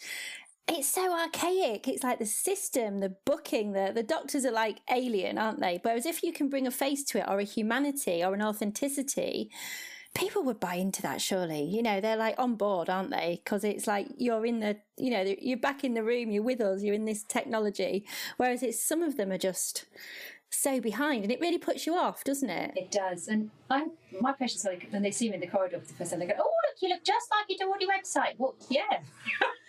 It's 0.69 0.87
so 0.87 1.11
archaic. 1.11 1.87
It's 1.87 2.03
like 2.03 2.19
the 2.19 2.25
system, 2.25 2.99
the 2.99 3.15
booking, 3.25 3.71
the, 3.71 3.91
the 3.93 4.03
doctors 4.03 4.45
are 4.45 4.51
like 4.51 4.79
alien, 4.91 5.37
aren't 5.37 5.59
they? 5.59 5.79
Whereas 5.81 6.05
if 6.05 6.23
you 6.23 6.31
can 6.31 6.47
bring 6.47 6.67
a 6.67 6.71
face 6.71 7.03
to 7.05 7.19
it 7.19 7.25
or 7.27 7.39
a 7.39 7.43
humanity 7.43 8.23
or 8.23 8.35
an 8.35 8.41
authenticity, 8.41 9.49
people 10.15 10.43
would 10.43 10.59
buy 10.59 10.73
into 10.73 11.03
that 11.03 11.21
surely 11.21 11.63
you 11.63 11.83
know 11.83 12.01
they're 12.01 12.17
like 12.17 12.33
on 12.39 12.55
board 12.55 12.89
aren't 12.89 13.11
they 13.11 13.39
because 13.43 13.63
it's 13.63 13.85
like 13.85 14.07
you're 14.17 14.43
in 14.43 14.59
the 14.59 14.75
you 14.97 15.11
know 15.11 15.35
you're 15.39 15.55
back 15.55 15.83
in 15.83 15.93
the 15.93 16.03
room 16.03 16.31
you're 16.31 16.41
with 16.41 16.59
us 16.61 16.81
you're 16.81 16.95
in 16.95 17.05
this 17.05 17.21
technology 17.23 18.03
whereas 18.37 18.63
it's 18.63 18.83
some 18.83 19.03
of 19.03 19.17
them 19.17 19.31
are 19.31 19.37
just 19.37 19.85
so 20.49 20.81
behind 20.81 21.21
and 21.23 21.31
it 21.31 21.39
really 21.39 21.59
puts 21.59 21.85
you 21.85 21.93
off 21.93 22.23
doesn't 22.23 22.49
it 22.49 22.71
It 22.75 22.89
does, 22.89 23.27
and 23.27 23.51
I 23.69 23.85
my 24.19 24.33
patients 24.33 24.65
like 24.65 24.87
when 24.89 25.03
they 25.03 25.11
see 25.11 25.29
me 25.29 25.35
in 25.35 25.41
the 25.41 25.47
corridor 25.47 25.79
for 25.79 25.85
the 25.85 25.93
first 25.93 26.09
time, 26.09 26.19
they 26.19 26.25
go, 26.25 26.33
"Oh, 26.39 26.43
look, 26.43 26.81
you 26.81 26.89
look 26.89 27.03
just 27.03 27.29
like 27.29 27.45
you 27.47 27.57
do 27.57 27.65
on 27.71 27.79
your 27.79 27.91
website." 27.91 28.33
Well, 28.39 28.55
yeah, 28.67 28.81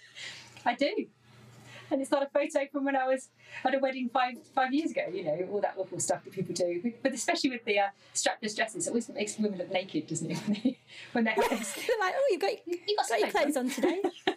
I 0.64 0.74
do, 0.74 1.06
and 1.90 2.00
it's 2.00 2.10
not 2.10 2.22
a 2.22 2.26
photo 2.32 2.66
from 2.70 2.84
when 2.84 2.96
I 2.96 3.06
was 3.06 3.28
at 3.64 3.74
a 3.74 3.78
wedding 3.78 4.08
five 4.12 4.34
five 4.54 4.72
years 4.72 4.90
ago. 4.92 5.02
You 5.12 5.24
know, 5.24 5.48
all 5.52 5.60
that 5.60 5.74
awful 5.76 5.98
stuff 6.00 6.24
that 6.24 6.32
people 6.32 6.54
do, 6.54 6.92
but 7.02 7.12
especially 7.12 7.50
with 7.50 7.64
the 7.64 7.78
uh, 7.80 7.86
strapless 8.14 8.54
dresses, 8.56 8.86
it 8.86 8.90
always 8.90 9.08
makes 9.08 9.38
women 9.38 9.58
look 9.58 9.72
naked, 9.72 10.06
doesn't 10.06 10.30
it? 10.30 10.76
When 11.12 11.24
they 11.24 11.32
when 11.34 11.48
they 11.48 11.56
have 11.56 11.58
this. 11.60 11.86
they're 11.86 11.98
like 12.00 12.14
oh 12.16 12.28
you've 12.30 12.40
got, 12.40 12.50
You 12.66 12.96
got 12.96 13.08
got 13.08 13.20
your 13.20 13.30
some 13.30 13.42
clothes 13.42 13.56
on 13.56 13.70
today 13.70 14.02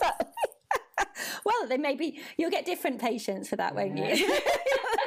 well 1.44 1.66
then 1.68 1.82
maybe 1.82 2.20
you'll 2.36 2.50
get 2.50 2.64
different 2.66 3.00
patients 3.00 3.48
for 3.48 3.56
that 3.56 3.74
won't 3.74 3.96
you 3.96 4.04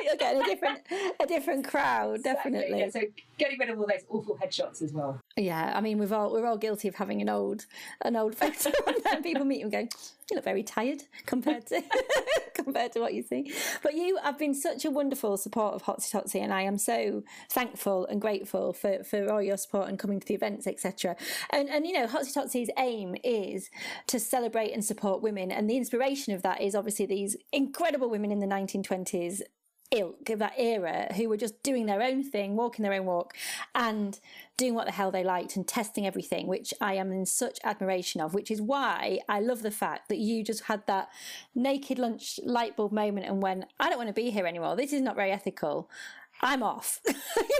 You're 0.17 0.17
getting 0.17 0.41
a 0.41 0.45
different 0.45 0.79
a 1.19 1.25
different 1.25 1.67
crowd, 1.67 2.23
definitely. 2.23 2.79
Yeah, 2.79 2.89
so 2.89 3.01
getting 3.37 3.59
rid 3.59 3.69
of 3.69 3.79
all 3.79 3.87
those 3.87 4.05
awful 4.09 4.37
headshots 4.37 4.81
as 4.81 4.93
well. 4.93 5.19
Yeah, 5.35 5.73
I 5.75 5.81
mean 5.81 5.97
we've 5.97 6.13
all 6.13 6.31
we're 6.31 6.45
all 6.45 6.57
guilty 6.57 6.87
of 6.87 6.95
having 6.95 7.21
an 7.21 7.29
old 7.29 7.65
an 8.01 8.15
old 8.15 8.35
photo 8.35 8.71
and 8.87 8.97
then 9.03 9.23
people 9.23 9.45
meet 9.45 9.59
you 9.59 9.63
and 9.63 9.71
go, 9.71 9.79
You 9.79 10.35
look 10.35 10.45
very 10.45 10.63
tired 10.63 11.03
compared 11.25 11.67
to 11.67 11.81
compared 12.53 12.91
to 12.93 12.99
what 12.99 13.13
you 13.13 13.23
see. 13.23 13.53
But 13.83 13.93
you 13.95 14.17
have 14.23 14.37
been 14.37 14.53
such 14.53 14.85
a 14.85 14.91
wonderful 14.91 15.37
support 15.37 15.73
of 15.73 15.83
Hotsy 15.83 16.11
Totsy 16.11 16.41
and 16.41 16.53
I 16.53 16.61
am 16.63 16.77
so 16.77 17.23
thankful 17.49 18.05
and 18.07 18.19
grateful 18.21 18.73
for, 18.73 19.03
for 19.03 19.31
all 19.31 19.41
your 19.41 19.57
support 19.57 19.89
and 19.89 19.99
coming 19.99 20.19
to 20.19 20.27
the 20.27 20.33
events, 20.33 20.67
etc. 20.67 21.15
And 21.51 21.69
and 21.69 21.85
you 21.85 21.93
know, 21.93 22.07
Hotsy 22.07 22.33
Totsy's 22.33 22.69
aim 22.77 23.15
is 23.23 23.69
to 24.07 24.19
celebrate 24.19 24.71
and 24.71 24.83
support 24.83 25.21
women 25.21 25.51
and 25.51 25.69
the 25.69 25.77
inspiration 25.77 26.33
of 26.33 26.41
that 26.43 26.61
is 26.61 26.75
obviously 26.75 27.05
these 27.05 27.35
incredible 27.51 28.09
women 28.09 28.31
in 28.31 28.39
the 28.39 28.47
1920s 28.47 29.41
ilk 29.91 30.29
of 30.29 30.39
that 30.39 30.53
era 30.57 31.07
who 31.15 31.29
were 31.29 31.37
just 31.37 31.61
doing 31.63 31.85
their 31.85 32.01
own 32.01 32.23
thing, 32.23 32.55
walking 32.55 32.83
their 32.83 32.93
own 32.93 33.05
walk, 33.05 33.33
and 33.73 34.19
doing 34.57 34.73
what 34.73 34.85
the 34.85 34.91
hell 34.91 35.11
they 35.11 35.23
liked 35.23 35.55
and 35.55 35.67
testing 35.67 36.05
everything, 36.05 36.47
which 36.47 36.73
I 36.81 36.95
am 36.95 37.11
in 37.11 37.25
such 37.25 37.59
admiration 37.63 38.19
of, 38.19 38.33
which 38.33 38.51
is 38.51 38.61
why 38.61 39.19
I 39.29 39.39
love 39.39 39.61
the 39.61 39.71
fact 39.71 40.09
that 40.09 40.17
you 40.17 40.43
just 40.43 40.63
had 40.63 40.85
that 40.87 41.09
naked 41.55 41.99
lunch 41.99 42.39
light 42.43 42.75
bulb 42.75 42.91
moment 42.91 43.27
and 43.27 43.41
when 43.41 43.65
I 43.79 43.89
don't 43.89 43.97
want 43.97 44.09
to 44.09 44.13
be 44.13 44.29
here 44.29 44.45
anymore. 44.45 44.75
This 44.75 44.93
is 44.93 45.01
not 45.01 45.15
very 45.15 45.31
ethical. 45.31 45.89
I'm 46.41 46.61
off, 46.61 46.99
you 47.07 47.13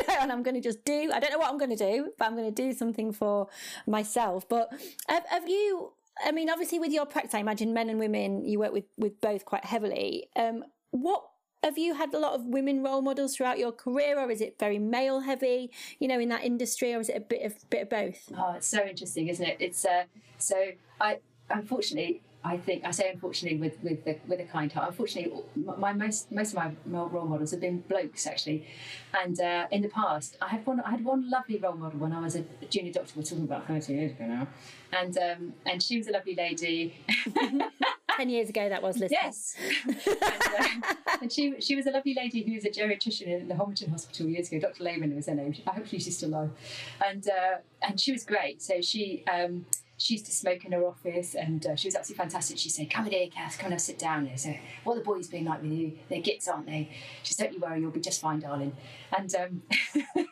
know, 0.07 0.15
and 0.19 0.32
I'm 0.32 0.43
going 0.43 0.55
to 0.55 0.61
just 0.61 0.86
do, 0.86 1.11
I 1.11 1.19
don't 1.19 1.32
know 1.32 1.39
what 1.39 1.49
I'm 1.49 1.57
going 1.57 1.75
to 1.75 1.75
do, 1.75 2.11
but 2.17 2.25
I'm 2.25 2.36
going 2.36 2.53
to 2.53 2.63
do 2.63 2.73
something 2.73 3.11
for 3.11 3.47
myself. 3.88 4.47
But 4.47 4.69
have, 5.07 5.25
have 5.28 5.49
you, 5.49 5.93
I 6.23 6.32
mean, 6.32 6.49
obviously 6.49 6.78
with 6.78 6.91
your 6.91 7.07
practice, 7.07 7.34
I 7.34 7.39
imagine 7.39 7.73
men 7.73 7.89
and 7.89 7.99
women, 7.99 8.45
you 8.45 8.59
work 8.59 8.73
with, 8.73 8.86
with 8.95 9.19
both 9.19 9.45
quite 9.45 9.65
heavily. 9.65 10.30
Um, 10.36 10.63
what 10.91 11.23
have 11.64 11.78
you 11.78 11.95
had 11.95 12.14
a 12.14 12.20
lot 12.20 12.34
of 12.34 12.45
women 12.45 12.84
role 12.84 13.01
models 13.01 13.36
throughout 13.36 13.58
your 13.58 13.72
career 13.72 14.20
or 14.20 14.30
is 14.30 14.41
it 14.41 14.55
very 14.60 14.80
male 14.80 15.22
heavy 15.22 15.72
you 15.99 16.08
know 16.08 16.20
in 16.20 16.30
that 16.30 16.43
industry 16.43 16.93
or 16.93 16.99
is 16.99 17.10
it 17.10 17.18
a 17.18 17.20
bit 17.20 17.43
of 17.43 17.70
bit 17.70 17.84
of 17.84 17.89
both 17.89 18.32
oh 18.38 18.53
it's 18.55 18.68
so 18.68 18.84
interesting 18.84 19.28
isn't 19.28 19.45
it 19.45 19.58
it's 19.60 19.86
uh, 19.86 20.03
so 20.38 20.72
i 21.01 21.18
unfortunately 21.49 22.22
I 22.43 22.58
think 22.58 22.86
I 22.86 22.91
say 22.91 23.10
unfortunately 23.12 23.60
with 23.60 23.78
with 23.84 24.05
the 24.05 24.18
with 24.28 24.39
a 24.39 24.45
kind 24.45 24.72
heart. 24.72 24.89
Unfortunately, 24.89 25.43
my 25.55 25.91
most 25.91 26.32
most 26.32 26.53
of 26.53 26.55
my 26.55 26.72
role 26.86 27.26
models 27.26 27.51
have 27.51 27.60
been 27.60 27.80
blokes 27.80 28.26
actually, 28.26 28.66
and 29.22 29.39
uh, 29.41 29.68
in 29.72 29.82
the 29.82 29.89
past 29.89 30.38
I 30.41 30.47
had 30.47 30.66
one 30.66 30.80
I 30.80 30.91
had 30.91 31.03
one 31.03 31.30
lovely 31.30 31.58
role 31.58 31.76
model 31.76 31.99
when 31.99 32.14
I 32.14 32.22
was 32.22 32.36
a 32.36 32.43
junior 32.70 32.93
doctor. 32.93 33.14
We're 33.18 33.24
talking 33.24 33.43
about 33.43 33.68
thirty 33.68 33.93
years 33.95 34.12
ago 34.12 34.28
now, 34.28 34.47
and 34.93 35.18
um, 35.18 35.53
and 35.66 35.84
she 35.84 35.97
was 35.97 36.08
a 36.08 36.12
lovely 36.12 36.36
lady. 36.36 36.95
10 38.18 38.30
years 38.30 38.49
ago 38.49 38.68
that 38.68 38.82
was 38.82 38.97
listening. 38.97 39.20
Yes. 39.24 39.55
and, 39.86 39.97
uh, 40.07 40.93
and, 41.22 41.32
she 41.32 41.59
she 41.59 41.76
was 41.76 41.86
a 41.86 41.91
lovely 41.91 42.13
lady 42.15 42.43
who 42.43 42.53
was 42.55 42.65
a 42.65 42.70
geriatrician 42.70 43.28
in 43.28 43.47
the 43.47 43.55
Homerton 43.55 43.89
Hospital 43.89 44.28
years 44.28 44.51
ago. 44.51 44.59
Dr. 44.59 44.84
Lehman 44.84 45.15
was 45.15 45.28
her 45.28 45.36
name. 45.36 45.53
Hopefully 45.65 45.99
she's 45.99 46.18
still 46.18 46.30
alive. 46.30 46.51
And 47.05 47.28
uh, 47.28 47.57
and 47.82 47.99
she 47.99 48.11
was 48.11 48.24
great. 48.24 48.61
So 48.61 48.82
she 48.82 49.24
um, 49.32 49.65
she 49.98 50.14
used 50.14 50.28
to 50.28 50.32
smoke 50.32 50.64
in 50.64 50.72
her 50.74 50.86
office 50.86 51.34
and 51.34 51.66
uh, 51.66 51.76
she 51.76 51.88
was 51.88 51.95
absolutely 51.95 52.24
fantastic. 52.24 52.60
She 52.60 52.70
said, 52.70 52.89
Come 52.89 53.08
in 53.08 53.14
here, 53.14 53.28
Cath, 53.30 53.58
come 53.58 53.72
and 53.72 53.82
sit 53.82 53.98
down 53.98 54.28
here. 54.28 54.38
So, 54.38 54.54
what 54.84 54.93
are 54.93 55.00
the 55.00 55.04
boys 55.04 55.28
being 55.28 55.45
like 55.45 55.64
with 55.64 55.72
you? 55.72 55.98
They're 56.08 56.22
gits, 56.22 56.48
aren't 56.48 56.68
they? 56.68 56.89
She 57.24 57.34
said, 57.34 57.45
Don't 57.45 57.54
you 57.54 57.60
worry, 57.60 57.82
you'll 57.82 57.91
be 57.91 58.00
just 58.00 58.22
fine, 58.22 58.39
darling. 58.39 58.76
And, 59.18 59.34
um, 59.36 59.64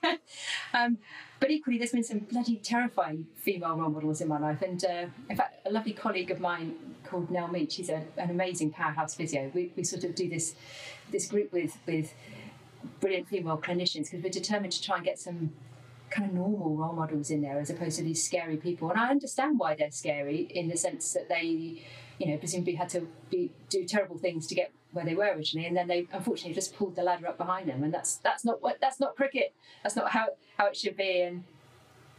um, 0.74 1.00
but 1.40 1.50
equally, 1.50 1.80
there's 1.80 1.92
been 1.92 2.04
some 2.04 2.20
bloody 2.20 2.58
terrifying 2.58 3.26
female 3.36 3.76
role 3.76 3.90
models 3.90 4.22
in 4.22 4.28
my 4.28 4.40
life. 4.40 4.62
And 4.62 4.84
uh, 4.86 5.08
in 5.30 5.36
fact, 5.36 5.66
a 5.66 5.72
lovely 5.72 5.94
colleague 5.94 6.30
of 6.30 6.40
mine 6.40 6.76
called 7.04 7.32
Nell 7.32 7.48
Meach, 7.48 7.72
she's 7.72 7.90
a, 7.90 8.04
an 8.18 8.30
amazing 8.30 8.72
powerhouse 8.72 9.16
physio. 9.16 9.52
We, 9.54 9.74
we 9.76 9.84
sort 9.84 10.04
of 10.04 10.14
do 10.14 10.30
this, 10.30 10.54
this 11.12 11.28
group 11.28 11.52
with, 11.52 11.78
with 11.88 12.14
brilliant 13.00 13.28
female 13.28 13.58
clinicians 13.58 14.12
because 14.12 14.24
we're 14.24 14.30
determined 14.30 14.74
to 14.74 14.82
try 14.82 14.98
and 14.98 15.06
get 15.06 15.18
some 15.18 15.52
kind 16.16 16.30
of 16.30 16.36
normal 16.36 16.76
role 16.76 16.94
models 16.94 17.30
in 17.30 17.42
there 17.42 17.60
as 17.60 17.70
opposed 17.70 17.98
to 17.98 18.04
these 18.04 18.24
scary 18.24 18.56
people. 18.56 18.90
And 18.90 19.00
I 19.00 19.10
understand 19.10 19.60
why 19.60 19.76
they're 19.76 19.92
scary 19.92 20.48
in 20.50 20.70
the 20.70 20.78
sense 20.78 21.12
that 21.12 21.28
they, 21.28 21.84
you 22.20 22.28
know, 22.28 22.38
presumably 22.38 22.76
had 22.76 22.88
to 22.90 23.08
be, 23.30 23.52
do 23.70 23.84
terrible 23.84 24.18
things 24.18 24.48
to 24.48 24.56
get 24.56 24.72
where 24.94 25.04
they 25.04 25.14
were 25.14 25.34
originally, 25.36 25.68
and 25.68 25.76
then 25.76 25.90
they 25.90 26.08
unfortunately 26.14 26.54
just 26.54 26.74
pulled 26.74 26.96
the 26.96 27.04
ladder 27.04 27.28
up 27.28 27.38
behind 27.38 27.68
them. 27.68 27.84
And 27.84 27.94
that's 27.94 28.16
that's 28.18 28.46
not 28.46 28.62
what 28.62 28.80
that's 28.80 28.98
not 28.98 29.18
cricket. 29.18 29.54
That's 29.84 29.98
not 29.98 30.12
how 30.12 30.28
how 30.58 30.68
it 30.68 30.78
should 30.78 30.96
be. 30.96 31.22
And 31.22 31.44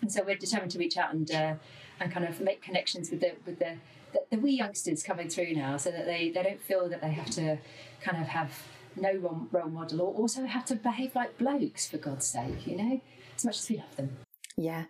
and 0.02 0.12
so 0.12 0.22
we're 0.22 0.36
determined 0.36 0.72
to 0.72 0.78
reach 0.78 0.98
out 0.98 1.14
and 1.14 1.30
uh, 1.30 1.54
and 1.98 2.12
kind 2.12 2.26
of 2.26 2.38
make 2.42 2.60
connections 2.60 3.10
with 3.10 3.20
the 3.20 3.32
with 3.46 3.58
the, 3.58 3.76
the 4.12 4.20
the 4.30 4.36
wee 4.36 4.58
youngsters 4.58 5.02
coming 5.02 5.30
through 5.30 5.54
now, 5.54 5.78
so 5.78 5.90
that 5.90 6.04
they 6.04 6.28
they 6.28 6.42
don't 6.42 6.60
feel 6.60 6.86
that 6.90 7.00
they 7.00 7.12
have 7.12 7.30
to 7.30 7.56
kind 8.02 8.20
of 8.20 8.28
have 8.28 8.62
no 8.94 9.46
role 9.52 9.68
model 9.68 10.02
or 10.02 10.12
also 10.12 10.44
have 10.44 10.66
to 10.66 10.74
behave 10.74 11.14
like 11.14 11.38
blokes 11.38 11.86
for 11.86 11.96
God's 11.96 12.26
sake, 12.26 12.66
you 12.66 12.76
know 12.76 13.00
as 13.36 13.44
much 13.44 13.58
as 13.58 13.68
we 13.68 13.76
love 13.76 13.96
them. 13.96 14.16
Yeah. 14.56 14.84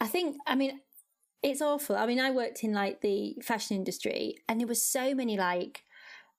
I 0.00 0.06
think, 0.06 0.36
I 0.46 0.54
mean, 0.54 0.80
it's 1.42 1.62
awful. 1.62 1.96
I 1.96 2.06
mean, 2.06 2.20
I 2.20 2.30
worked 2.30 2.64
in 2.64 2.72
like 2.72 3.00
the 3.00 3.36
fashion 3.42 3.76
industry 3.76 4.36
and 4.48 4.60
there 4.60 4.66
was 4.66 4.82
so 4.82 5.14
many 5.14 5.36
like 5.36 5.82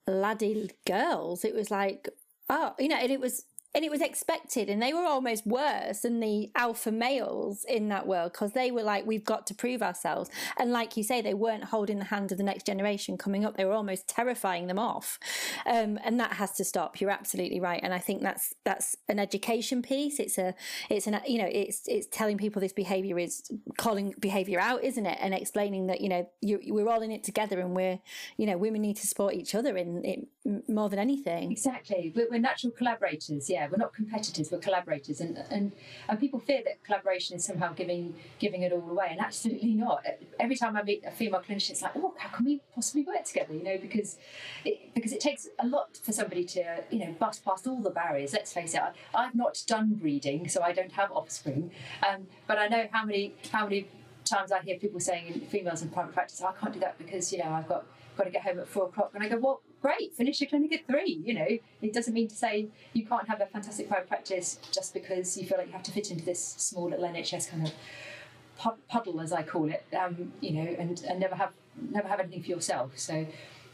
laddie 0.07 0.71
girls. 0.85 1.45
It 1.45 1.55
was 1.55 1.71
like, 1.71 2.09
oh, 2.49 2.73
you 2.79 2.87
know, 2.87 2.97
and 2.97 3.11
it 3.11 3.19
was 3.19 3.45
and 3.75 3.85
it 3.85 3.91
was 3.91 4.01
expected 4.01 4.67
and 4.67 4.81
they 4.81 4.93
were 4.93 5.05
almost 5.05 5.45
worse 5.45 5.99
than 5.99 6.19
the 6.19 6.49
alpha 6.55 6.91
males 6.91 7.65
in 7.69 7.89
that 7.89 8.07
world 8.07 8.31
because 8.31 8.53
they 8.53 8.71
were 8.71 8.81
like 8.81 9.05
we've 9.05 9.23
got 9.23 9.45
to 9.47 9.53
prove 9.53 9.83
ourselves. 9.83 10.29
And 10.57 10.71
like 10.71 10.97
you 10.97 11.03
say 11.03 11.21
they 11.21 11.35
weren't 11.35 11.65
holding 11.65 11.99
the 11.99 12.05
hand 12.05 12.31
of 12.31 12.39
the 12.39 12.43
next 12.43 12.65
generation 12.65 13.15
coming 13.17 13.45
up. 13.45 13.57
They 13.57 13.65
were 13.65 13.73
almost 13.73 14.07
terrifying 14.07 14.65
them 14.67 14.79
off. 14.79 15.19
Um, 15.67 15.99
and 16.03 16.19
that 16.19 16.33
has 16.33 16.53
to 16.53 16.65
stop. 16.65 16.99
You're 16.99 17.11
absolutely 17.11 17.59
right. 17.59 17.79
And 17.83 17.93
i 17.93 17.99
think 17.99 18.23
that's 18.23 18.55
that's 18.65 18.95
an 19.07 19.19
education 19.19 19.83
piece. 19.83 20.19
It's 20.19 20.39
a 20.39 20.55
it's 20.89 21.05
an 21.05 21.19
you 21.27 21.37
know 21.37 21.49
it's 21.51 21.83
it's 21.87 22.07
telling 22.07 22.37
people 22.37 22.61
this 22.61 22.73
behavior 22.73 23.19
is 23.19 23.51
calling 23.77 24.15
behavior 24.19 24.59
out 24.59 24.83
isn't 24.83 25.05
it? 25.05 25.17
And 25.21 25.33
explaining 25.33 25.87
that 25.87 26.01
you 26.01 26.09
know 26.09 26.27
you, 26.41 26.59
we're 26.69 26.89
all 26.89 27.03
in 27.03 27.11
it 27.11 27.23
together 27.23 27.59
and 27.59 27.75
we're 27.75 27.99
you 28.37 28.47
know 28.47 28.57
women 28.57 28.81
need 28.81 28.97
to 28.97 29.05
support 29.05 29.35
each 29.35 29.53
other 29.53 29.77
in 29.77 30.03
it 30.03 30.67
more 30.67 30.89
than 30.89 30.97
anything. 30.97 31.51
Exactly. 31.51 32.11
We're, 32.15 32.29
we're 32.31 32.39
natural 32.39 32.71
collaborators 32.71 33.47
yeah 33.47 33.58
yeah, 33.59 33.67
we're 33.69 33.77
not 33.77 33.93
competitors, 33.93 34.51
we're 34.51 34.59
collaborators, 34.59 35.19
and 35.19 35.37
and 35.49 35.73
and 36.07 36.19
people 36.19 36.39
fear 36.39 36.61
that 36.63 36.81
collaboration 36.83 37.35
is 37.35 37.43
somehow 37.43 37.73
giving 37.73 38.15
giving 38.39 38.61
it 38.61 38.71
all 38.71 38.89
away, 38.89 39.07
and 39.11 39.19
absolutely 39.19 39.73
not. 39.73 40.05
Every 40.39 40.55
time 40.55 40.77
I 40.77 40.83
meet 40.83 41.03
a 41.05 41.11
female 41.11 41.41
clinician, 41.41 41.71
it's 41.71 41.81
like, 41.81 41.91
oh, 41.97 42.13
how 42.17 42.29
can 42.29 42.45
we 42.45 42.61
possibly 42.73 43.03
work 43.03 43.25
together? 43.25 43.53
You 43.53 43.63
know, 43.63 43.77
because 43.77 44.17
it, 44.63 44.93
because 44.93 45.11
it 45.11 45.19
takes 45.19 45.49
a 45.59 45.67
lot 45.67 45.99
for 46.01 46.13
somebody 46.13 46.45
to 46.45 46.83
you 46.89 46.99
know 46.99 47.15
bust 47.19 47.43
past 47.43 47.67
all 47.67 47.81
the 47.81 47.89
barriers. 47.89 48.31
Let's 48.31 48.53
face 48.53 48.73
it, 48.73 48.81
I, 49.13 49.23
have 49.25 49.35
not 49.35 49.61
done 49.67 49.95
breeding, 49.95 50.47
so 50.47 50.61
I 50.61 50.71
don't 50.71 50.93
have 50.93 51.11
offspring, 51.11 51.71
um, 52.09 52.27
but 52.47 52.57
I 52.57 52.67
know 52.67 52.87
how 52.91 53.03
many 53.03 53.33
how 53.51 53.65
many 53.65 53.87
times 54.23 54.53
I 54.53 54.61
hear 54.61 54.77
people 54.77 55.01
saying 55.01 55.27
in 55.27 55.41
females 55.41 55.81
in 55.81 55.89
private 55.89 56.13
practice, 56.13 56.41
oh, 56.41 56.47
I 56.47 56.53
can't 56.59 56.73
do 56.73 56.79
that 56.79 56.97
because 56.97 57.33
you 57.33 57.39
know 57.39 57.49
I've 57.49 57.67
got 57.67 57.85
got 58.19 58.23
to 58.25 58.31
get 58.31 58.43
home 58.43 58.59
at 58.59 58.67
four 58.67 58.85
o'clock. 58.85 59.11
And 59.15 59.23
I 59.23 59.29
go, 59.29 59.37
well, 59.37 59.61
great, 59.81 60.13
finish 60.15 60.41
your 60.41 60.49
clinic 60.49 60.73
at 60.73 60.87
three. 60.87 61.21
You 61.23 61.33
know, 61.33 61.47
it 61.81 61.93
doesn't 61.93 62.13
mean 62.13 62.27
to 62.27 62.35
say 62.35 62.67
you 62.93 63.05
can't 63.05 63.27
have 63.27 63.41
a 63.41 63.45
fantastic 63.45 63.87
private 63.87 64.07
practice 64.07 64.59
just 64.71 64.93
because 64.93 65.37
you 65.37 65.45
feel 65.45 65.57
like 65.57 65.67
you 65.67 65.73
have 65.73 65.83
to 65.83 65.91
fit 65.91 66.11
into 66.11 66.25
this 66.25 66.43
small 66.43 66.89
little 66.89 67.05
NHS 67.05 67.49
kind 67.49 67.67
of 67.67 68.77
puddle, 68.87 69.21
as 69.21 69.31
I 69.31 69.43
call 69.43 69.69
it. 69.69 69.85
Um, 69.97 70.33
you 70.41 70.51
know, 70.53 70.75
and, 70.77 71.01
and 71.07 71.19
never 71.19 71.35
have 71.35 71.51
never 71.91 72.07
have 72.07 72.19
anything 72.19 72.43
for 72.43 72.49
yourself. 72.49 72.91
So. 72.97 73.25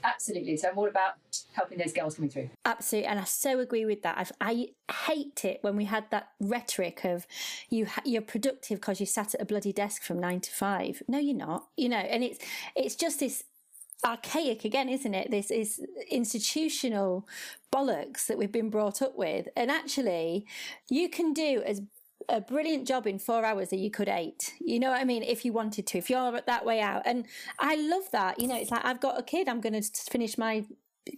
Absolutely. 0.06 0.56
So 0.56 0.70
I'm 0.70 0.78
all 0.78 0.88
about 0.88 1.16
helping 1.54 1.80
those 1.80 1.92
girls 1.92 2.16
coming 2.16 2.30
through. 2.30 2.52
Absolutely, 2.64 3.08
and 3.08 3.20
I 3.20 3.24
so 3.24 3.60
agree 3.60 3.86
with 3.86 4.04
that. 4.04 4.18
I've, 4.20 4.32
i 4.40 4.68
hate 5.08 5.44
it 5.44 5.58
when 5.62 5.76
we 5.76 5.86
had 5.86 6.06
that 6.12 6.30
rhetoric 6.40 7.04
of 7.06 7.26
you 7.72 7.88
you're 8.04 8.22
productive 8.22 8.80
because 8.80 9.00
you 9.00 9.08
sat 9.08 9.34
at 9.34 9.42
a 9.42 9.46
bloody 9.46 9.74
desk 9.74 10.04
from 10.04 10.20
nine 10.20 10.42
to 10.42 10.52
five. 10.52 11.02
No, 11.08 11.18
you're 11.18 11.36
not. 11.36 11.70
You 11.76 11.90
know, 11.90 11.98
and 11.98 12.24
it's 12.24 12.38
it's 12.76 12.96
just 12.96 13.20
this 13.20 13.46
archaic 14.06 14.64
again, 14.64 14.88
isn't 14.88 15.14
it? 15.14 15.32
This 15.32 15.52
is 15.52 15.82
institutional 16.10 17.28
bollocks 17.74 18.28
that 18.28 18.38
we've 18.38 18.52
been 18.52 18.70
brought 18.70 19.02
up 19.02 19.18
with. 19.18 19.48
And 19.56 19.72
actually, 19.72 20.46
you 20.90 21.10
can 21.10 21.34
do 21.34 21.64
as 21.66 21.82
a 22.30 22.40
brilliant 22.40 22.88
job 22.88 23.08
in 23.08 23.20
four 23.20 23.44
hours 23.44 23.70
that 23.70 23.78
you 23.78 23.92
could 23.92 24.08
eight. 24.08 24.54
You 24.60 24.80
know 24.80 24.92
what 24.92 25.02
I 25.02 25.04
mean? 25.04 25.24
If 25.24 25.44
you 25.44 25.54
wanted 25.54 25.88
to, 25.88 25.98
if 25.98 26.10
you're 26.10 26.40
that 26.46 26.66
way 26.66 26.80
out. 26.80 27.02
And 27.06 27.26
I 27.60 27.76
love 27.76 28.10
that. 28.12 28.40
You 28.40 28.48
know, 28.48 28.58
it's 28.58 28.72
like 28.72 28.86
I've 28.86 29.02
got 29.02 29.20
a 29.20 29.24
kid, 29.24 29.50
I'm 29.50 29.62
going 29.62 29.80
to 29.82 29.84
finish 30.10 30.38
my 30.38 30.66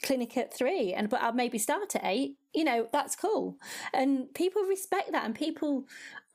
clinic 0.04 0.36
at 0.38 0.54
three 0.54 0.94
and 0.94 1.10
but 1.10 1.22
I'll 1.22 1.32
maybe 1.32 1.58
start 1.58 1.96
at 1.96 2.02
eight 2.04 2.36
you 2.54 2.66
know 2.66 2.90
that's 2.92 3.16
cool 3.16 3.58
and 3.94 4.34
people 4.34 4.62
respect 4.64 5.14
that 5.14 5.24
and 5.24 5.34
people 5.34 5.86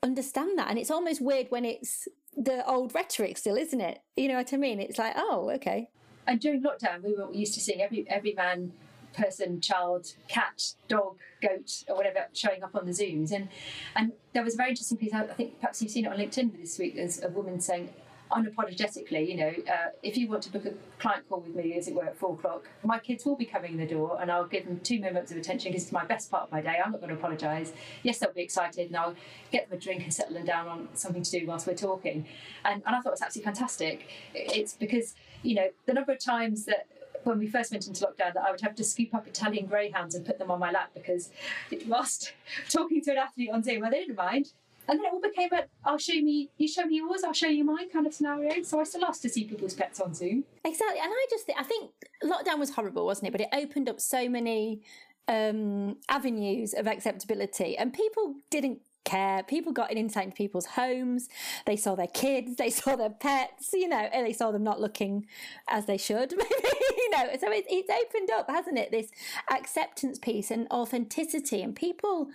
understand 0.03 0.59
that 0.59 0.71
and 0.71 0.79
it's 0.79 0.91
almost 0.91 1.21
weird 1.21 1.49
when 1.51 1.67
it's 1.67 2.09
the 2.35 2.67
old 2.67 2.95
rhetoric 2.95 3.37
still 3.37 3.57
isn't 3.57 3.81
it 3.81 3.99
you 4.17 4.29
know 4.29 4.37
what 4.37 4.55
I 4.55 4.57
mean 4.57 4.81
it's 4.81 4.99
like 4.99 5.13
oh 5.17 5.51
okay 5.57 5.91
and 6.27 6.41
during 6.41 6.63
lockdown, 6.63 7.03
we 7.03 7.15
were 7.15 7.33
used 7.33 7.55
to 7.55 7.61
seeing 7.61 7.83
every 7.83 8.07
every 8.09 8.35
man, 8.35 8.73
person, 9.13 9.61
child, 9.61 10.15
cat, 10.29 10.75
dog, 10.89 11.17
goat, 11.41 11.85
or 11.89 11.97
whatever 11.97 12.27
showing 12.33 12.63
up 12.63 12.75
on 12.75 12.87
the 12.87 12.93
Zooms. 12.93 13.33
And 13.33 13.49
and 13.97 14.13
there 14.33 14.43
was 14.43 14.55
a 14.55 14.57
very 14.57 14.71
interesting 14.71 14.99
piece. 14.99 15.13
I 15.13 15.27
think 15.27 15.61
perhaps 15.61 15.83
you've 15.83 15.91
seen 15.91 16.07
it 16.07 16.13
on 16.13 16.19
LinkedIn 16.19 16.61
this 16.61 16.79
week. 16.79 16.97
There's 16.97 17.23
a 17.23 17.29
woman 17.29 17.61
saying, 17.61 17.91
unapologetically, 18.33 19.29
you 19.29 19.37
know, 19.37 19.53
uh, 19.69 19.91
if 20.03 20.17
you 20.17 20.29
want 20.29 20.43
to 20.45 20.51
book 20.51 20.65
a 20.65 20.73
client 20.99 21.29
call 21.29 21.41
with 21.41 21.55
me, 21.55 21.75
as 21.75 21.89
it 21.89 21.95
were, 21.95 22.05
at 22.05 22.17
four 22.17 22.35
o'clock, 22.35 22.69
my 22.83 22.99
kids 22.99 23.25
will 23.25 23.37
be 23.37 23.45
coming 23.45 23.73
in 23.73 23.79
the 23.79 23.87
door 23.87 24.19
and 24.21 24.31
I'll 24.31 24.47
give 24.47 24.67
them 24.67 24.81
two 24.81 25.01
moments 25.01 25.31
of 25.31 25.39
attention 25.39 25.71
because 25.71 25.85
it's 25.85 25.93
my 25.93 26.05
best 26.05 26.31
part 26.31 26.45
of 26.45 26.53
my 26.53 26.61
day. 26.61 26.77
I'm 26.85 26.93
not 26.93 27.01
going 27.01 27.11
to 27.11 27.17
apologise. 27.17 27.73
Yes, 28.03 28.19
they'll 28.19 28.33
be 28.33 28.43
excited 28.43 28.89
and 28.89 28.97
I'll 28.97 29.15
get 29.51 29.69
them 29.69 29.79
a 29.79 29.81
drink 29.81 30.03
and 30.03 30.13
settle 30.13 30.35
them 30.35 30.45
down 30.45 30.69
on 30.69 30.89
something 30.95 31.23
to 31.23 31.31
do 31.31 31.47
whilst 31.47 31.67
we're 31.67 31.75
talking. 31.75 32.27
And, 32.65 32.83
and 32.87 32.97
I 32.97 33.01
thought 33.01 33.11
it 33.11 33.13
was 33.13 33.23
absolutely 33.23 33.53
fantastic. 33.53 34.09
It's 34.35 34.75
because, 34.75 35.15
you 35.43 35.55
know, 35.55 35.69
the 35.87 35.93
number 35.93 36.13
of 36.13 36.19
times 36.19 36.65
that 36.67 36.87
when 37.25 37.39
we 37.39 37.47
first 37.47 37.71
went 37.71 37.87
into 37.87 38.05
lockdown 38.05 38.35
that 38.35 38.43
I 38.47 38.51
would 38.51 38.61
have 38.63 38.75
to 38.77 38.85
scoop 38.85 39.15
up 39.15 39.27
Italian 39.27 39.67
greyhounds 39.67 40.15
and 40.15 40.25
put 40.25 40.39
them 40.39 40.51
on 40.51 40.59
my 40.59 40.71
lap 40.71 40.91
because 40.95 41.31
it 41.71 41.87
whilst 41.87 42.33
talking 42.69 43.01
to 43.03 43.13
an 43.13 43.19
athlete 43.19 43.51
on 43.53 43.63
Zoom, 43.63 43.83
well, 43.83 43.91
they 43.91 44.01
didn't 44.01 44.17
mind. 44.17 44.53
And 44.89 44.99
then 44.99 45.07
it 45.07 45.13
all 45.13 45.21
became 45.21 45.51
a 45.53 45.65
I'll 45.85 45.99
show 45.99 46.15
me, 46.15 46.51
you 46.59 46.69
show 46.69 46.85
me 46.85 46.97
yours, 46.97 47.23
I'll 47.25 47.33
show 47.33 47.49
you 47.49 47.65
mine 47.65 47.89
kind 47.91 48.07
of 48.07 48.15
scenario. 48.15 48.63
So 48.63 48.81
I 48.81 48.85
still 48.85 49.05
asked 49.05 49.23
to 49.23 49.29
see 49.29 49.45
people's 49.45 49.75
pets 49.75 50.01
on 50.01 50.15
Zoom. 50.15 50.45
Exactly. 50.65 50.99
And 51.01 51.11
I 51.11 51.27
just 51.31 51.47
think, 51.47 51.59
I 51.59 51.65
think 51.65 51.91
lockdown 52.25 52.59
was 52.59 52.71
horrible, 52.71 53.07
wasn't 53.07 53.29
it? 53.29 53.33
But 53.33 53.43
it 53.43 53.49
opened 53.53 53.89
up 53.89 54.01
so 54.01 54.29
many 54.29 54.83
um, 55.29 55.97
avenues 56.09 56.75
of 56.75 56.87
acceptability 56.87 57.77
and 57.77 57.93
people 57.93 58.37
didn't 58.51 58.81
care. 59.05 59.43
People 59.43 59.73
got 59.73 59.91
an 59.91 59.99
insight 59.99 60.25
into 60.25 60.37
people's 60.37 60.67
homes. 60.67 61.29
They 61.67 61.77
saw 61.77 61.95
their 61.95 62.07
kids, 62.07 62.57
they 62.57 62.71
saw 62.71 62.97
their 62.97 63.11
pets, 63.11 63.71
you 63.73 63.89
know, 63.89 64.09
and 64.13 64.27
they 64.27 64.33
saw 64.33 64.51
them 64.51 64.63
not 64.63 64.81
looking 64.81 65.27
as 65.69 65.87
they 65.87 65.97
should, 65.97 66.31
maybe, 66.37 66.51
you 66.97 67.11
know. 67.11 67.29
So 67.41 67.51
it, 67.51 67.65
it's 67.69 67.91
opened 67.91 68.31
up, 68.31 68.51
hasn't 68.51 68.79
it? 68.79 68.91
This 68.91 69.11
acceptance 69.51 70.19
piece 70.19 70.51
and 70.51 70.67
authenticity, 70.71 71.63
and 71.63 71.75
people 71.75 72.29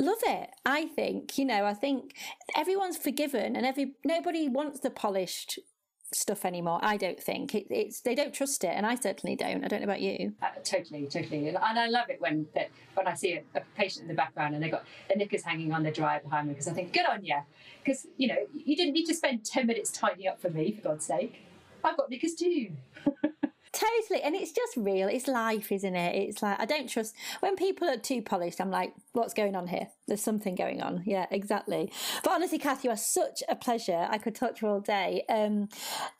love 0.00 0.18
it. 0.24 0.50
I 0.64 0.86
think, 0.86 1.38
you 1.38 1.44
know, 1.44 1.64
I 1.64 1.74
think 1.74 2.14
everyone's 2.56 2.96
forgiven, 2.96 3.56
and 3.56 3.66
every 3.66 3.94
nobody 4.04 4.48
wants 4.48 4.80
the 4.80 4.90
polished 4.90 5.58
stuff 6.12 6.44
anymore. 6.44 6.78
I 6.82 6.96
don't 6.96 7.20
think 7.20 7.54
it, 7.54 7.66
it's 7.70 8.00
they 8.00 8.14
don't 8.14 8.34
trust 8.34 8.64
it, 8.64 8.68
and 8.68 8.86
I 8.86 8.94
certainly 8.94 9.36
don't. 9.36 9.64
I 9.64 9.68
don't 9.68 9.80
know 9.80 9.84
about 9.84 10.00
you. 10.00 10.34
Uh, 10.42 10.46
totally, 10.62 11.06
totally, 11.06 11.48
and, 11.48 11.58
I 11.58 11.88
love 11.88 12.08
it 12.08 12.20
when 12.20 12.46
that 12.54 12.70
when 12.94 13.06
I 13.06 13.14
see 13.14 13.34
a, 13.34 13.42
a, 13.58 13.62
patient 13.76 14.02
in 14.02 14.08
the 14.08 14.14
background 14.14 14.54
and 14.54 14.62
they 14.62 14.70
got 14.70 14.84
the 15.08 15.16
knickers 15.16 15.42
hanging 15.42 15.72
on 15.72 15.82
the 15.82 15.90
dryer 15.90 16.20
behind 16.20 16.48
me 16.48 16.54
because 16.54 16.68
I 16.68 16.72
think 16.72 16.92
good 16.92 17.06
on 17.06 17.24
you, 17.24 17.38
because 17.84 18.06
you 18.16 18.28
know 18.28 18.46
you 18.52 18.76
didn't 18.76 18.94
need 18.94 19.06
to 19.06 19.14
spend 19.14 19.44
ten 19.44 19.66
minutes 19.66 19.90
tidying 19.90 20.28
up 20.28 20.40
for 20.40 20.50
me 20.50 20.72
for 20.72 20.82
God's 20.82 21.04
sake. 21.04 21.42
I've 21.84 21.96
got 21.96 22.10
knickers 22.10 22.34
too. 22.34 22.70
Totally. 23.76 24.22
And 24.22 24.34
it's 24.34 24.52
just 24.52 24.74
real. 24.74 25.06
It's 25.06 25.28
life, 25.28 25.70
isn't 25.70 25.94
it? 25.94 26.14
It's 26.14 26.42
like, 26.42 26.58
I 26.58 26.64
don't 26.64 26.88
trust 26.88 27.14
when 27.40 27.56
people 27.56 27.86
are 27.90 27.98
too 27.98 28.22
polished. 28.22 28.58
I'm 28.58 28.70
like, 28.70 28.94
what's 29.12 29.34
going 29.34 29.54
on 29.54 29.66
here? 29.66 29.88
There's 30.08 30.22
something 30.22 30.54
going 30.54 30.80
on. 30.80 31.02
Yeah, 31.04 31.26
exactly. 31.30 31.92
But 32.24 32.32
honestly, 32.32 32.58
Cath, 32.58 32.84
you 32.84 32.90
are 32.90 32.96
such 32.96 33.42
a 33.50 33.54
pleasure. 33.54 34.06
I 34.08 34.16
could 34.16 34.34
talk 34.34 34.56
to 34.56 34.66
you 34.66 34.72
all 34.72 34.80
day. 34.80 35.24
Um, 35.28 35.68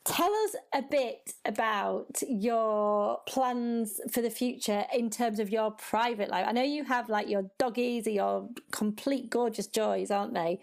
tell 0.05 0.31
us 0.31 0.55
a 0.71 0.83
bit 0.83 1.33
about 1.45 2.21
your 2.29 3.21
plans 3.25 4.01
for 4.11 4.21
the 4.21 4.29
future 4.29 4.85
in 4.93 5.09
terms 5.09 5.39
of 5.39 5.49
your 5.49 5.71
private 5.71 6.29
life. 6.29 6.45
I 6.47 6.51
know 6.51 6.63
you 6.63 6.83
have 6.83 7.09
like 7.09 7.27
your 7.27 7.49
doggies 7.57 8.05
are 8.05 8.11
your 8.11 8.49
complete 8.71 9.31
gorgeous 9.31 9.65
joys, 9.65 10.11
aren't 10.11 10.35
they? 10.35 10.59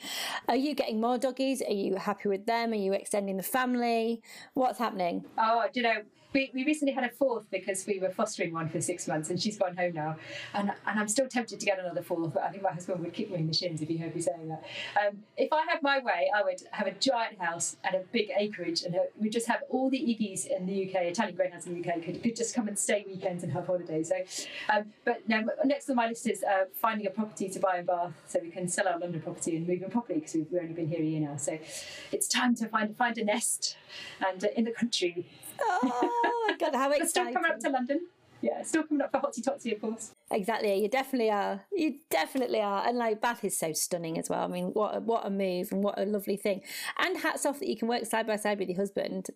Are 0.49 0.55
you 0.57 0.77
getting 0.77 1.01
more 1.01 1.19
doggies? 1.19 1.61
Are 1.61 1.73
you 1.73 1.97
happy 1.97 2.29
with 2.29 2.47
them? 2.47 2.71
Are 2.71 2.77
you 2.77 2.93
extending 2.93 3.37
the 3.37 3.43
family? 3.43 4.23
What's 4.53 4.79
happening? 4.79 5.25
Oh, 5.37 5.65
do 5.73 5.81
you 5.81 5.85
know, 5.85 6.03
we, 6.35 6.51
we 6.53 6.65
recently 6.65 6.93
had 6.93 7.05
a 7.05 7.11
fourth 7.11 7.49
because 7.51 7.87
we 7.87 8.01
were 8.01 8.11
fostering 8.11 8.53
one 8.53 8.69
for 8.69 8.81
six 8.81 9.07
months 9.07 9.31
and 9.31 9.41
she's 9.41 9.57
gone 9.57 9.77
home 9.77 9.95
now. 9.95 10.17
And, 10.53 10.73
and 10.87 10.99
I'm 10.99 11.07
still 11.09 11.29
tempted 11.29 11.61
to 11.61 11.67
get 11.67 11.79
another 11.79 12.03
fourth, 12.03 12.35
but 12.35 12.43
I 12.43 12.51
think 12.51 12.65
my 12.65 12.73
husband 12.73 13.01
would 13.01 13.13
kick 13.13 13.31
me 13.31 13.37
in 13.37 13.47
the 13.47 13.55
shins 13.55 13.81
if 13.81 13.89
he 13.89 13.97
heard 13.97 14.15
me 14.15 14.21
saying 14.21 14.49
that. 14.49 14.65
Um, 15.01 15.19
if 15.37 15.53
I 15.53 15.63
had 15.63 15.81
my 15.83 16.01
way, 16.01 16.31
I 16.35 16.43
would 16.43 16.61
have 16.73 16.89
a 16.89 16.93
giant 16.93 17.41
house 17.41 17.77
and 17.85 17.95
a 17.95 18.01
big 18.13 18.31
acreage 18.37 18.83
and 18.83 18.97
we'd 19.19 19.33
just 19.33 19.47
have 19.47 19.63
all 19.71 19.89
the 19.89 19.99
Iggies 19.99 20.47
in 20.47 20.67
the 20.67 20.89
UK, 20.89 21.03
Italian 21.05 21.37
Greyhounds 21.37 21.67
in 21.67 21.81
the 21.81 21.89
UK, 21.89 22.03
could, 22.03 22.23
could 22.23 22.35
just 22.35 22.55
come 22.55 22.67
and 22.67 22.77
stay 22.77 23.05
weekends 23.07 23.45
and 23.45 23.53
have 23.53 23.67
holidays. 23.67 24.09
So, 24.09 24.47
um, 24.75 24.93
But 25.05 25.29
now, 25.29 25.45
next 25.65 25.89
on 25.89 25.97
my 25.97 26.09
list 26.09 26.29
is 26.29 26.43
uh, 26.43 26.65
finding 26.75 27.07
a 27.07 27.11
property 27.11 27.49
to 27.49 27.61
buy 27.61 27.79
in 27.79 27.87
Bath 27.87 28.13
so 28.27 28.41
we 28.43 28.51
can 28.51 28.67
sell 28.67 28.89
our 28.89 28.99
London 28.99 29.23
property 29.23 29.57
and 29.57 29.69
move 29.69 29.83
in 29.83 29.91
properly 29.91 30.19
because 30.19 30.35
we've 30.35 30.49
only 30.61 30.75
been 30.75 30.89
here 30.89 31.01
a 31.01 31.05
year 31.05 31.21
now. 31.21 31.37
So 31.37 31.59
it's 32.11 32.27
time 32.27 32.57
to 32.57 32.67
find, 32.67 32.97
find 32.97 33.17
a 33.19 33.25
nest 33.25 33.77
and 34.27 34.43
uh, 34.43 34.49
in 34.57 34.65
the 34.65 34.73
country 34.73 35.27
Oh 35.61 36.47
my 36.49 36.57
god, 36.57 36.75
how 36.75 36.91
exciting! 36.93 37.09
still 37.09 37.33
coming 37.33 37.51
up 37.51 37.61
to 37.61 37.69
London. 37.71 38.07
Yeah, 38.43 38.63
still 38.63 38.83
coming 38.83 39.01
up 39.01 39.11
for 39.11 39.21
Hotsy 39.21 39.43
Totsy, 39.43 39.73
of 39.75 39.81
course. 39.81 40.13
Exactly, 40.31 40.83
you 40.83 40.89
definitely 40.89 41.31
are. 41.31 41.63
You 41.73 42.01
definitely 42.11 42.61
are, 42.61 42.87
and 42.87 42.99
like 42.99 43.21
Bath 43.21 43.43
is 43.45 43.59
so 43.59 43.73
stunning 43.73 44.19
as 44.19 44.29
well. 44.29 44.45
I 44.45 44.49
mean, 44.49 44.67
what 44.67 44.97
a, 44.97 45.01
what 45.01 45.25
a 45.25 45.31
move 45.31 45.73
and 45.73 45.83
what 45.83 45.99
a 45.99 46.05
lovely 46.05 46.37
thing. 46.37 46.61
And 46.99 47.17
hats 47.19 47.47
off 47.47 47.59
that 47.61 47.69
you 47.69 47.77
can 47.77 47.89
work 47.89 48.05
side 48.05 48.27
by 48.27 48.37
side 48.37 48.59
with 48.59 48.69
your 48.69 48.77
husband. 48.77 49.29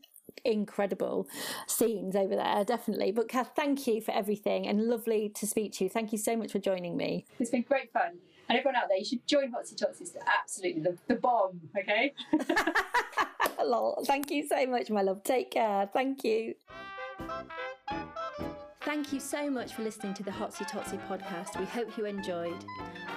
Incredible 0.45 1.27
scenes 1.67 2.15
over 2.15 2.37
there, 2.37 2.65
definitely. 2.65 3.13
But 3.13 3.29
Cath, 3.29 3.53
thank 3.57 3.87
you 3.87 4.01
for 4.03 4.13
everything, 4.13 4.67
and 4.67 4.85
lovely 4.85 5.31
to 5.37 5.47
speak 5.47 5.73
to 5.75 5.85
you. 5.85 5.91
Thank 5.91 6.13
you 6.13 6.19
so 6.19 6.37
much 6.37 6.53
for 6.53 6.59
joining 6.59 6.97
me. 6.97 7.25
It's 7.39 7.51
been 7.51 7.63
great 7.63 7.93
fun. 7.93 8.19
And 8.49 8.59
everyone 8.59 8.77
out 8.77 8.89
there, 8.89 8.99
you 8.99 9.05
should 9.05 9.27
join 9.27 9.53
Hotsy. 9.53 9.73
It's 9.73 10.17
absolutely 10.41 10.83
the, 10.83 10.97
the 11.07 11.17
bomb, 11.17 11.61
okay? 11.79 12.15
Lol. 13.63 14.03
Thank 14.07 14.31
you 14.31 14.47
so 14.47 14.67
much, 14.67 14.91
my 14.91 15.03
love. 15.03 15.23
Take 15.23 15.51
care. 15.51 15.89
Thank 15.93 16.25
you. 16.25 16.55
Thank 18.89 19.13
you 19.13 19.21
so 19.21 19.51
much 19.51 19.75
for 19.75 19.83
listening 19.83 20.15
to 20.15 20.23
the 20.23 20.31
Hotsy 20.31 20.67
Totsy 20.67 20.99
podcast. 21.09 21.61
We 21.61 21.67
hope 21.67 21.99
you 21.99 22.07
enjoyed. 22.07 22.65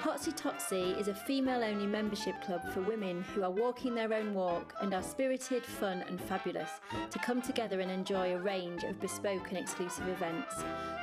Hotsy 0.01 0.37
Totsy 0.37 0.99
is 0.99 1.07
a 1.07 1.15
female 1.15 1.63
only 1.63 1.87
membership 1.87 2.41
club 2.41 2.61
for 2.73 2.81
women 2.81 3.23
who 3.33 3.41
are 3.43 3.51
walking 3.51 3.95
their 3.95 4.13
own 4.13 4.33
walk 4.33 4.73
and 4.81 4.93
are 4.93 5.01
spirited, 5.01 5.63
fun, 5.63 6.03
and 6.09 6.19
fabulous 6.19 6.69
to 7.09 7.19
come 7.19 7.41
together 7.41 7.79
and 7.79 7.89
enjoy 7.89 8.35
a 8.35 8.37
range 8.37 8.83
of 8.83 8.99
bespoke 8.99 9.47
and 9.47 9.57
exclusive 9.57 10.09
events. 10.09 10.55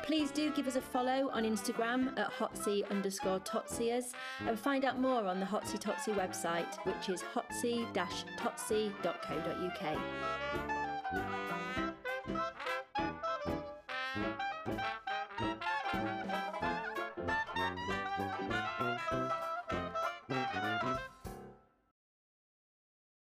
Please 0.03 0.31
do 0.31 0.53
give 0.53 0.67
us 0.67 0.77
a 0.77 0.83
follow 0.83 1.31
on 1.33 1.45
Instagram 1.45 2.13
at 2.19 2.31
hotsy 2.31 2.87
underscore 2.91 3.41
and 4.47 4.61
find 4.61 4.85
out 4.85 5.01
more 5.01 5.25
on 5.25 5.41
the 5.41 5.47
Hotsy 5.47 5.81
Totsy 5.81 6.15
website, 6.15 6.77
which 6.85 7.09
is 7.09 7.23
hotsy 7.23 7.87
totsy.co.uk. 8.37 8.99